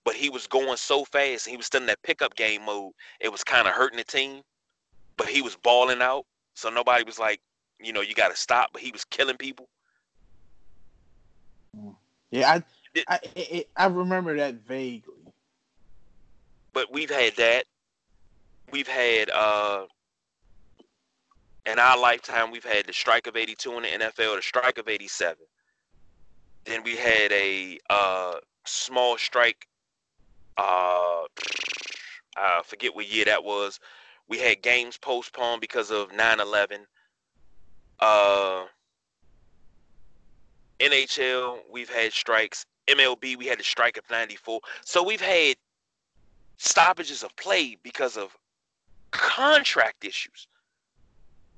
But 0.04 0.14
he 0.14 0.30
was 0.30 0.46
going 0.46 0.76
so 0.76 1.04
fast 1.04 1.46
and 1.46 1.52
he 1.52 1.56
was 1.56 1.66
still 1.66 1.80
in 1.80 1.86
that 1.86 2.02
pickup 2.02 2.36
game 2.36 2.64
mode. 2.64 2.92
It 3.20 3.30
was 3.30 3.42
kind 3.42 3.66
of 3.66 3.74
hurting 3.74 3.98
the 3.98 4.04
team. 4.04 4.42
But 5.16 5.28
he 5.28 5.42
was 5.42 5.56
balling 5.56 6.02
out. 6.02 6.26
So 6.54 6.68
nobody 6.68 7.04
was 7.04 7.18
like, 7.18 7.40
you 7.80 7.92
know, 7.92 8.00
you 8.00 8.14
got 8.14 8.28
to 8.28 8.36
stop. 8.36 8.70
But 8.72 8.82
he 8.82 8.90
was 8.90 9.04
killing 9.04 9.36
people. 9.36 9.68
Yeah, 12.30 12.52
I, 12.52 12.62
I, 13.06 13.20
I, 13.36 13.64
I 13.76 13.86
remember 13.86 14.36
that 14.36 14.54
vaguely. 14.66 15.14
But 16.72 16.92
we've 16.92 17.10
had 17.10 17.36
that. 17.36 17.64
We've 18.70 18.88
had 18.88 19.30
uh 19.30 19.86
in 21.70 21.78
our 21.78 21.98
lifetime, 21.98 22.50
we've 22.50 22.64
had 22.64 22.86
the 22.86 22.92
strike 22.92 23.26
of 23.26 23.36
82 23.36 23.76
in 23.76 23.82
the 23.82 23.88
NFL, 24.06 24.36
the 24.36 24.42
strike 24.42 24.78
of 24.78 24.88
87. 24.88 25.36
Then 26.64 26.82
we 26.82 26.96
had 26.96 27.30
a 27.30 27.78
uh, 27.90 28.34
small 28.64 29.18
strike. 29.18 29.66
Uh, 30.56 31.24
I 32.36 32.62
forget 32.64 32.94
what 32.94 33.12
year 33.12 33.26
that 33.26 33.44
was. 33.44 33.80
We 34.28 34.38
had 34.38 34.62
games 34.62 34.96
postponed 34.96 35.60
because 35.60 35.90
of 35.90 36.12
9 36.12 36.40
11. 36.40 36.86
Uh, 38.00 38.64
NHL, 40.80 41.58
we've 41.70 41.90
had 41.90 42.12
strikes. 42.12 42.64
MLB, 42.88 43.36
we 43.36 43.46
had 43.46 43.58
the 43.58 43.64
strike 43.64 43.96
of 43.96 44.04
94. 44.10 44.60
So 44.84 45.02
we've 45.02 45.20
had 45.20 45.56
stoppages 46.56 47.22
of 47.22 47.34
play 47.36 47.76
because 47.82 48.16
of 48.16 48.36
contract 49.10 50.04
issues. 50.04 50.48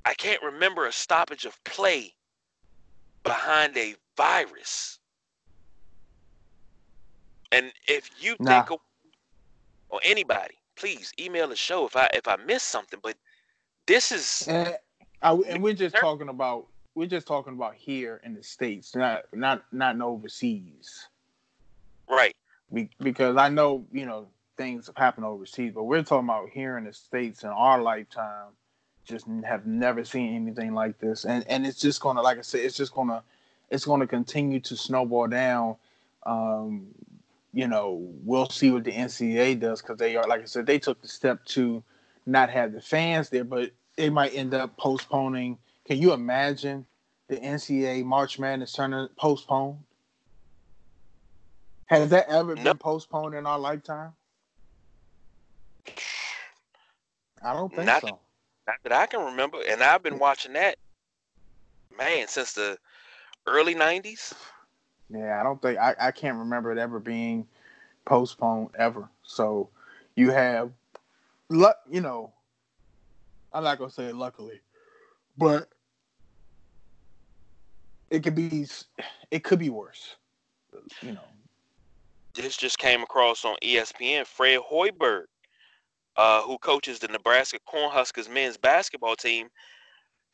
I 0.05 0.15
can't 0.15 0.43
remember 0.43 0.87
a 0.87 0.93
stoppage 0.93 1.45
of 1.45 1.63
play 1.65 2.15
behind 3.23 3.77
a 3.77 3.95
virus. 4.17 4.99
And 7.53 7.73
if 7.87 8.11
you 8.21 8.37
nah. 8.39 8.63
think, 8.63 8.71
of, 8.71 8.79
or 9.89 10.01
anybody, 10.05 10.55
please 10.77 11.13
email 11.19 11.49
the 11.49 11.57
show 11.57 11.87
if 11.87 11.97
I 11.97 12.09
if 12.15 12.29
I 12.29 12.37
missed 12.37 12.69
something. 12.69 13.01
But 13.03 13.17
this 13.87 14.13
is, 14.13 14.47
and, 14.49 14.77
I, 15.21 15.33
and 15.33 15.63
we're 15.63 15.75
just 15.75 15.97
talking 15.97 16.29
about 16.29 16.67
we're 16.95 17.07
just 17.07 17.27
talking 17.27 17.55
about 17.55 17.75
here 17.75 18.21
in 18.25 18.35
the 18.35 18.43
states, 18.43 18.95
not 18.95 19.25
not 19.35 19.65
not 19.73 20.01
overseas. 20.01 21.09
Right. 22.11 22.35
Be, 22.73 22.91
because 23.01 23.37
I 23.37 23.49
know 23.49 23.87
you 23.93 24.07
know 24.07 24.29
things 24.57 24.87
have 24.89 24.97
happened 24.97 25.27
overseas, 25.27 25.73
but 25.75 25.85
we're 25.85 26.03
talking 26.03 26.29
about 26.29 26.51
here 26.51 26.77
in 26.77 26.85
the 26.85 26.93
states 26.93 27.45
in 27.45 27.51
our 27.51 27.81
lifetime 27.81 28.49
just 29.05 29.27
have 29.45 29.67
never 29.67 30.05
seen 30.05 30.35
anything 30.35 30.75
like 30.75 30.99
this, 30.99 31.25
and 31.25 31.45
and 31.49 31.67
it's 31.67 31.81
just 31.81 32.01
gonna, 32.01 32.23
like 32.23 32.39
I 32.39 32.43
said, 32.43 32.61
it's 32.61 32.77
just 32.77 32.93
gonna, 32.95 33.23
it's 33.71 33.85
gonna 33.85 34.07
continue 34.07 34.61
to 34.61 34.77
snowball 34.77 35.27
down. 35.27 35.77
Um, 36.25 36.89
you 37.53 37.67
know, 37.67 38.09
we'll 38.23 38.49
see 38.49 38.71
what 38.71 38.85
the 38.85 38.93
NCAA 38.93 39.59
does 39.59 39.83
because 39.83 39.99
they 39.99 40.17
are, 40.17 40.27
like 40.29 40.43
I 40.43 40.45
said, 40.45 40.67
they 40.67 40.79
took 40.79 41.03
the 41.03 41.09
step 41.09 41.45
to 41.47 41.83
not 42.27 42.51
have 42.51 42.73
the 42.73 42.81
fans 42.81 43.29
there, 43.29 43.45
but 43.45 43.73
they 43.97 44.11
might 44.11 44.35
end 44.35 44.55
up 44.55 44.77
postponing. 44.77 45.59
Can 45.85 45.99
you 45.99 46.13
imagine 46.13 46.87
the 47.29 47.37
NCAA 47.37 48.05
March 48.05 48.39
Madness 48.39 48.73
tournament 48.73 49.17
postponed? 49.17 49.79
Has 51.91 52.11
that 52.11 52.29
ever 52.29 52.55
been 52.55 52.79
postponed 52.79 53.35
in 53.35 53.47
our 53.47 53.59
lifetime? 53.59 54.13
I 57.43 57.53
don't 57.53 57.75
think 57.75 57.87
not, 57.87 58.01
so. 58.03 58.21
Not 58.69 58.77
that 58.85 58.93
I 58.93 59.07
can 59.07 59.25
remember, 59.25 59.59
and 59.69 59.83
I've 59.83 60.01
been 60.01 60.21
watching 60.21 60.53
that 60.53 60.77
man 61.99 62.29
since 62.29 62.53
the 62.53 62.79
early 63.49 63.75
'90s. 63.75 64.33
Yeah, 65.13 65.41
I 65.41 65.43
don't 65.43 65.61
think 65.61 65.81
I, 65.81 65.97
I 65.99 66.11
can't 66.13 66.39
remember 66.39 66.71
it 66.71 66.79
ever 66.79 67.01
being 67.01 67.49
postponed 68.05 68.71
ever. 68.79 69.09
So 69.25 69.69
you 70.15 70.31
have, 70.31 70.71
luck, 71.49 71.79
you 71.91 72.03
know, 72.03 72.33
I'm 73.53 73.65
not 73.65 73.79
gonna 73.79 73.91
say 73.91 74.13
luckily, 74.13 74.61
but 75.37 75.69
it 78.11 78.23
could 78.23 78.37
be 78.37 78.69
it 79.33 79.43
could 79.43 79.59
be 79.59 79.71
worse. 79.71 80.15
You 81.03 81.15
know. 81.15 81.30
This 82.35 82.57
just 82.57 82.79
came 82.79 83.03
across 83.03 83.45
on 83.45 83.57
ESPN. 83.63 84.27
Fred 84.27 84.61
Hoiberg 84.71 85.25
uh, 86.17 86.43
who 86.43 86.59
coaches 86.59 86.99
the 86.99 87.09
Nebraska 87.09 87.59
Cornhuskers 87.67 88.29
men's 88.29 88.57
basketball 88.57 89.17
team, 89.17 89.49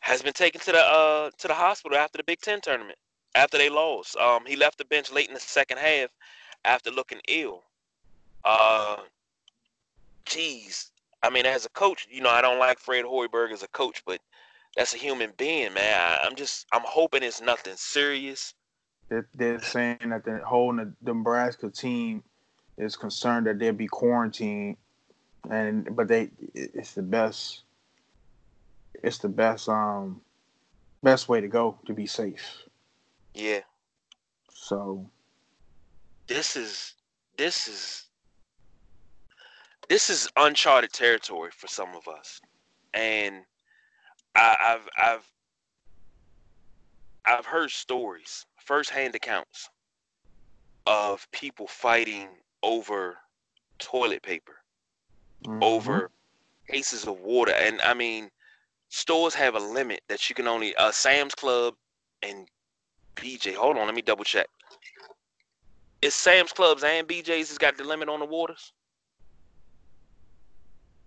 has 0.01 0.23
been 0.23 0.33
taken 0.33 0.61
to 0.63 0.73
the 0.73 0.79
uh, 0.79 1.31
to 1.39 1.49
the 1.49 1.55
hospital 1.55 1.97
after 1.97 2.19
the 2.19 2.25
Big 2.25 2.41
Ten 2.41 2.61
tournament 2.61 2.99
after 3.35 3.59
they 3.59 3.69
lost. 3.69 4.17
Um, 4.17 4.45
he 4.47 4.57
left 4.57 4.79
the 4.79 4.85
bench 4.85 5.13
late 5.13 5.29
in 5.29 5.35
the 5.35 5.41
second 5.41 5.79
half 5.79 6.11
after 6.65 6.91
looking 6.91 7.21
ill. 7.29 7.63
Uh, 8.45 8.97
geez, 10.25 10.91
I 11.23 11.31
mean, 11.31 11.47
as 11.47 11.67
a 11.67 11.71
coach, 11.71 12.07
you 12.11 12.21
know, 12.21 12.31
I 12.31 12.43
don't 12.43 12.59
like 12.59 12.79
Fred 12.79 13.05
Hoiberg 13.05 13.53
as 13.53 13.63
a 13.63 13.69
coach, 13.69 14.03
but 14.07 14.21
that's 14.77 14.95
a 14.95 14.99
human 14.99 15.33
being, 15.37 15.73
man. 15.73 16.01
I, 16.01 16.27
am 16.27 16.37
just, 16.37 16.67
I'm 16.73 16.83
hoping 16.85 17.23
it's 17.23 17.41
nothing 17.41 17.75
serious. 17.77 18.55
They're, 19.09 19.29
they're 19.35 19.61
saying 19.61 20.09
that 20.09 20.25
the 20.25 20.39
whole 20.45 20.79
Nebraska 21.03 21.71
team 21.71 22.23
is 22.79 22.97
concerned 22.97 23.47
that 23.47 23.59
they'll 23.59 23.73
be 23.73 23.87
quarantined, 23.87 24.77
and 25.51 25.95
but 25.95 26.09
they, 26.09 26.31
it's 26.55 26.95
the 26.95 27.03
best, 27.03 27.63
it's 29.03 29.19
the 29.19 29.29
best, 29.29 29.69
um, 29.69 30.21
best 31.03 31.29
way 31.29 31.41
to 31.41 31.49
go 31.49 31.79
to 31.87 31.93
be 31.93 32.07
safe. 32.07 32.65
Yeah. 33.35 33.61
So. 34.53 35.09
This 36.29 36.57
is 36.57 36.95
this 37.39 37.69
is 37.69 38.07
this 39.89 40.11
is 40.11 40.29
uncharted 40.37 40.93
territory 40.93 41.53
for 41.57 41.69
some 41.69 41.91
of 41.95 42.09
us, 42.09 42.41
and 42.95 43.45
I, 44.35 44.57
I've 44.61 44.89
I've 45.01 45.33
I've 47.25 47.47
heard 47.47 47.71
stories, 47.71 48.45
firsthand 48.67 49.15
accounts 49.15 49.71
of 50.87 51.27
people 51.31 51.67
fighting 51.67 52.29
over 52.63 53.17
toilet 53.79 54.23
paper, 54.23 54.57
mm-hmm. 55.45 55.63
over 55.63 56.11
cases 56.69 57.07
of 57.07 57.21
water, 57.21 57.53
and 57.53 57.81
I 57.83 57.95
mean, 57.95 58.31
stores 58.89 59.35
have 59.35 59.55
a 59.55 59.61
limit 59.61 60.03
that 60.09 60.29
you 60.29 60.35
can 60.35 60.49
only. 60.49 60.75
Uh, 60.77 60.91
Sam's 60.91 61.35
Club 61.35 61.75
and 62.23 62.49
BJ. 63.15 63.55
Hold 63.55 63.79
on, 63.79 63.87
let 63.87 63.95
me 63.95 64.03
double 64.03 64.25
check. 64.25 64.49
Is 66.03 66.15
Sam's 66.15 66.53
Clubs 66.53 66.85
and 66.85 67.09
BJ's 67.09 67.49
has 67.49 67.59
got 67.59 67.77
the 67.77 67.85
limit 67.85 68.09
on 68.09 68.21
the 68.21 68.27
waters? 68.27 68.73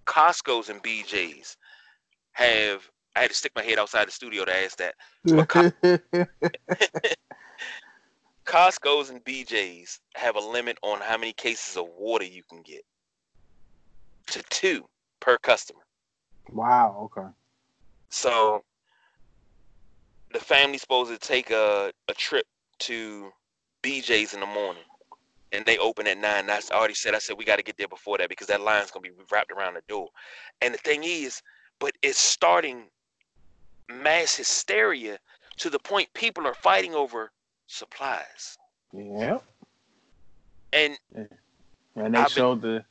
Costco's 0.05 0.69
and 0.69 0.81
BJ's 0.81 1.57
have. 2.31 2.89
I 3.15 3.23
had 3.23 3.31
to 3.31 3.35
stick 3.35 3.51
my 3.55 3.63
head 3.63 3.79
outside 3.79 4.07
the 4.07 4.11
studio 4.11 4.45
to 4.45 4.55
ask 4.55 4.77
that. 4.77 4.95
Costco's 8.49 9.11
and 9.11 9.23
BJ's 9.23 9.99
have 10.15 10.35
a 10.35 10.39
limit 10.39 10.79
on 10.81 10.99
how 11.01 11.17
many 11.17 11.33
cases 11.33 11.77
of 11.77 11.85
water 11.95 12.25
you 12.25 12.41
can 12.49 12.63
get 12.63 12.81
to 14.25 14.41
two 14.49 14.83
per 15.19 15.37
customer. 15.37 15.81
Wow. 16.51 16.97
Okay. 17.15 17.27
So 18.09 18.63
the 20.33 20.39
family's 20.39 20.81
supposed 20.81 21.11
to 21.11 21.19
take 21.19 21.51
a, 21.51 21.91
a 22.07 22.13
trip 22.15 22.47
to 22.79 23.29
BJ's 23.83 24.33
in 24.33 24.39
the 24.39 24.47
morning, 24.47 24.83
and 25.51 25.63
they 25.63 25.77
open 25.77 26.07
at 26.07 26.17
nine. 26.17 26.49
I 26.49 26.59
already 26.71 26.95
said 26.95 27.13
I 27.13 27.19
said 27.19 27.37
we 27.37 27.45
got 27.45 27.57
to 27.57 27.63
get 27.63 27.77
there 27.77 27.87
before 27.87 28.17
that 28.17 28.29
because 28.29 28.47
that 28.47 28.61
line's 28.61 28.89
gonna 28.89 29.03
be 29.03 29.11
wrapped 29.31 29.51
around 29.51 29.75
the 29.75 29.83
door. 29.87 30.09
And 30.61 30.73
the 30.73 30.79
thing 30.79 31.03
is, 31.03 31.39
but 31.79 31.91
it's 32.01 32.17
starting 32.17 32.85
mass 33.91 34.35
hysteria 34.35 35.19
to 35.57 35.69
the 35.69 35.79
point 35.79 36.09
people 36.15 36.47
are 36.47 36.55
fighting 36.55 36.95
over 36.95 37.31
supplies. 37.69 38.57
Yeah. 38.93 39.39
And 40.73 40.97
and 41.95 42.15
they 42.15 42.19
I've 42.19 42.31
showed 42.31 42.61
been, 42.61 42.75
the 42.75 42.85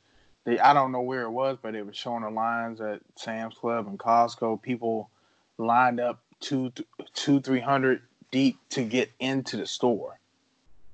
they 0.45 0.59
I 0.59 0.73
don't 0.73 0.91
know 0.91 1.01
where 1.01 1.23
it 1.23 1.31
was, 1.31 1.57
but 1.61 1.75
it 1.75 1.85
was 1.85 1.95
showing 1.95 2.23
the 2.23 2.29
lines 2.29 2.81
at 2.81 3.01
Sam's 3.15 3.55
Club 3.55 3.87
and 3.87 3.99
Costco. 3.99 4.61
People 4.61 5.09
lined 5.57 5.99
up 5.99 6.21
two 6.39 6.71
two 7.13 7.41
three 7.41 7.59
hundred 7.59 8.01
deep 8.31 8.57
to 8.69 8.83
get 8.83 9.11
into 9.19 9.57
the 9.57 9.67
store. 9.67 10.19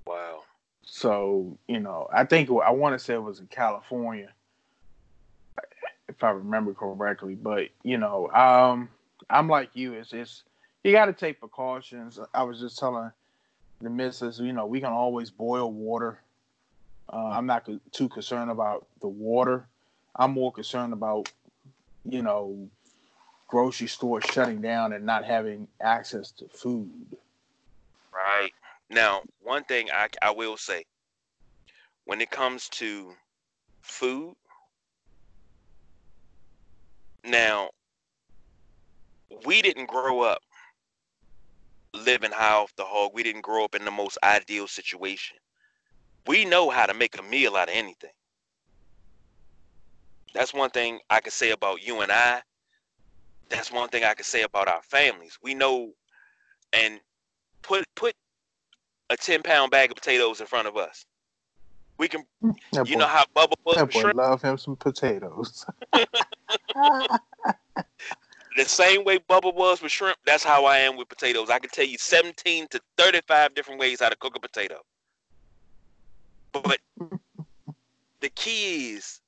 Wow. 0.05 0.43
So 0.83 1.57
you 1.67 1.79
know, 1.79 2.07
I 2.11 2.25
think 2.25 2.49
I 2.49 2.71
want 2.71 2.97
to 2.97 3.03
say 3.03 3.13
it 3.13 3.23
was 3.23 3.39
in 3.39 3.47
California, 3.47 4.31
if 6.07 6.23
I 6.23 6.31
remember 6.31 6.73
correctly. 6.73 7.35
But 7.35 7.69
you 7.83 7.97
know, 7.97 8.29
um, 8.31 8.89
I'm 9.29 9.47
like 9.47 9.69
you. 9.73 9.93
It's 9.93 10.13
it's 10.13 10.43
you 10.83 10.91
got 10.91 11.05
to 11.05 11.13
take 11.13 11.39
precautions. 11.39 12.19
I 12.33 12.43
was 12.43 12.59
just 12.59 12.77
telling 12.77 13.11
the 13.81 13.89
missus, 13.89 14.39
you 14.39 14.53
know, 14.53 14.65
we 14.65 14.79
can 14.79 14.91
always 14.91 15.29
boil 15.29 15.71
water. 15.71 16.19
Uh, 17.11 17.27
I'm 17.27 17.45
not 17.45 17.67
too 17.91 18.09
concerned 18.09 18.51
about 18.51 18.87
the 19.01 19.07
water. 19.07 19.67
I'm 20.15 20.31
more 20.31 20.51
concerned 20.51 20.93
about, 20.93 21.31
you 22.03 22.21
know, 22.21 22.69
grocery 23.47 23.87
stores 23.87 24.23
shutting 24.31 24.61
down 24.61 24.93
and 24.93 25.05
not 25.05 25.25
having 25.25 25.67
access 25.81 26.31
to 26.31 26.47
food. 26.47 26.89
Right. 28.13 28.51
Now, 28.89 29.21
one 29.41 29.63
thing 29.63 29.89
I, 29.93 30.07
I 30.21 30.31
will 30.31 30.57
say 30.57 30.85
when 32.05 32.21
it 32.21 32.31
comes 32.31 32.69
to 32.69 33.13
food, 33.81 34.35
now, 37.23 37.71
we 39.45 39.61
didn't 39.63 39.87
grow 39.87 40.21
up 40.21 40.41
living 41.95 42.31
high 42.31 42.53
off 42.55 42.75
the 42.75 42.83
hog. 42.83 43.11
We 43.13 43.23
didn't 43.23 43.41
grow 43.41 43.65
up 43.65 43.75
in 43.75 43.85
the 43.85 43.91
most 43.91 44.17
ideal 44.23 44.67
situation. 44.67 45.37
We 46.27 46.45
know 46.45 46.69
how 46.69 46.85
to 46.85 46.93
make 46.93 47.17
a 47.17 47.23
meal 47.23 47.55
out 47.55 47.69
of 47.69 47.75
anything. 47.75 48.11
That's 50.33 50.53
one 50.53 50.69
thing 50.69 50.99
I 51.09 51.21
can 51.21 51.31
say 51.31 51.51
about 51.51 51.85
you 51.85 52.01
and 52.01 52.11
I 52.11 52.41
that's 53.49 53.71
one 53.71 53.89
thing 53.89 54.03
I 54.03 54.13
can 54.13 54.23
say 54.23 54.43
about 54.43 54.67
our 54.67 54.81
families. 54.83 55.37
We 55.41 55.53
know 55.53 55.91
and 56.73 56.99
put 57.61 57.85
put 57.95 58.13
a 59.09 59.17
ten 59.17 59.41
pound 59.41 59.71
bag 59.71 59.91
of 59.91 59.95
potatoes 59.97 60.41
in 60.41 60.47
front 60.47 60.67
of 60.67 60.77
us. 60.77 61.05
We 61.97 62.07
can, 62.09 62.25
that 62.73 62.89
you 62.89 62.95
boy, 62.95 62.99
know 62.99 63.07
how 63.07 63.23
Bubba 63.35 63.53
was. 63.65 63.75
That 63.77 63.91
boy 63.91 64.01
shrimp? 64.01 64.17
love 64.17 64.41
him 64.41 64.57
some 64.57 64.75
potatoes. 64.75 65.65
the 68.55 68.65
same 68.65 69.03
way 69.03 69.19
Bubba 69.19 69.53
was 69.53 69.81
with 69.81 69.91
shrimp, 69.91 70.17
that's 70.25 70.43
how 70.43 70.65
I 70.65 70.77
am 70.79 70.95
with 70.97 71.09
potatoes. 71.09 71.49
I 71.49 71.59
can 71.59 71.69
tell 71.69 71.85
you 71.85 71.97
17 71.97 72.67
to 72.69 72.81
35 72.97 73.53
different 73.53 73.79
ways 73.79 73.99
how 73.99 74.09
to 74.09 74.15
cook 74.15 74.35
a 74.35 74.39
potato. 74.39 74.81
But 76.51 76.79
the 78.21 78.29
key 78.29 78.91
is 78.91 79.19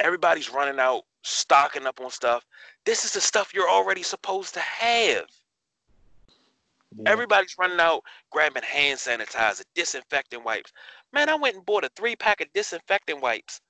everybody's 0.00 0.50
running 0.50 0.78
out, 0.78 1.02
stocking 1.22 1.86
up 1.86 2.00
on 2.00 2.10
stuff. 2.10 2.44
This 2.84 3.04
is 3.04 3.12
the 3.12 3.20
stuff 3.20 3.52
you're 3.54 3.68
already 3.68 4.02
supposed 4.02 4.54
to 4.54 4.60
have. 4.60 5.26
Yeah. 6.96 7.10
Everybody's 7.10 7.56
running 7.58 7.80
out, 7.80 8.02
grabbing 8.30 8.62
hand 8.62 8.98
sanitizer, 8.98 9.62
disinfectant 9.74 10.44
wipes. 10.44 10.72
Man, 11.12 11.28
I 11.28 11.34
went 11.34 11.56
and 11.56 11.64
bought 11.64 11.84
a 11.84 11.90
three 11.96 12.16
pack 12.16 12.40
of 12.40 12.52
disinfectant 12.52 13.22
wipes 13.22 13.60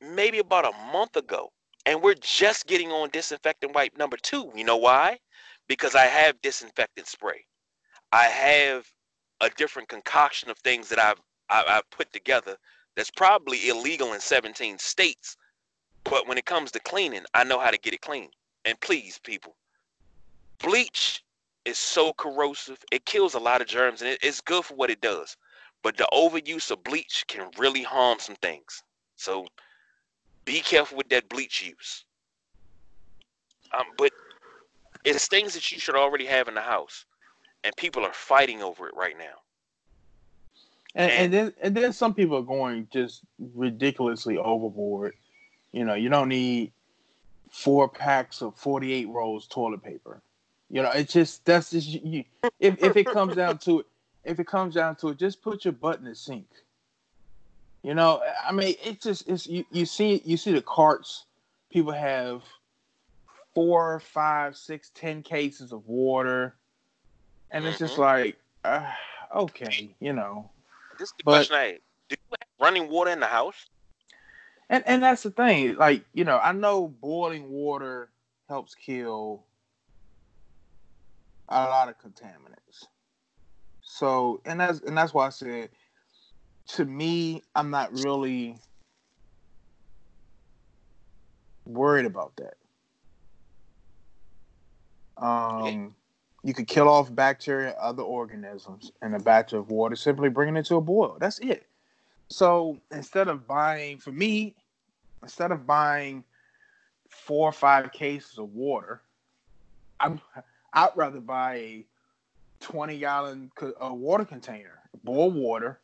maybe 0.00 0.38
about 0.38 0.64
a 0.64 0.92
month 0.92 1.16
ago. 1.16 1.52
And 1.86 2.02
we're 2.02 2.14
just 2.14 2.66
getting 2.66 2.90
on 2.90 3.10
disinfectant 3.10 3.74
wipe 3.74 3.96
number 3.96 4.16
two. 4.16 4.52
You 4.54 4.64
know 4.64 4.76
why? 4.76 5.18
Because 5.68 5.94
I 5.94 6.04
have 6.04 6.40
disinfectant 6.42 7.06
spray. 7.06 7.44
I 8.12 8.24
have 8.24 8.86
a 9.40 9.50
different 9.50 9.88
concoction 9.88 10.50
of 10.50 10.58
things 10.58 10.88
that 10.88 10.98
I've 10.98 11.20
I've 11.48 11.88
put 11.90 12.12
together 12.12 12.56
that's 12.94 13.10
probably 13.10 13.68
illegal 13.68 14.12
in 14.12 14.20
17 14.20 14.78
states 14.78 15.36
but 16.04 16.26
when 16.26 16.38
it 16.38 16.46
comes 16.46 16.70
to 16.72 16.80
cleaning, 16.80 17.24
I 17.34 17.44
know 17.44 17.58
how 17.58 17.70
to 17.70 17.78
get 17.78 17.94
it 17.94 18.00
clean. 18.00 18.30
And 18.64 18.80
please, 18.80 19.18
people, 19.18 19.56
bleach 20.58 21.22
is 21.64 21.78
so 21.78 22.12
corrosive. 22.14 22.82
It 22.90 23.04
kills 23.04 23.34
a 23.34 23.38
lot 23.38 23.60
of 23.60 23.66
germs 23.66 24.00
and 24.00 24.10
it, 24.10 24.18
it's 24.22 24.40
good 24.40 24.64
for 24.64 24.74
what 24.74 24.90
it 24.90 25.00
does. 25.00 25.36
But 25.82 25.96
the 25.96 26.08
overuse 26.12 26.70
of 26.70 26.82
bleach 26.84 27.24
can 27.26 27.50
really 27.58 27.82
harm 27.82 28.18
some 28.18 28.36
things. 28.36 28.82
So 29.16 29.46
be 30.44 30.60
careful 30.60 30.98
with 30.98 31.08
that 31.10 31.28
bleach 31.28 31.62
use. 31.62 32.04
Um, 33.76 33.86
but 33.96 34.12
it's 35.04 35.28
things 35.28 35.54
that 35.54 35.70
you 35.70 35.78
should 35.78 35.94
already 35.94 36.26
have 36.26 36.48
in 36.48 36.54
the 36.54 36.60
house. 36.60 37.04
And 37.62 37.76
people 37.76 38.04
are 38.04 38.12
fighting 38.12 38.62
over 38.62 38.88
it 38.88 38.94
right 38.96 39.16
now. 39.18 39.24
And, 40.94 41.10
and, 41.10 41.22
and 41.22 41.32
then 41.32 41.52
and 41.62 41.76
then 41.76 41.92
some 41.92 42.14
people 42.14 42.36
are 42.38 42.42
going 42.42 42.88
just 42.90 43.20
ridiculously 43.38 44.38
overboard 44.38 45.14
you 45.72 45.84
know, 45.84 45.94
you 45.94 46.08
don't 46.08 46.28
need 46.28 46.72
four 47.50 47.88
packs 47.88 48.42
of 48.42 48.56
48 48.56 49.08
rolls 49.08 49.46
toilet 49.46 49.82
paper. 49.82 50.20
You 50.68 50.82
know, 50.82 50.90
it's 50.90 51.12
just 51.12 51.44
that's 51.44 51.70
just 51.70 51.88
you. 51.88 52.24
If 52.60 52.82
if 52.82 52.96
it 52.96 53.06
comes 53.06 53.34
down 53.34 53.58
to 53.58 53.80
it, 53.80 53.86
if 54.24 54.38
it 54.38 54.46
comes 54.46 54.74
down 54.74 54.96
to 54.96 55.08
it, 55.08 55.18
just 55.18 55.42
put 55.42 55.64
your 55.64 55.72
butt 55.72 55.98
in 55.98 56.04
the 56.04 56.14
sink. 56.14 56.46
You 57.82 57.94
know, 57.94 58.22
I 58.46 58.52
mean, 58.52 58.74
it's 58.84 59.04
just 59.04 59.28
it's 59.28 59.46
you, 59.46 59.64
you 59.70 59.86
see 59.86 60.20
you 60.24 60.36
see 60.36 60.52
the 60.52 60.60
carts. 60.60 61.24
People 61.70 61.92
have 61.92 62.42
four, 63.54 64.00
five, 64.00 64.56
six, 64.56 64.90
ten 64.94 65.22
cases 65.22 65.72
of 65.72 65.86
water, 65.86 66.56
and 67.50 67.64
it's 67.64 67.78
just 67.78 67.94
mm-hmm. 67.94 68.02
like, 68.02 68.38
uh, 68.64 68.90
okay, 69.34 69.94
you 70.00 70.12
know. 70.12 70.50
This 70.98 71.08
is 71.08 71.14
the 71.16 71.24
but, 71.24 71.32
question 71.32 71.56
I 71.56 71.64
have. 71.64 71.78
Do 72.10 72.16
you 72.30 72.36
have 72.40 72.48
running 72.60 72.90
water 72.90 73.10
in 73.10 73.20
the 73.20 73.26
house? 73.26 73.66
And 74.68 74.84
and 74.86 75.02
that's 75.02 75.22
the 75.22 75.30
thing. 75.30 75.76
Like, 75.76 76.04
you 76.12 76.24
know, 76.24 76.38
I 76.38 76.52
know 76.52 76.88
boiling 76.88 77.50
water 77.50 78.10
helps 78.48 78.74
kill 78.74 79.44
a 81.48 81.64
lot 81.64 81.88
of 81.88 81.96
contaminants. 81.98 82.86
So, 83.82 84.40
and 84.44 84.60
that's 84.60 84.80
and 84.80 84.96
that's 84.96 85.14
why 85.14 85.26
I 85.26 85.30
said 85.30 85.70
to 86.74 86.84
me, 86.84 87.42
I'm 87.54 87.70
not 87.70 87.92
really 88.04 88.56
worried 91.66 92.06
about 92.06 92.32
that. 92.36 92.54
Um, 95.22 95.94
you 96.42 96.54
could 96.54 96.66
kill 96.66 96.88
off 96.88 97.14
bacteria, 97.14 97.72
other 97.72 98.02
organisms 98.02 98.92
in 99.02 99.14
a 99.14 99.18
batch 99.18 99.52
of 99.52 99.70
water, 99.70 99.96
simply 99.96 100.28
bringing 100.28 100.56
it 100.56 100.66
to 100.66 100.76
a 100.76 100.80
boil. 100.80 101.16
That's 101.20 101.38
it. 101.40 101.66
So 102.28 102.78
instead 102.90 103.28
of 103.28 103.46
buying, 103.46 103.98
for 103.98 104.12
me, 104.12 104.54
instead 105.22 105.50
of 105.50 105.66
buying 105.66 106.24
four 107.08 107.48
or 107.48 107.52
five 107.52 107.92
cases 107.92 108.38
of 108.38 108.54
water, 108.54 109.02
I'm 109.98 110.20
I'd 110.72 110.90
rather 110.96 111.20
buy 111.20 111.54
a 111.56 111.86
twenty 112.60 112.98
gallon 112.98 113.50
co- 113.54 113.74
water 113.94 114.24
container, 114.24 114.78
boil 115.04 115.30
water, 115.30 115.80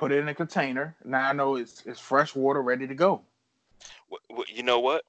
put 0.00 0.12
it 0.12 0.18
in 0.18 0.28
a 0.28 0.34
container. 0.34 0.96
Now 1.04 1.28
I 1.28 1.32
know 1.34 1.56
it's 1.56 1.82
it's 1.84 2.00
fresh 2.00 2.34
water 2.34 2.62
ready 2.62 2.86
to 2.86 2.94
go. 2.94 3.20
You 4.48 4.62
know 4.62 4.80
what? 4.80 5.04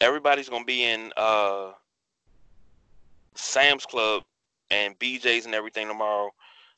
Everybody's 0.00 0.48
gonna 0.48 0.64
be 0.64 0.84
in 0.84 1.12
uh, 1.16 1.72
Sam's 3.34 3.84
Club 3.84 4.22
and 4.70 4.96
BJ's 4.98 5.44
and 5.44 5.54
everything 5.54 5.88
tomorrow, 5.88 6.30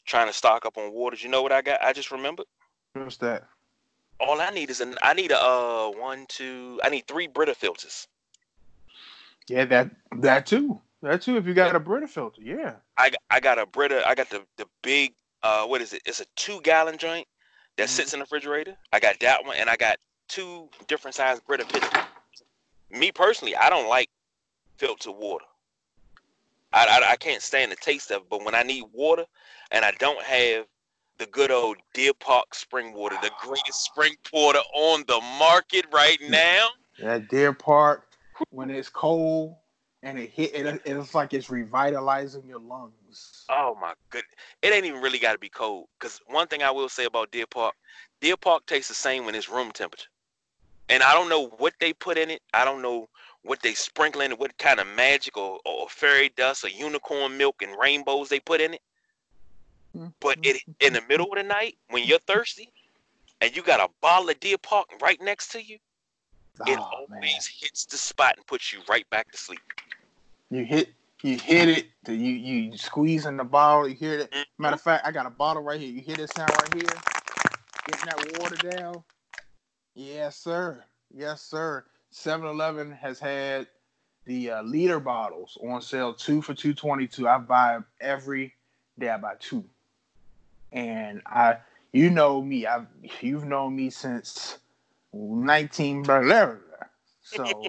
trying 0.06 0.26
to 0.26 0.32
stock 0.32 0.64
up 0.64 0.78
on 0.78 0.92
waters. 0.92 1.22
You 1.22 1.28
know 1.28 1.42
what 1.42 1.52
I 1.52 1.60
got? 1.60 1.84
I 1.84 1.92
just 1.92 2.10
remembered. 2.10 2.46
What's 2.94 3.18
that? 3.18 3.44
All 4.20 4.40
I 4.40 4.50
need 4.50 4.70
is 4.70 4.80
an. 4.80 4.96
I 5.02 5.12
need 5.12 5.30
a 5.30 5.38
uh 5.38 5.90
one, 5.90 6.24
two. 6.28 6.80
I 6.82 6.88
need 6.88 7.06
three 7.06 7.26
Brita 7.26 7.54
filters. 7.54 8.08
Yeah, 9.48 9.66
that 9.66 9.90
that 10.16 10.46
too. 10.46 10.80
That 11.02 11.20
too. 11.20 11.36
If 11.36 11.46
you 11.46 11.52
got 11.52 11.76
a 11.76 11.80
Brita 11.80 12.08
filter, 12.08 12.40
yeah. 12.42 12.76
I 12.96 13.12
I 13.30 13.38
got 13.38 13.58
a 13.58 13.66
Brita. 13.66 14.02
I 14.08 14.14
got 14.14 14.30
the 14.30 14.42
the 14.56 14.66
big. 14.82 15.12
Uh, 15.42 15.64
what 15.64 15.80
is 15.80 15.92
it? 15.92 16.02
It's 16.04 16.20
a 16.20 16.26
two 16.36 16.60
gallon 16.62 16.98
joint 16.98 17.26
that 17.76 17.84
mm-hmm. 17.84 17.90
sits 17.90 18.12
in 18.12 18.20
the 18.20 18.24
refrigerator. 18.24 18.76
I 18.92 19.00
got 19.00 19.20
that 19.20 19.44
one, 19.44 19.56
and 19.56 19.70
I 19.70 19.76
got 19.76 19.98
two 20.28 20.68
different 20.86 21.14
size 21.14 21.40
Brita 21.40 21.64
filters. 21.64 22.02
Me 22.90 23.12
personally, 23.12 23.54
I 23.56 23.70
don't 23.70 23.88
like 23.88 24.08
filtered 24.76 25.14
water. 25.14 25.44
I, 26.72 26.86
I, 26.86 27.12
I 27.12 27.16
can't 27.16 27.42
stand 27.42 27.72
the 27.72 27.76
taste 27.76 28.10
of 28.10 28.22
it. 28.22 28.30
But 28.30 28.44
when 28.44 28.54
I 28.54 28.62
need 28.62 28.84
water, 28.92 29.24
and 29.70 29.84
I 29.84 29.92
don't 29.98 30.22
have 30.22 30.66
the 31.18 31.26
good 31.26 31.50
old 31.50 31.76
Deer 31.94 32.12
Park 32.14 32.54
spring 32.54 32.92
water, 32.92 33.16
the 33.22 33.30
greatest 33.40 33.84
spring 33.84 34.14
water 34.32 34.60
on 34.74 35.04
the 35.06 35.20
market 35.38 35.84
right 35.92 36.18
now. 36.28 36.68
That 37.00 37.28
Deer 37.28 37.52
Park, 37.52 38.06
when 38.50 38.70
it's 38.70 38.88
cold 38.88 39.56
and 40.02 40.18
it 40.18 40.30
hit, 40.30 40.54
it, 40.54 40.82
it's 40.84 41.14
like 41.14 41.34
it's 41.34 41.50
revitalizing 41.50 42.44
your 42.46 42.60
lungs. 42.60 42.94
Oh 43.50 43.76
my 43.80 43.94
goodness, 44.10 44.34
it 44.62 44.72
ain't 44.72 44.84
even 44.84 45.00
really 45.00 45.18
got 45.18 45.32
to 45.32 45.38
be 45.38 45.48
cold. 45.48 45.86
Cause 46.00 46.20
one 46.26 46.46
thing 46.48 46.62
I 46.62 46.70
will 46.70 46.88
say 46.88 47.06
about 47.06 47.30
Deer 47.30 47.46
Park, 47.46 47.74
Deer 48.20 48.36
Park 48.36 48.66
tastes 48.66 48.88
the 48.88 48.94
same 48.94 49.24
when 49.24 49.34
it's 49.34 49.48
room 49.48 49.70
temperature. 49.72 50.08
And 50.90 51.02
I 51.02 51.14
don't 51.14 51.28
know 51.28 51.48
what 51.58 51.74
they 51.80 51.92
put 51.92 52.18
in 52.18 52.30
it. 52.30 52.40
I 52.54 52.64
don't 52.64 52.82
know 52.82 53.08
what 53.42 53.62
they 53.62 53.74
sprinkle 53.74 54.22
in 54.22 54.32
it, 54.32 54.38
what 54.38 54.56
kind 54.58 54.80
of 54.80 54.86
magic 54.86 55.36
or, 55.36 55.58
or 55.64 55.88
fairy 55.88 56.30
dust 56.36 56.64
or 56.64 56.68
unicorn 56.68 57.36
milk 57.36 57.62
and 57.62 57.78
rainbows 57.80 58.28
they 58.28 58.40
put 58.40 58.60
in 58.60 58.74
it. 58.74 58.80
But 60.20 60.38
it, 60.42 60.60
in 60.80 60.94
the 60.94 61.02
middle 61.08 61.26
of 61.26 61.36
the 61.36 61.42
night, 61.44 61.76
when 61.90 62.04
you're 62.04 62.18
thirsty 62.20 62.72
and 63.40 63.54
you 63.54 63.62
got 63.62 63.80
a 63.80 63.88
bottle 64.00 64.30
of 64.30 64.40
Deer 64.40 64.58
Park 64.58 64.86
right 65.00 65.20
next 65.20 65.52
to 65.52 65.62
you, 65.62 65.78
oh, 66.60 66.64
it 66.66 66.78
ah, 66.78 66.90
always 66.92 67.10
man. 67.10 67.40
hits 67.60 67.86
the 67.86 67.96
spot 67.96 68.34
and 68.36 68.46
puts 68.46 68.72
you 68.72 68.80
right 68.88 69.08
back 69.10 69.30
to 69.30 69.38
sleep. 69.38 69.60
You 70.50 70.64
hit 70.64 70.88
you 71.22 71.38
hit 71.38 71.68
it, 71.68 71.86
you 72.06 72.14
you 72.14 72.76
squeeze 72.76 73.26
in 73.26 73.36
the 73.36 73.44
bottle, 73.44 73.88
you 73.88 73.94
hear 73.94 74.18
it. 74.20 74.34
Matter 74.58 74.74
of 74.74 74.80
fact, 74.80 75.06
I 75.06 75.12
got 75.12 75.26
a 75.26 75.30
bottle 75.30 75.62
right 75.62 75.80
here. 75.80 75.90
You 75.90 76.00
hear 76.00 76.16
this 76.16 76.30
sound 76.30 76.50
right 76.50 76.74
here? 76.74 76.90
Getting 77.86 78.06
that 78.06 78.40
water 78.40 78.56
down. 78.56 79.02
Yes, 79.94 80.36
sir. 80.36 80.84
Yes, 81.12 81.42
sir. 81.42 81.84
7-Eleven 82.12 82.92
has 82.92 83.18
had 83.18 83.66
the 84.24 84.50
uh, 84.50 84.62
liter 84.62 85.00
bottles 85.00 85.58
on 85.62 85.80
sale, 85.82 86.14
two 86.14 86.40
for 86.42 86.54
two 86.54 86.74
twenty 86.74 87.06
two. 87.06 87.28
I 87.28 87.38
buy 87.38 87.78
every 88.00 88.54
day. 88.98 89.08
I 89.08 89.16
buy 89.16 89.34
two 89.38 89.64
and 90.72 91.22
I, 91.26 91.58
you 91.92 92.10
know 92.10 92.42
me, 92.42 92.66
I've 92.66 92.86
you've 93.20 93.44
known 93.44 93.76
me 93.76 93.90
since 93.90 94.58
nineteen 95.12 96.04
so 96.04 96.14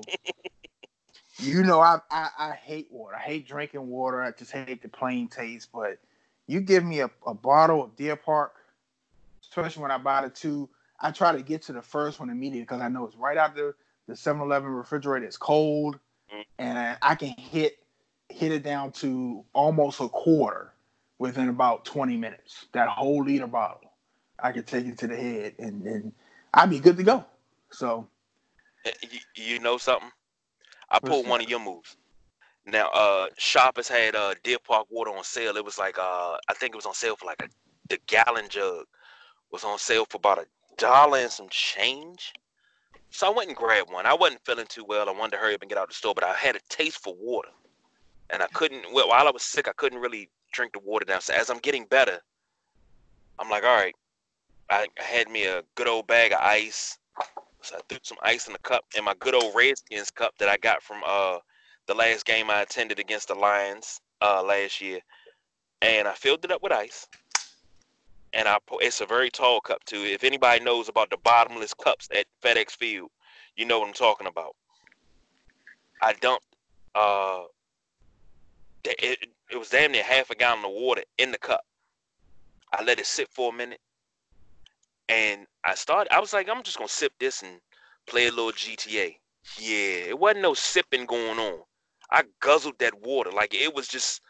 you 1.39 1.63
know 1.63 1.79
I, 1.79 1.99
I 2.09 2.29
I 2.37 2.51
hate 2.51 2.87
water. 2.91 3.15
I 3.15 3.19
hate 3.19 3.47
drinking 3.47 3.87
water. 3.87 4.21
I 4.21 4.31
just 4.31 4.51
hate 4.51 4.81
the 4.81 4.89
plain 4.89 5.27
taste. 5.27 5.69
But 5.73 5.97
you 6.47 6.61
give 6.61 6.83
me 6.83 7.01
a, 7.01 7.09
a 7.25 7.33
bottle 7.33 7.83
of 7.83 7.95
Deer 7.95 8.15
Park, 8.15 8.55
especially 9.43 9.81
when 9.81 9.91
I 9.91 9.97
buy 9.97 10.21
the 10.21 10.29
two. 10.29 10.69
I 11.01 11.11
try 11.11 11.31
to 11.31 11.41
get 11.41 11.61
to 11.63 11.73
the 11.73 11.81
first 11.81 12.19
one 12.19 12.29
immediately 12.29 12.61
because 12.61 12.81
I 12.81 12.89
know 12.89 13.05
it's 13.05 13.15
right 13.15 13.37
out 13.37 13.55
the 13.55 13.73
the 14.07 14.15
7-Eleven 14.15 14.69
refrigerator. 14.69 15.25
It's 15.25 15.37
cold, 15.37 15.99
mm. 16.33 16.43
and 16.57 16.97
I 17.01 17.15
can 17.15 17.29
hit 17.29 17.79
hit 18.29 18.51
it 18.51 18.63
down 18.63 18.91
to 18.91 19.43
almost 19.53 19.99
a 19.99 20.07
quarter 20.07 20.73
within 21.17 21.49
about 21.49 21.85
20 21.85 22.17
minutes. 22.17 22.67
That 22.71 22.87
whole 22.87 23.23
liter 23.23 23.47
bottle, 23.47 23.91
I 24.41 24.51
could 24.51 24.67
take 24.67 24.85
it 24.85 24.97
to 24.99 25.07
the 25.07 25.15
head 25.15 25.55
and, 25.59 25.83
and 25.85 26.13
I'd 26.53 26.69
be 26.69 26.79
good 26.79 26.97
to 26.97 27.03
go. 27.03 27.25
So, 27.71 28.07
you, 28.85 29.19
you 29.35 29.59
know 29.59 29.77
something? 29.77 30.09
I 30.91 30.99
pulled 30.99 31.27
one 31.27 31.41
of 31.41 31.49
your 31.49 31.59
moves. 31.59 31.97
Now, 32.65 32.89
uh, 32.89 33.27
Shoppers 33.37 33.87
had 33.87 34.15
uh 34.15 34.35
Deer 34.43 34.57
Park 34.59 34.87
water 34.89 35.11
on 35.11 35.23
sale. 35.23 35.57
It 35.57 35.65
was 35.65 35.77
like 35.77 35.97
uh, 35.97 36.37
I 36.47 36.53
think 36.53 36.73
it 36.73 36.77
was 36.77 36.85
on 36.85 36.93
sale 36.93 37.15
for 37.15 37.25
like 37.25 37.41
a 37.41 37.49
the 37.89 37.99
gallon 38.07 38.47
jug 38.49 38.85
was 39.51 39.63
on 39.63 39.79
sale 39.79 40.05
for 40.09 40.17
about 40.17 40.37
a 40.37 40.45
dollar 40.77 41.19
and 41.19 41.31
some 41.31 41.49
change. 41.49 42.33
So 43.11 43.27
I 43.27 43.35
went 43.35 43.49
and 43.49 43.57
grabbed 43.57 43.91
one. 43.91 44.05
I 44.05 44.13
wasn't 44.13 44.45
feeling 44.45 44.67
too 44.67 44.85
well. 44.87 45.09
I 45.09 45.11
wanted 45.11 45.31
to 45.31 45.37
hurry 45.37 45.55
up 45.55 45.61
and 45.61 45.69
get 45.69 45.77
out 45.77 45.85
of 45.85 45.89
the 45.89 45.95
store, 45.95 46.13
but 46.13 46.23
I 46.23 46.33
had 46.33 46.55
a 46.55 46.59
taste 46.69 47.01
for 47.03 47.15
water, 47.19 47.49
and 48.29 48.43
I 48.43 48.47
couldn't. 48.47 48.85
Well, 48.93 49.09
while 49.09 49.27
I 49.27 49.31
was 49.31 49.43
sick, 49.43 49.67
I 49.67 49.73
couldn't 49.73 49.99
really 49.99 50.29
drink 50.51 50.73
the 50.73 50.79
water 50.79 51.05
down. 51.05 51.21
So 51.21 51.33
as 51.33 51.49
I'm 51.49 51.57
getting 51.57 51.85
better, 51.85 52.19
I'm 53.39 53.49
like, 53.49 53.63
all 53.63 53.75
right, 53.75 53.95
I, 54.69 54.87
I 54.99 55.03
had 55.03 55.29
me 55.29 55.45
a 55.45 55.63
good 55.75 55.87
old 55.87 56.05
bag 56.07 56.33
of 56.33 56.39
ice. 56.39 56.97
So 57.61 57.75
I 57.77 57.81
threw 57.87 57.99
some 58.03 58.17
ice 58.21 58.47
in 58.47 58.53
the 58.53 58.59
cup 58.59 58.85
in 58.97 59.03
my 59.03 59.13
good 59.19 59.35
old 59.35 59.53
Redskins 59.55 60.11
cup 60.11 60.33
that 60.39 60.49
I 60.49 60.57
got 60.57 60.81
from 60.81 61.01
uh 61.05 61.39
the 61.87 61.93
last 61.93 62.25
game 62.25 62.49
I 62.49 62.61
attended 62.61 62.99
against 62.99 63.27
the 63.27 63.35
Lions 63.35 63.99
uh 64.21 64.43
last 64.43 64.81
year, 64.81 64.99
and 65.81 66.07
I 66.07 66.13
filled 66.13 66.45
it 66.45 66.51
up 66.51 66.63
with 66.63 66.71
ice. 66.71 67.07
And 68.33 68.47
I 68.47 68.57
it's 68.81 69.01
a 69.01 69.05
very 69.05 69.29
tall 69.29 69.59
cup 69.59 69.83
too. 69.85 70.03
If 70.03 70.23
anybody 70.23 70.63
knows 70.63 70.87
about 70.87 71.09
the 71.09 71.17
bottomless 71.23 71.73
cups 71.73 72.07
at 72.15 72.25
FedEx 72.43 72.71
Field, 72.71 73.09
you 73.55 73.65
know 73.65 73.79
what 73.79 73.87
I'm 73.87 73.93
talking 73.93 74.27
about. 74.27 74.55
I 76.01 76.13
dumped 76.13 76.45
uh 76.95 77.43
it, 78.85 79.27
it 79.51 79.57
was 79.57 79.69
damn 79.69 79.91
near 79.91 80.03
half 80.03 80.29
a 80.29 80.35
gallon 80.35 80.63
of 80.63 80.71
water 80.71 81.03
in 81.17 81.31
the 81.31 81.37
cup. 81.37 81.61
I 82.71 82.83
let 82.83 82.99
it 82.99 83.05
sit 83.05 83.27
for 83.29 83.51
a 83.51 83.55
minute, 83.55 83.79
and 85.09 85.47
I 85.63 85.75
started. 85.75 86.13
I 86.13 86.19
was 86.19 86.31
like, 86.31 86.47
I'm 86.47 86.63
just 86.63 86.77
gonna 86.77 86.87
sip 86.87 87.11
this 87.19 87.41
and 87.41 87.59
play 88.05 88.27
a 88.27 88.31
little 88.31 88.51
GTA. 88.51 89.17
Yeah, 89.57 90.09
it 90.09 90.19
wasn't 90.19 90.43
no 90.43 90.53
sipping 90.53 91.05
going 91.05 91.39
on. 91.39 91.59
I 92.11 92.23
guzzled 92.39 92.79
that 92.79 93.01
water 93.01 93.31
like 93.31 93.53
it 93.53 93.73
was 93.73 93.87
just, 93.87 94.21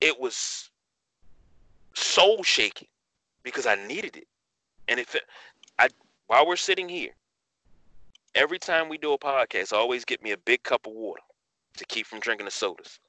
it 0.00 0.18
was 0.18 0.70
soul 1.94 2.42
shaking 2.42 2.88
because 3.42 3.66
I 3.66 3.74
needed 3.86 4.16
it, 4.16 4.26
and 4.88 4.98
if 4.98 5.14
I 5.78 5.88
while 6.26 6.46
we're 6.46 6.56
sitting 6.56 6.88
here, 6.88 7.10
every 8.34 8.58
time 8.58 8.88
we 8.88 8.98
do 8.98 9.12
a 9.12 9.18
podcast, 9.18 9.72
I 9.72 9.76
always 9.76 10.04
get 10.04 10.22
me 10.22 10.32
a 10.32 10.38
big 10.38 10.62
cup 10.62 10.86
of 10.86 10.92
water 10.92 11.22
to 11.76 11.84
keep 11.86 12.06
from 12.06 12.20
drinking 12.20 12.46
the 12.46 12.50
sodas. 12.50 13.00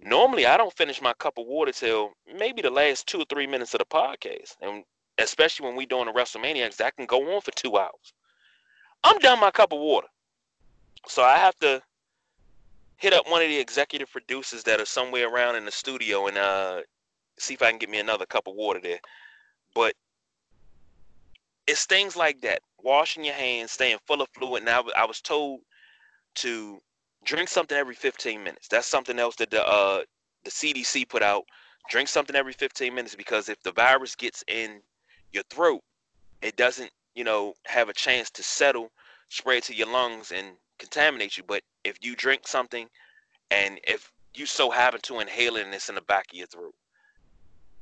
Normally, 0.00 0.46
I 0.46 0.56
don't 0.56 0.72
finish 0.72 1.00
my 1.00 1.12
cup 1.14 1.38
of 1.38 1.46
water 1.46 1.72
till 1.72 2.12
maybe 2.36 2.62
the 2.62 2.70
last 2.70 3.06
two 3.06 3.20
or 3.20 3.24
three 3.28 3.46
minutes 3.46 3.74
of 3.74 3.78
the 3.78 3.84
podcast, 3.84 4.56
and 4.60 4.84
especially 5.18 5.66
when 5.66 5.76
we 5.76 5.86
doing 5.86 6.06
the 6.06 6.12
WrestleManiacs, 6.12 6.76
that 6.76 6.96
can 6.96 7.06
go 7.06 7.34
on 7.34 7.40
for 7.40 7.50
two 7.52 7.76
hours. 7.76 8.12
I'm 9.04 9.18
done 9.18 9.40
my 9.40 9.50
cup 9.50 9.72
of 9.72 9.80
water, 9.80 10.06
so 11.06 11.22
I 11.22 11.36
have 11.36 11.56
to 11.60 11.82
hit 12.96 13.12
up 13.12 13.28
one 13.28 13.42
of 13.42 13.48
the 13.48 13.58
executive 13.58 14.10
producers 14.12 14.62
that 14.62 14.80
are 14.80 14.86
somewhere 14.86 15.28
around 15.28 15.56
in 15.56 15.64
the 15.64 15.72
studio 15.72 16.28
and 16.28 16.38
uh, 16.38 16.82
see 17.38 17.54
if 17.54 17.62
I 17.62 17.70
can 17.70 17.78
get 17.78 17.90
me 17.90 17.98
another 17.98 18.26
cup 18.26 18.46
of 18.46 18.54
water 18.54 18.80
there. 18.80 19.00
But 19.74 19.94
it's 21.66 21.84
things 21.86 22.16
like 22.16 22.40
that: 22.42 22.60
washing 22.82 23.24
your 23.24 23.34
hands, 23.34 23.72
staying 23.72 23.98
full 24.06 24.22
of 24.22 24.28
fluid. 24.34 24.64
Now, 24.64 24.84
I 24.96 25.04
was 25.04 25.20
told 25.20 25.60
to 26.36 26.80
drink 27.24 27.48
something 27.48 27.76
every 27.76 27.94
15 27.94 28.42
minutes. 28.42 28.68
That's 28.68 28.86
something 28.86 29.18
else 29.18 29.36
that 29.36 29.50
the 29.50 29.66
uh, 29.66 30.02
the 30.44 30.50
CDC 30.50 31.08
put 31.08 31.22
out. 31.22 31.44
Drink 31.90 32.08
something 32.08 32.36
every 32.36 32.52
15 32.52 32.94
minutes 32.94 33.16
because 33.16 33.48
if 33.48 33.60
the 33.62 33.72
virus 33.72 34.14
gets 34.14 34.44
in 34.46 34.80
your 35.32 35.44
throat, 35.50 35.80
it 36.40 36.56
doesn't, 36.56 36.90
you 37.14 37.24
know, 37.24 37.54
have 37.66 37.88
a 37.88 37.94
chance 37.94 38.30
to 38.30 38.42
settle, 38.42 38.90
spread 39.28 39.62
to 39.64 39.74
your 39.74 39.88
lungs 39.88 40.32
and 40.32 40.48
contaminate 40.78 41.36
you. 41.36 41.44
But 41.46 41.62
if 41.84 41.96
you 42.00 42.16
drink 42.16 42.46
something 42.46 42.88
and 43.50 43.80
if 43.84 44.10
you 44.34 44.46
so 44.46 44.70
happen 44.70 45.00
to 45.02 45.20
inhale 45.20 45.56
it 45.56 45.64
and 45.64 45.74
it's 45.74 45.88
in 45.88 45.94
the 45.94 46.02
back 46.02 46.26
of 46.32 46.38
your 46.38 46.46
throat, 46.46 46.74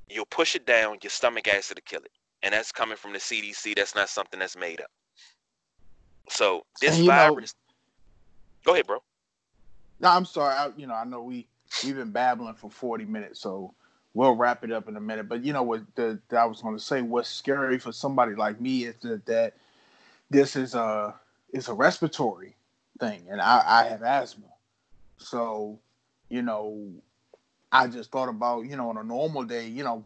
you'll 0.08 0.26
push 0.26 0.54
it 0.54 0.66
down, 0.66 0.98
your 1.02 1.10
stomach 1.10 1.48
acid 1.48 1.76
to 1.76 1.82
kill 1.82 2.00
it. 2.00 2.10
And 2.42 2.54
that's 2.54 2.72
coming 2.72 2.96
from 2.96 3.12
the 3.12 3.18
CDC. 3.18 3.76
That's 3.76 3.94
not 3.94 4.08
something 4.08 4.40
that's 4.40 4.56
made 4.56 4.80
up. 4.80 4.90
So 6.28 6.62
this 6.80 6.98
virus, 7.00 7.54
Go 8.64 8.72
ahead, 8.72 8.86
bro. 8.86 8.98
No, 10.00 10.08
I'm 10.08 10.24
sorry. 10.24 10.54
I, 10.54 10.70
you 10.76 10.86
know, 10.86 10.94
I 10.94 11.04
know 11.04 11.22
we 11.22 11.46
we've 11.84 11.96
been 11.96 12.10
babbling 12.10 12.54
for 12.54 12.70
40 12.70 13.04
minutes, 13.04 13.40
so 13.40 13.74
we'll 14.14 14.34
wrap 14.34 14.64
it 14.64 14.72
up 14.72 14.88
in 14.88 14.96
a 14.96 15.00
minute. 15.00 15.28
But 15.28 15.44
you 15.44 15.52
know 15.52 15.62
what 15.62 15.82
the, 15.94 16.18
the 16.28 16.38
I 16.38 16.44
was 16.44 16.62
going 16.62 16.76
to 16.76 16.82
say 16.82 17.02
what's 17.02 17.28
scary 17.28 17.78
for 17.78 17.92
somebody 17.92 18.34
like 18.34 18.60
me 18.60 18.84
is 18.84 18.96
that, 19.02 19.26
that 19.26 19.54
this 20.30 20.56
is 20.56 20.74
a 20.74 21.14
is 21.52 21.68
a 21.68 21.74
respiratory 21.74 22.54
thing, 22.98 23.22
and 23.30 23.40
I, 23.40 23.62
I 23.66 23.84
have 23.88 24.02
asthma. 24.02 24.46
So, 25.18 25.78
you 26.28 26.42
know, 26.42 26.88
I 27.72 27.88
just 27.88 28.10
thought 28.10 28.28
about 28.28 28.66
you 28.66 28.76
know 28.76 28.88
on 28.88 28.96
a 28.96 29.04
normal 29.04 29.44
day, 29.44 29.66
you 29.66 29.84
know, 29.84 30.04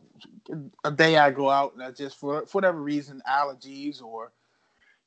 a 0.84 0.90
day 0.90 1.16
I 1.16 1.30
go 1.30 1.50
out 1.50 1.74
and 1.74 1.82
I 1.82 1.90
just 1.90 2.16
for 2.16 2.46
for 2.46 2.58
whatever 2.58 2.80
reason 2.80 3.22
allergies 3.28 4.02
or 4.02 4.32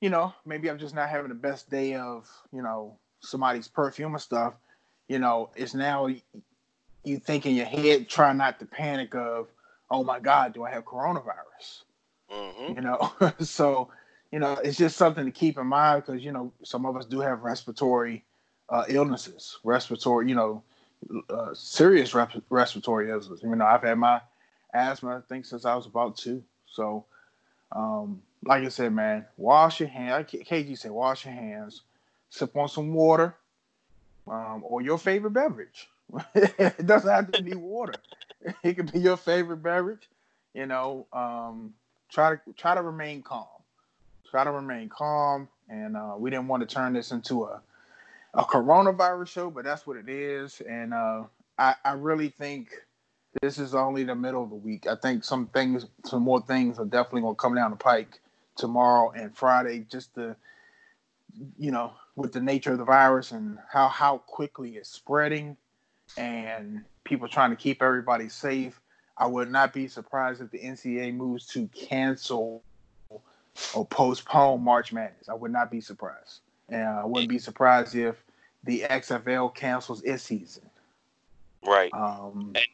you 0.02 0.10
know 0.10 0.34
maybe 0.46 0.70
I'm 0.70 0.80
just 0.80 0.96
not 0.96 1.10
having 1.10 1.30
the 1.30 1.36
best 1.36 1.70
day 1.70 1.96
of 1.96 2.30
you 2.52 2.62
know 2.62 2.98
somebody's 3.20 3.68
perfume 3.68 4.14
and 4.14 4.22
stuff. 4.22 4.54
You 5.08 5.20
know, 5.20 5.50
it's 5.56 5.74
now 5.74 6.10
you 7.08 7.20
think 7.20 7.46
in 7.46 7.56
your 7.56 7.66
head, 7.66 8.10
try 8.10 8.34
not 8.34 8.60
to 8.60 8.66
panic 8.66 9.16
of, 9.16 9.48
oh 9.90 10.04
my 10.04 10.20
God, 10.20 10.54
do 10.54 10.64
I 10.64 10.72
have 10.72 10.86
coronavirus? 10.86 11.84
Mm-hmm. 12.32 12.76
You 12.76 12.82
know, 12.82 13.34
so 13.40 13.90
you 14.32 14.40
know 14.40 14.54
it's 14.56 14.78
just 14.78 14.98
something 14.98 15.26
to 15.26 15.32
keep 15.32 15.58
in 15.58 15.68
mind 15.68 16.04
because 16.06 16.24
you 16.24 16.32
know 16.32 16.52
some 16.64 16.86
of 16.86 16.98
us 16.98 17.06
do 17.06 17.22
have 17.22 17.44
respiratory 17.44 18.26
uh, 18.70 18.84
illnesses, 18.90 19.58
respiratory, 19.64 20.28
you 20.28 20.36
know, 20.36 20.64
uh, 21.30 21.54
serious 21.54 22.14
rep- 22.14 22.44
respiratory 22.50 23.10
illnesses. 23.10 23.42
You 23.42 23.56
know, 23.56 23.66
I've 23.66 23.84
had 23.84 23.98
my 23.98 24.22
asthma, 24.74 25.18
I 25.18 25.22
think, 25.28 25.46
since 25.46 25.66
I 25.66 25.76
was 25.76 25.86
about 25.86 26.18
two. 26.18 26.44
So, 26.68 27.06
um, 27.72 28.22
like 28.44 28.64
I 28.64 28.70
said, 28.70 28.94
man, 28.94 29.26
wash 29.38 29.80
your 29.80 29.90
hands. 29.90 30.28
KG 30.30 30.78
said, 30.78 30.92
wash 30.92 31.26
your 31.26 31.34
hands, 31.34 31.82
sip 32.30 32.56
on 32.56 32.68
some 32.68 32.94
water, 32.94 33.36
um, 34.28 34.64
or 34.64 34.82
your 34.82 34.98
favorite 34.98 35.32
beverage. 35.32 35.88
it 36.36 36.86
doesn't 36.86 37.10
have 37.10 37.32
to 37.32 37.44
be 37.44 37.56
water. 37.56 37.94
It 38.64 38.76
could 38.76 38.94
be 38.94 39.00
your 39.00 39.18
favorite 39.18 39.58
beverage. 39.58 40.08
You 40.54 40.68
know, 40.68 41.08
um, 41.12 41.74
try 42.10 42.36
to 42.36 42.40
try 42.56 42.76
to 42.76 42.82
remain 42.82 43.22
calm. 43.22 43.48
Try 44.30 44.44
to 44.46 44.52
remain 44.52 44.90
calm. 44.90 45.50
And 45.68 45.98
uh, 45.98 46.14
we 46.18 46.30
didn't 46.30 46.48
want 46.48 46.68
to 46.68 46.74
turn 46.74 46.94
this 46.94 47.12
into 47.12 47.44
a 47.44 47.62
a 48.34 48.44
coronavirus 48.44 49.28
show, 49.28 49.50
but 49.50 49.66
that's 49.66 49.88
what 49.88 49.98
it 49.98 50.08
is. 50.08 50.62
And 50.62 50.94
uh, 50.94 51.24
I, 51.58 51.76
I 51.84 51.94
really 51.94 52.30
think 52.30 52.70
this 53.42 53.58
is 53.58 53.74
only 53.76 54.04
the 54.04 54.16
middle 54.16 54.44
of 54.44 54.50
the 54.50 54.56
week. 54.56 54.86
I 54.88 54.96
think 54.96 55.24
some 55.24 55.48
things, 55.48 55.86
some 56.06 56.22
more 56.22 56.42
things 56.42 56.80
are 56.80 56.86
definitely 56.86 57.30
to 57.30 57.36
come 57.36 57.56
down 57.56 57.72
the 57.72 57.78
pike 57.78 58.20
tomorrow 58.56 59.12
and 59.12 59.36
Friday, 59.36 59.86
just 59.90 60.14
to, 60.16 60.36
you 61.58 61.72
know, 61.72 61.94
with 62.16 62.32
the 62.32 62.42
nature 62.42 62.72
of 62.72 62.78
the 62.78 62.86
virus 62.86 63.32
and 63.32 63.58
how 63.72 63.88
how 63.88 64.20
quickly 64.20 64.78
it's 64.78 64.90
spreading 64.90 65.58
and 66.16 66.84
people 67.04 67.28
trying 67.28 67.50
to 67.50 67.56
keep 67.56 67.82
everybody 67.82 68.30
safe. 68.30 68.80
I 69.18 69.26
would 69.26 69.52
not 69.52 69.74
be 69.74 69.88
surprised 69.88 70.42
if 70.42 70.52
the 70.52 70.60
NCAA 70.60 71.16
moves 71.16 71.48
to 71.48 71.68
cancel 71.70 72.64
or 73.74 73.86
postpone 73.86 74.64
March 74.64 74.94
Madness. 74.94 75.30
I 75.30 75.34
would 75.34 75.52
not 75.52 75.72
be 75.72 75.82
surprised. 75.82 76.42
And 76.70 76.88
I 76.88 77.06
wouldn't 77.06 77.30
be 77.30 77.40
surprised 77.40 77.96
if 77.96 78.24
the 78.64 78.82
XFL 78.82 79.54
cancels 79.56 80.04
its 80.04 80.24
season. 80.24 80.70
Right. 81.66 81.92
Um, 81.94 82.54
and 82.56 82.68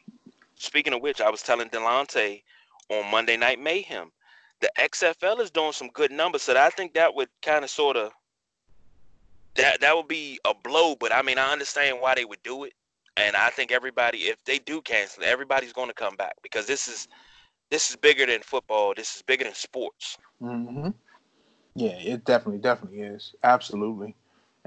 speaking 0.56 0.92
of 0.92 1.00
which, 1.00 1.20
I 1.20 1.30
was 1.30 1.42
telling 1.42 1.68
Delonte 1.68 2.42
on 2.90 3.10
Monday 3.10 3.36
Night 3.36 3.60
Mayhem, 3.60 4.10
the 4.60 4.70
XFL 4.78 5.40
is 5.40 5.50
doing 5.50 5.72
some 5.72 5.88
good 5.88 6.10
numbers, 6.10 6.42
so 6.42 6.56
I 6.56 6.70
think 6.70 6.94
that 6.94 7.14
would 7.14 7.28
kind 7.42 7.64
of 7.64 7.70
sort 7.70 7.96
of 7.96 8.12
that 9.56 9.80
that 9.80 9.96
would 9.96 10.08
be 10.08 10.38
a 10.44 10.54
blow. 10.54 10.96
But 10.96 11.12
I 11.12 11.22
mean, 11.22 11.38
I 11.38 11.52
understand 11.52 12.00
why 12.00 12.14
they 12.14 12.24
would 12.24 12.42
do 12.42 12.64
it. 12.64 12.72
And 13.16 13.36
I 13.36 13.50
think 13.50 13.70
everybody, 13.70 14.18
if 14.18 14.42
they 14.44 14.58
do 14.58 14.80
cancel 14.80 15.22
everybody's 15.24 15.72
going 15.72 15.88
to 15.88 15.94
come 15.94 16.16
back 16.16 16.34
because 16.42 16.66
this 16.66 16.88
is 16.88 17.08
this 17.70 17.90
is 17.90 17.96
bigger 17.96 18.26
than 18.26 18.40
football. 18.42 18.92
This 18.94 19.16
is 19.16 19.22
bigger 19.22 19.44
than 19.44 19.54
sports. 19.54 20.18
Mm-hmm. 20.42 20.90
Yeah, 21.74 21.98
it 21.98 22.24
definitely, 22.24 22.60
definitely 22.60 23.00
is. 23.00 23.34
Absolutely. 23.42 24.14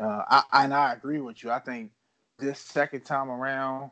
Uh, 0.01 0.23
I, 0.29 0.43
and 0.63 0.73
I 0.73 0.93
agree 0.93 1.21
with 1.21 1.43
you. 1.43 1.51
I 1.51 1.59
think 1.59 1.91
this 2.37 2.59
second 2.59 3.01
time 3.01 3.29
around 3.29 3.91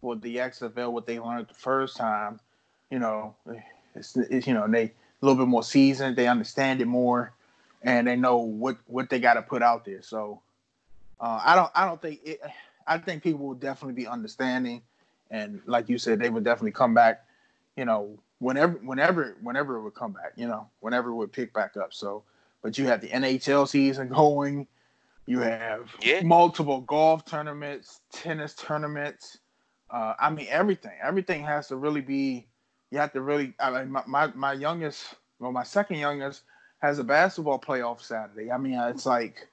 for 0.00 0.16
the 0.16 0.36
XFL, 0.36 0.92
what 0.92 1.06
they 1.06 1.18
learned 1.18 1.48
the 1.48 1.54
first 1.54 1.96
time, 1.96 2.40
you 2.90 2.98
know, 2.98 3.34
it's, 3.94 4.16
it's 4.16 4.46
you 4.46 4.54
know 4.54 4.66
they 4.68 4.84
a 4.84 4.92
little 5.20 5.38
bit 5.38 5.48
more 5.48 5.62
seasoned. 5.62 6.16
They 6.16 6.28
understand 6.28 6.80
it 6.80 6.86
more, 6.86 7.32
and 7.82 8.06
they 8.06 8.16
know 8.16 8.38
what 8.38 8.76
what 8.86 9.10
they 9.10 9.18
got 9.18 9.34
to 9.34 9.42
put 9.42 9.62
out 9.62 9.84
there. 9.84 10.02
So 10.02 10.40
uh, 11.20 11.40
I 11.44 11.54
don't 11.56 11.70
I 11.74 11.86
don't 11.86 12.00
think 12.00 12.20
it. 12.24 12.40
I 12.86 12.98
think 12.98 13.22
people 13.22 13.46
will 13.46 13.54
definitely 13.54 13.94
be 13.94 14.06
understanding, 14.06 14.82
and 15.30 15.60
like 15.66 15.88
you 15.88 15.98
said, 15.98 16.18
they 16.18 16.30
would 16.30 16.44
definitely 16.44 16.72
come 16.72 16.94
back. 16.94 17.24
You 17.76 17.84
know, 17.84 18.18
whenever, 18.38 18.78
whenever, 18.78 19.36
whenever 19.42 19.76
it 19.76 19.82
would 19.82 19.94
come 19.94 20.12
back. 20.12 20.32
You 20.36 20.48
know, 20.48 20.68
whenever 20.80 21.10
it 21.10 21.14
would 21.14 21.32
pick 21.32 21.52
back 21.52 21.76
up. 21.76 21.92
So, 21.92 22.22
but 22.62 22.78
you 22.78 22.86
have 22.86 23.00
the 23.00 23.08
NHL 23.08 23.68
season 23.68 24.08
going. 24.08 24.66
You 25.26 25.40
have 25.40 25.90
yeah. 26.00 26.22
multiple 26.22 26.82
golf 26.82 27.24
tournaments, 27.24 28.00
tennis 28.12 28.54
tournaments. 28.54 29.38
Uh, 29.90 30.14
I 30.18 30.30
mean, 30.30 30.46
everything. 30.48 30.92
Everything 31.02 31.42
has 31.44 31.68
to 31.68 31.76
really 31.76 32.00
be. 32.00 32.46
You 32.90 32.98
have 32.98 33.12
to 33.12 33.20
really. 33.20 33.52
I 33.58 33.70
mean, 33.70 33.90
my 33.90 34.02
my, 34.06 34.26
my 34.34 34.52
youngest, 34.52 35.14
well, 35.40 35.52
my 35.52 35.64
second 35.64 35.98
youngest 35.98 36.42
has 36.78 36.98
a 36.98 37.04
basketball 37.04 37.58
playoff 37.58 38.02
Saturday. 38.02 38.52
I 38.52 38.58
mean, 38.58 38.74
it's 38.74 39.06
like 39.06 39.48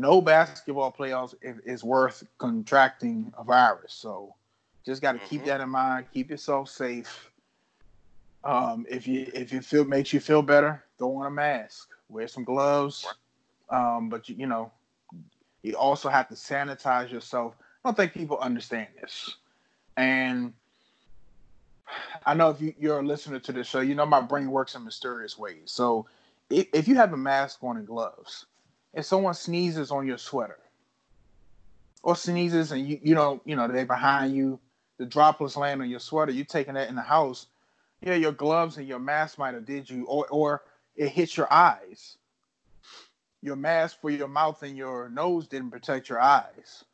no 0.00 0.20
basketball 0.20 0.92
playoffs 0.92 1.34
is 1.42 1.84
worth 1.84 2.24
contracting 2.38 3.32
a 3.38 3.44
virus. 3.44 3.92
So 3.92 4.34
just 4.84 5.02
got 5.02 5.12
to 5.12 5.18
mm-hmm. 5.18 5.28
keep 5.28 5.44
that 5.44 5.60
in 5.60 5.68
mind. 5.68 6.06
Keep 6.12 6.30
yourself 6.30 6.68
safe. 6.68 7.30
Um, 8.42 8.86
if 8.88 9.06
you 9.06 9.30
if 9.34 9.52
you 9.52 9.60
feel 9.60 9.84
makes 9.84 10.12
you 10.12 10.20
feel 10.20 10.40
better, 10.40 10.82
throw 10.98 11.16
on 11.16 11.26
a 11.26 11.30
mask, 11.30 11.90
wear 12.08 12.26
some 12.26 12.44
gloves. 12.44 13.06
Um, 13.68 14.08
but 14.08 14.28
you, 14.28 14.36
you 14.38 14.46
know, 14.46 14.72
you 15.62 15.74
also 15.74 16.08
have 16.08 16.28
to 16.28 16.34
sanitize 16.34 17.10
yourself. 17.10 17.54
I 17.84 17.88
don't 17.88 17.96
think 17.96 18.14
people 18.14 18.38
understand 18.38 18.88
this, 19.00 19.36
and 19.96 20.54
I 22.24 22.34
know 22.34 22.50
if 22.50 22.60
you, 22.60 22.74
you're 22.78 23.00
a 23.00 23.02
listener 23.02 23.38
to 23.40 23.52
this 23.52 23.66
show, 23.66 23.80
you 23.80 23.94
know 23.94 24.06
my 24.06 24.20
brain 24.20 24.50
works 24.50 24.74
in 24.74 24.84
mysterious 24.84 25.38
ways. 25.38 25.64
So 25.66 26.06
if, 26.48 26.66
if 26.72 26.88
you 26.88 26.96
have 26.96 27.12
a 27.12 27.16
mask 27.16 27.62
on 27.62 27.76
and 27.76 27.86
gloves, 27.86 28.46
if 28.94 29.04
someone 29.04 29.34
sneezes 29.34 29.90
on 29.90 30.06
your 30.06 30.18
sweater 30.18 30.58
or 32.02 32.16
sneezes 32.16 32.72
and 32.72 32.86
you 32.86 32.98
you 33.02 33.14
know 33.14 33.40
you 33.44 33.56
know 33.56 33.68
they're 33.68 33.86
behind 33.86 34.34
you, 34.34 34.58
the 34.98 35.06
droplets 35.06 35.56
land 35.56 35.82
on 35.82 35.90
your 35.90 36.00
sweater, 36.00 36.32
you're 36.32 36.44
taking 36.44 36.74
that 36.74 36.88
in 36.88 36.96
the 36.96 37.02
house, 37.02 37.46
yeah, 38.00 38.14
your 38.14 38.32
gloves 38.32 38.76
and 38.76 38.88
your 38.88 38.98
mask 38.98 39.38
might 39.38 39.54
have 39.54 39.64
did 39.64 39.88
you, 39.88 40.04
or 40.06 40.26
or 40.30 40.62
it 40.96 41.08
hits 41.08 41.36
your 41.36 41.52
eyes. 41.52 42.16
Your 43.42 43.56
mask 43.56 44.00
for 44.00 44.10
your 44.10 44.28
mouth 44.28 44.62
and 44.62 44.76
your 44.76 45.08
nose 45.08 45.48
didn't 45.48 45.70
protect 45.70 46.08
your 46.10 46.20
eyes. 46.20 46.84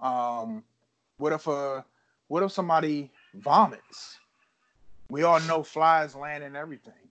Um, 0.00 0.62
what 1.16 1.32
if 1.32 1.46
a 1.46 1.84
what 2.28 2.42
if 2.42 2.52
somebody 2.52 3.10
vomits? 3.34 4.18
We 5.08 5.22
all 5.22 5.40
know 5.40 5.62
flies 5.62 6.14
land 6.14 6.44
in 6.44 6.56
everything 6.56 7.05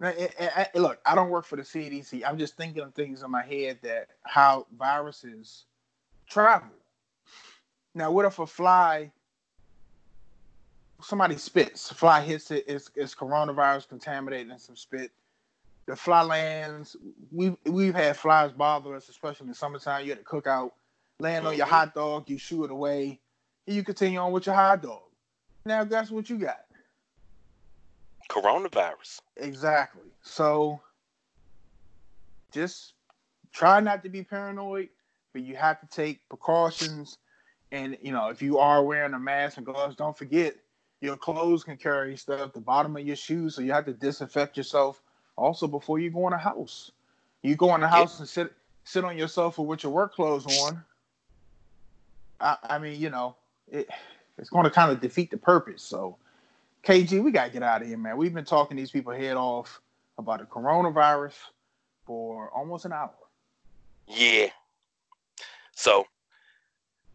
look, 0.00 0.98
I 1.04 1.14
don't 1.14 1.28
work 1.28 1.44
for 1.44 1.56
the 1.56 1.62
CDC. 1.62 2.22
I'm 2.26 2.38
just 2.38 2.56
thinking 2.56 2.82
of 2.82 2.94
things 2.94 3.22
in 3.22 3.30
my 3.30 3.42
head 3.42 3.78
that 3.82 4.08
how 4.22 4.66
viruses 4.78 5.64
travel. 6.26 6.70
Now, 7.94 8.10
what 8.10 8.24
if 8.24 8.38
a 8.38 8.46
fly, 8.46 9.10
somebody 11.02 11.36
spits, 11.36 11.92
fly 11.92 12.22
hits 12.22 12.50
it, 12.50 12.64
it's, 12.66 12.90
it's 12.94 13.14
coronavirus 13.14 13.88
contaminated 13.88 14.50
in 14.50 14.58
some 14.58 14.76
spit. 14.76 15.10
The 15.86 15.96
fly 15.96 16.22
lands. 16.22 16.96
We've 17.32 17.56
we've 17.64 17.94
had 17.94 18.16
flies 18.16 18.52
bother 18.52 18.94
us, 18.94 19.08
especially 19.08 19.44
in 19.44 19.48
the 19.48 19.56
summertime. 19.56 20.04
You 20.04 20.10
had 20.10 20.18
to 20.18 20.24
cook 20.24 20.46
out, 20.46 20.74
land 21.18 21.46
on 21.46 21.56
your 21.56 21.66
mm-hmm. 21.66 21.74
hot 21.74 21.94
dog, 21.94 22.30
you 22.30 22.38
shoo 22.38 22.64
it 22.64 22.70
away, 22.70 23.18
and 23.66 23.74
you 23.74 23.82
continue 23.82 24.20
on 24.20 24.30
with 24.30 24.46
your 24.46 24.54
hot 24.54 24.82
dog. 24.82 25.02
Now, 25.66 25.82
guess 25.82 26.10
what 26.10 26.30
you 26.30 26.38
got? 26.38 26.60
Coronavirus. 28.30 29.20
Exactly. 29.36 30.08
So 30.22 30.80
just 32.52 32.94
try 33.52 33.80
not 33.80 34.02
to 34.04 34.08
be 34.08 34.22
paranoid, 34.22 34.88
but 35.32 35.42
you 35.42 35.56
have 35.56 35.80
to 35.80 35.86
take 35.86 36.26
precautions. 36.28 37.18
And 37.72 37.98
you 38.00 38.12
know, 38.12 38.28
if 38.28 38.40
you 38.40 38.58
are 38.58 38.82
wearing 38.82 39.14
a 39.14 39.18
mask 39.18 39.56
and 39.56 39.66
gloves, 39.66 39.96
don't 39.96 40.16
forget 40.16 40.54
your 41.00 41.16
clothes 41.16 41.64
can 41.64 41.76
carry 41.76 42.16
stuff, 42.16 42.52
the 42.52 42.60
bottom 42.60 42.96
of 42.96 43.06
your 43.06 43.16
shoes, 43.16 43.56
so 43.56 43.62
you 43.62 43.72
have 43.72 43.86
to 43.86 43.92
disinfect 43.92 44.56
yourself 44.56 45.02
also 45.36 45.66
before 45.66 45.98
you 45.98 46.10
go 46.10 46.26
in 46.26 46.32
a 46.32 46.38
house. 46.38 46.92
You 47.42 47.56
go 47.56 47.74
in 47.74 47.80
the 47.80 47.88
house 47.88 48.16
yeah. 48.16 48.20
and 48.20 48.28
sit 48.28 48.52
sit 48.84 49.04
on 49.04 49.16
your 49.16 49.28
sofa 49.28 49.62
with 49.62 49.82
your 49.82 49.92
work 49.92 50.14
clothes 50.14 50.46
on. 50.62 50.82
I, 52.40 52.56
I 52.62 52.78
mean, 52.78 53.00
you 53.00 53.10
know, 53.10 53.36
it, 53.70 53.88
it's 54.38 54.50
going 54.50 54.64
to 54.64 54.70
kind 54.70 54.90
of 54.90 55.00
defeat 55.00 55.30
the 55.30 55.36
purpose. 55.36 55.82
So 55.82 56.16
KG, 56.84 57.22
we 57.22 57.30
gotta 57.30 57.50
get 57.50 57.62
out 57.62 57.82
of 57.82 57.88
here, 57.88 57.98
man. 57.98 58.16
We've 58.16 58.32
been 58.32 58.44
talking 58.44 58.76
these 58.76 58.90
people 58.90 59.12
head 59.12 59.36
off 59.36 59.80
about 60.18 60.40
the 60.40 60.46
coronavirus 60.46 61.34
for 62.06 62.50
almost 62.50 62.84
an 62.84 62.92
hour. 62.92 63.10
Yeah, 64.06 64.48
So, 65.76 66.06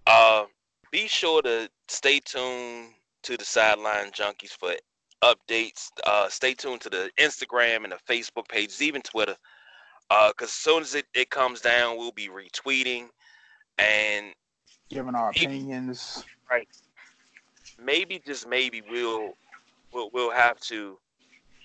uh, 0.08 0.46
be 0.92 1.08
sure 1.08 1.42
to 1.42 1.70
stay 1.90 2.22
tuned 2.22 2.94
to 3.24 3.36
the 3.36 3.44
Sideline 3.44 4.12
Junkies 4.12 4.52
for 4.52 4.74
updates. 5.22 5.90
Uh, 6.06 6.30
stay 6.30 6.54
tuned 6.54 6.80
to 6.82 6.90
the 6.90 7.12
Instagram 7.20 7.84
and 7.84 7.92
the 7.92 8.00
Facebook 8.08 8.48
pages, 8.48 8.82
even 8.82 9.02
Twitter. 9.02 9.36
Uh, 10.10 10.32
cause 10.38 10.50
as 10.50 10.54
soon 10.54 10.84
as 10.84 10.96
it, 10.96 11.06
it 11.14 11.30
comes 11.32 11.60
down, 11.60 11.98
we'll 11.98 12.12
be 12.12 12.30
retweeting 12.30 13.08
and 13.78 14.28
giving 14.90 15.16
our 15.16 15.32
opinions. 15.32 16.24
Right. 16.50 16.68
Maybe 17.84 18.22
just 18.26 18.48
maybe 18.48 18.82
we'll 18.90 19.34
we'll 19.96 20.10
we'll 20.14 20.32
have 20.32 20.60
to 20.60 21.00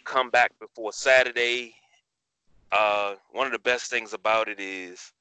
come 0.04 0.30
back 0.30 0.52
before 0.60 0.92
Saturday. 0.92 1.74
Uh, 2.72 3.16
one 3.32 3.46
of 3.46 3.52
the 3.52 3.58
best 3.58 3.90
things 3.90 4.14
about 4.14 4.48
it 4.48 4.60
is 4.60 5.12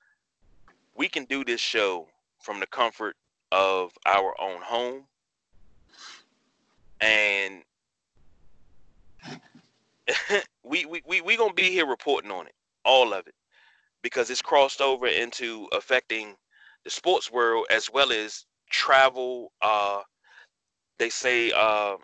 we 0.95 1.09
can 1.09 1.25
do 1.25 1.43
this 1.43 1.59
show 1.59 2.07
from 2.39 2.59
the 2.59 2.67
comfort 2.67 3.15
of 3.51 3.91
our 4.05 4.39
own 4.39 4.61
home 4.61 5.03
and 7.01 7.63
we, 10.63 10.85
we 10.85 11.01
we 11.07 11.21
we 11.21 11.35
gonna 11.37 11.53
be 11.53 11.71
here 11.71 11.87
reporting 11.87 12.31
on 12.31 12.45
it, 12.45 12.53
all 12.85 13.13
of 13.13 13.25
it, 13.27 13.33
because 14.03 14.29
it's 14.29 14.41
crossed 14.41 14.81
over 14.81 15.07
into 15.07 15.67
affecting 15.71 16.35
the 16.83 16.89
sports 16.89 17.31
world 17.31 17.65
as 17.71 17.89
well 17.91 18.11
as 18.11 18.45
travel. 18.69 19.51
Uh, 19.61 20.01
they 20.99 21.09
say 21.09 21.51
uh, 21.51 21.95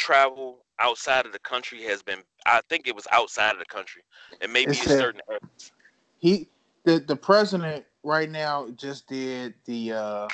travel 0.00 0.64
outside 0.78 1.26
of 1.26 1.32
the 1.32 1.38
country 1.38 1.82
has 1.82 2.02
been. 2.02 2.20
I 2.46 2.62
think 2.68 2.88
it 2.88 2.96
was 2.96 3.06
outside 3.12 3.52
of 3.52 3.58
the 3.58 3.66
country, 3.66 4.02
and 4.40 4.52
maybe 4.52 4.72
it's 4.72 4.86
in 4.86 4.98
certain 4.98 5.20
areas. 5.28 5.72
He 6.18 6.48
the 6.84 6.98
the 7.00 7.16
president 7.16 7.84
right 8.02 8.30
now 8.30 8.70
just 8.76 9.06
did 9.06 9.54
the 9.66 9.92
uh 9.92 10.28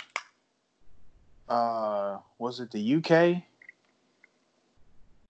uh 1.48 2.18
was 2.38 2.60
it 2.60 2.70
the 2.70 2.94
UK? 2.96 3.42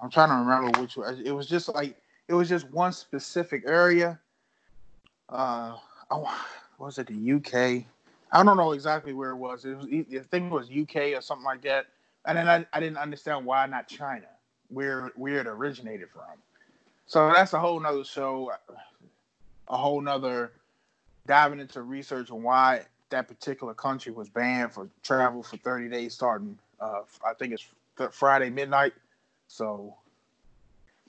I'm 0.00 0.10
trying 0.10 0.28
to 0.28 0.34
remember 0.34 0.80
which 0.80 0.98
it 1.24 1.32
was 1.32 1.48
just 1.48 1.74
like 1.74 1.96
it 2.28 2.34
was 2.34 2.48
just 2.48 2.70
one 2.70 2.92
specific 2.92 3.64
area. 3.66 4.20
Uh 5.30 5.76
oh, 6.10 6.46
was 6.78 6.98
it 6.98 7.06
the 7.06 7.32
UK? 7.32 7.86
I 8.32 8.42
don't 8.42 8.58
know 8.58 8.72
exactly 8.72 9.14
where 9.14 9.30
it 9.30 9.36
was. 9.36 9.64
It 9.64 9.76
was 9.76 9.86
the 9.86 10.26
thing 10.30 10.50
was 10.50 10.68
UK 10.68 11.14
or 11.16 11.22
something 11.22 11.44
like 11.44 11.62
that. 11.62 11.86
And 12.26 12.36
then 12.36 12.48
I, 12.48 12.66
I 12.72 12.80
didn't 12.80 12.98
understand 12.98 13.44
why 13.46 13.66
not 13.66 13.88
China, 13.88 14.26
where 14.68 15.12
where 15.16 15.40
it 15.40 15.46
originated 15.46 16.08
from. 16.10 16.24
So 17.06 17.32
that's 17.32 17.52
a 17.52 17.60
whole 17.60 17.78
nother 17.78 18.04
show, 18.04 18.52
a 19.68 19.76
whole 19.76 20.00
nother 20.00 20.52
diving 21.26 21.60
into 21.60 21.82
research 21.82 22.30
on 22.30 22.42
why 22.42 22.82
that 23.10 23.28
particular 23.28 23.74
country 23.74 24.12
was 24.12 24.28
banned 24.28 24.72
for 24.72 24.88
travel 25.02 25.42
for 25.42 25.56
30 25.58 25.88
days 25.88 26.14
starting 26.14 26.58
uh, 26.80 27.02
I 27.24 27.34
think 27.34 27.52
it's 27.54 27.66
Friday 28.12 28.50
midnight. 28.50 28.92
So 29.48 29.94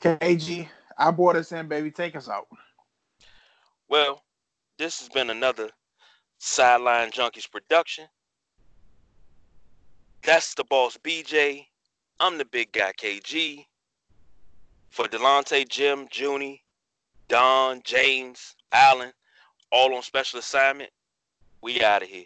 KG, 0.02 0.68
I 0.98 1.12
brought 1.12 1.36
us 1.36 1.52
in, 1.52 1.68
baby. 1.68 1.92
Take 1.92 2.16
us 2.16 2.30
out. 2.30 2.48
Well, 3.90 4.24
this 4.78 5.00
has 5.00 5.10
been 5.10 5.30
another 5.30 5.70
Sideline 6.38 7.12
Junkies 7.12 7.50
production. 7.50 8.06
That's 10.28 10.56
the 10.56 10.66
boss 10.66 10.98
BJ. 10.98 11.68
I'm 12.20 12.38
the 12.38 12.44
big 12.44 12.74
guy 12.74 12.92
KG. 13.00 13.66
For 14.90 15.06
Delonte, 15.06 15.70
Jim, 15.70 16.06
Junie, 16.12 16.62
Don, 17.30 17.80
James, 17.86 18.54
Allen, 18.74 19.14
all 19.72 19.96
on 19.96 20.02
special 20.02 20.40
assignment. 20.40 20.90
We 21.62 21.82
out 21.82 22.04
of 22.04 22.10
here. 22.10 22.26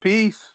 Peace. 0.00 0.50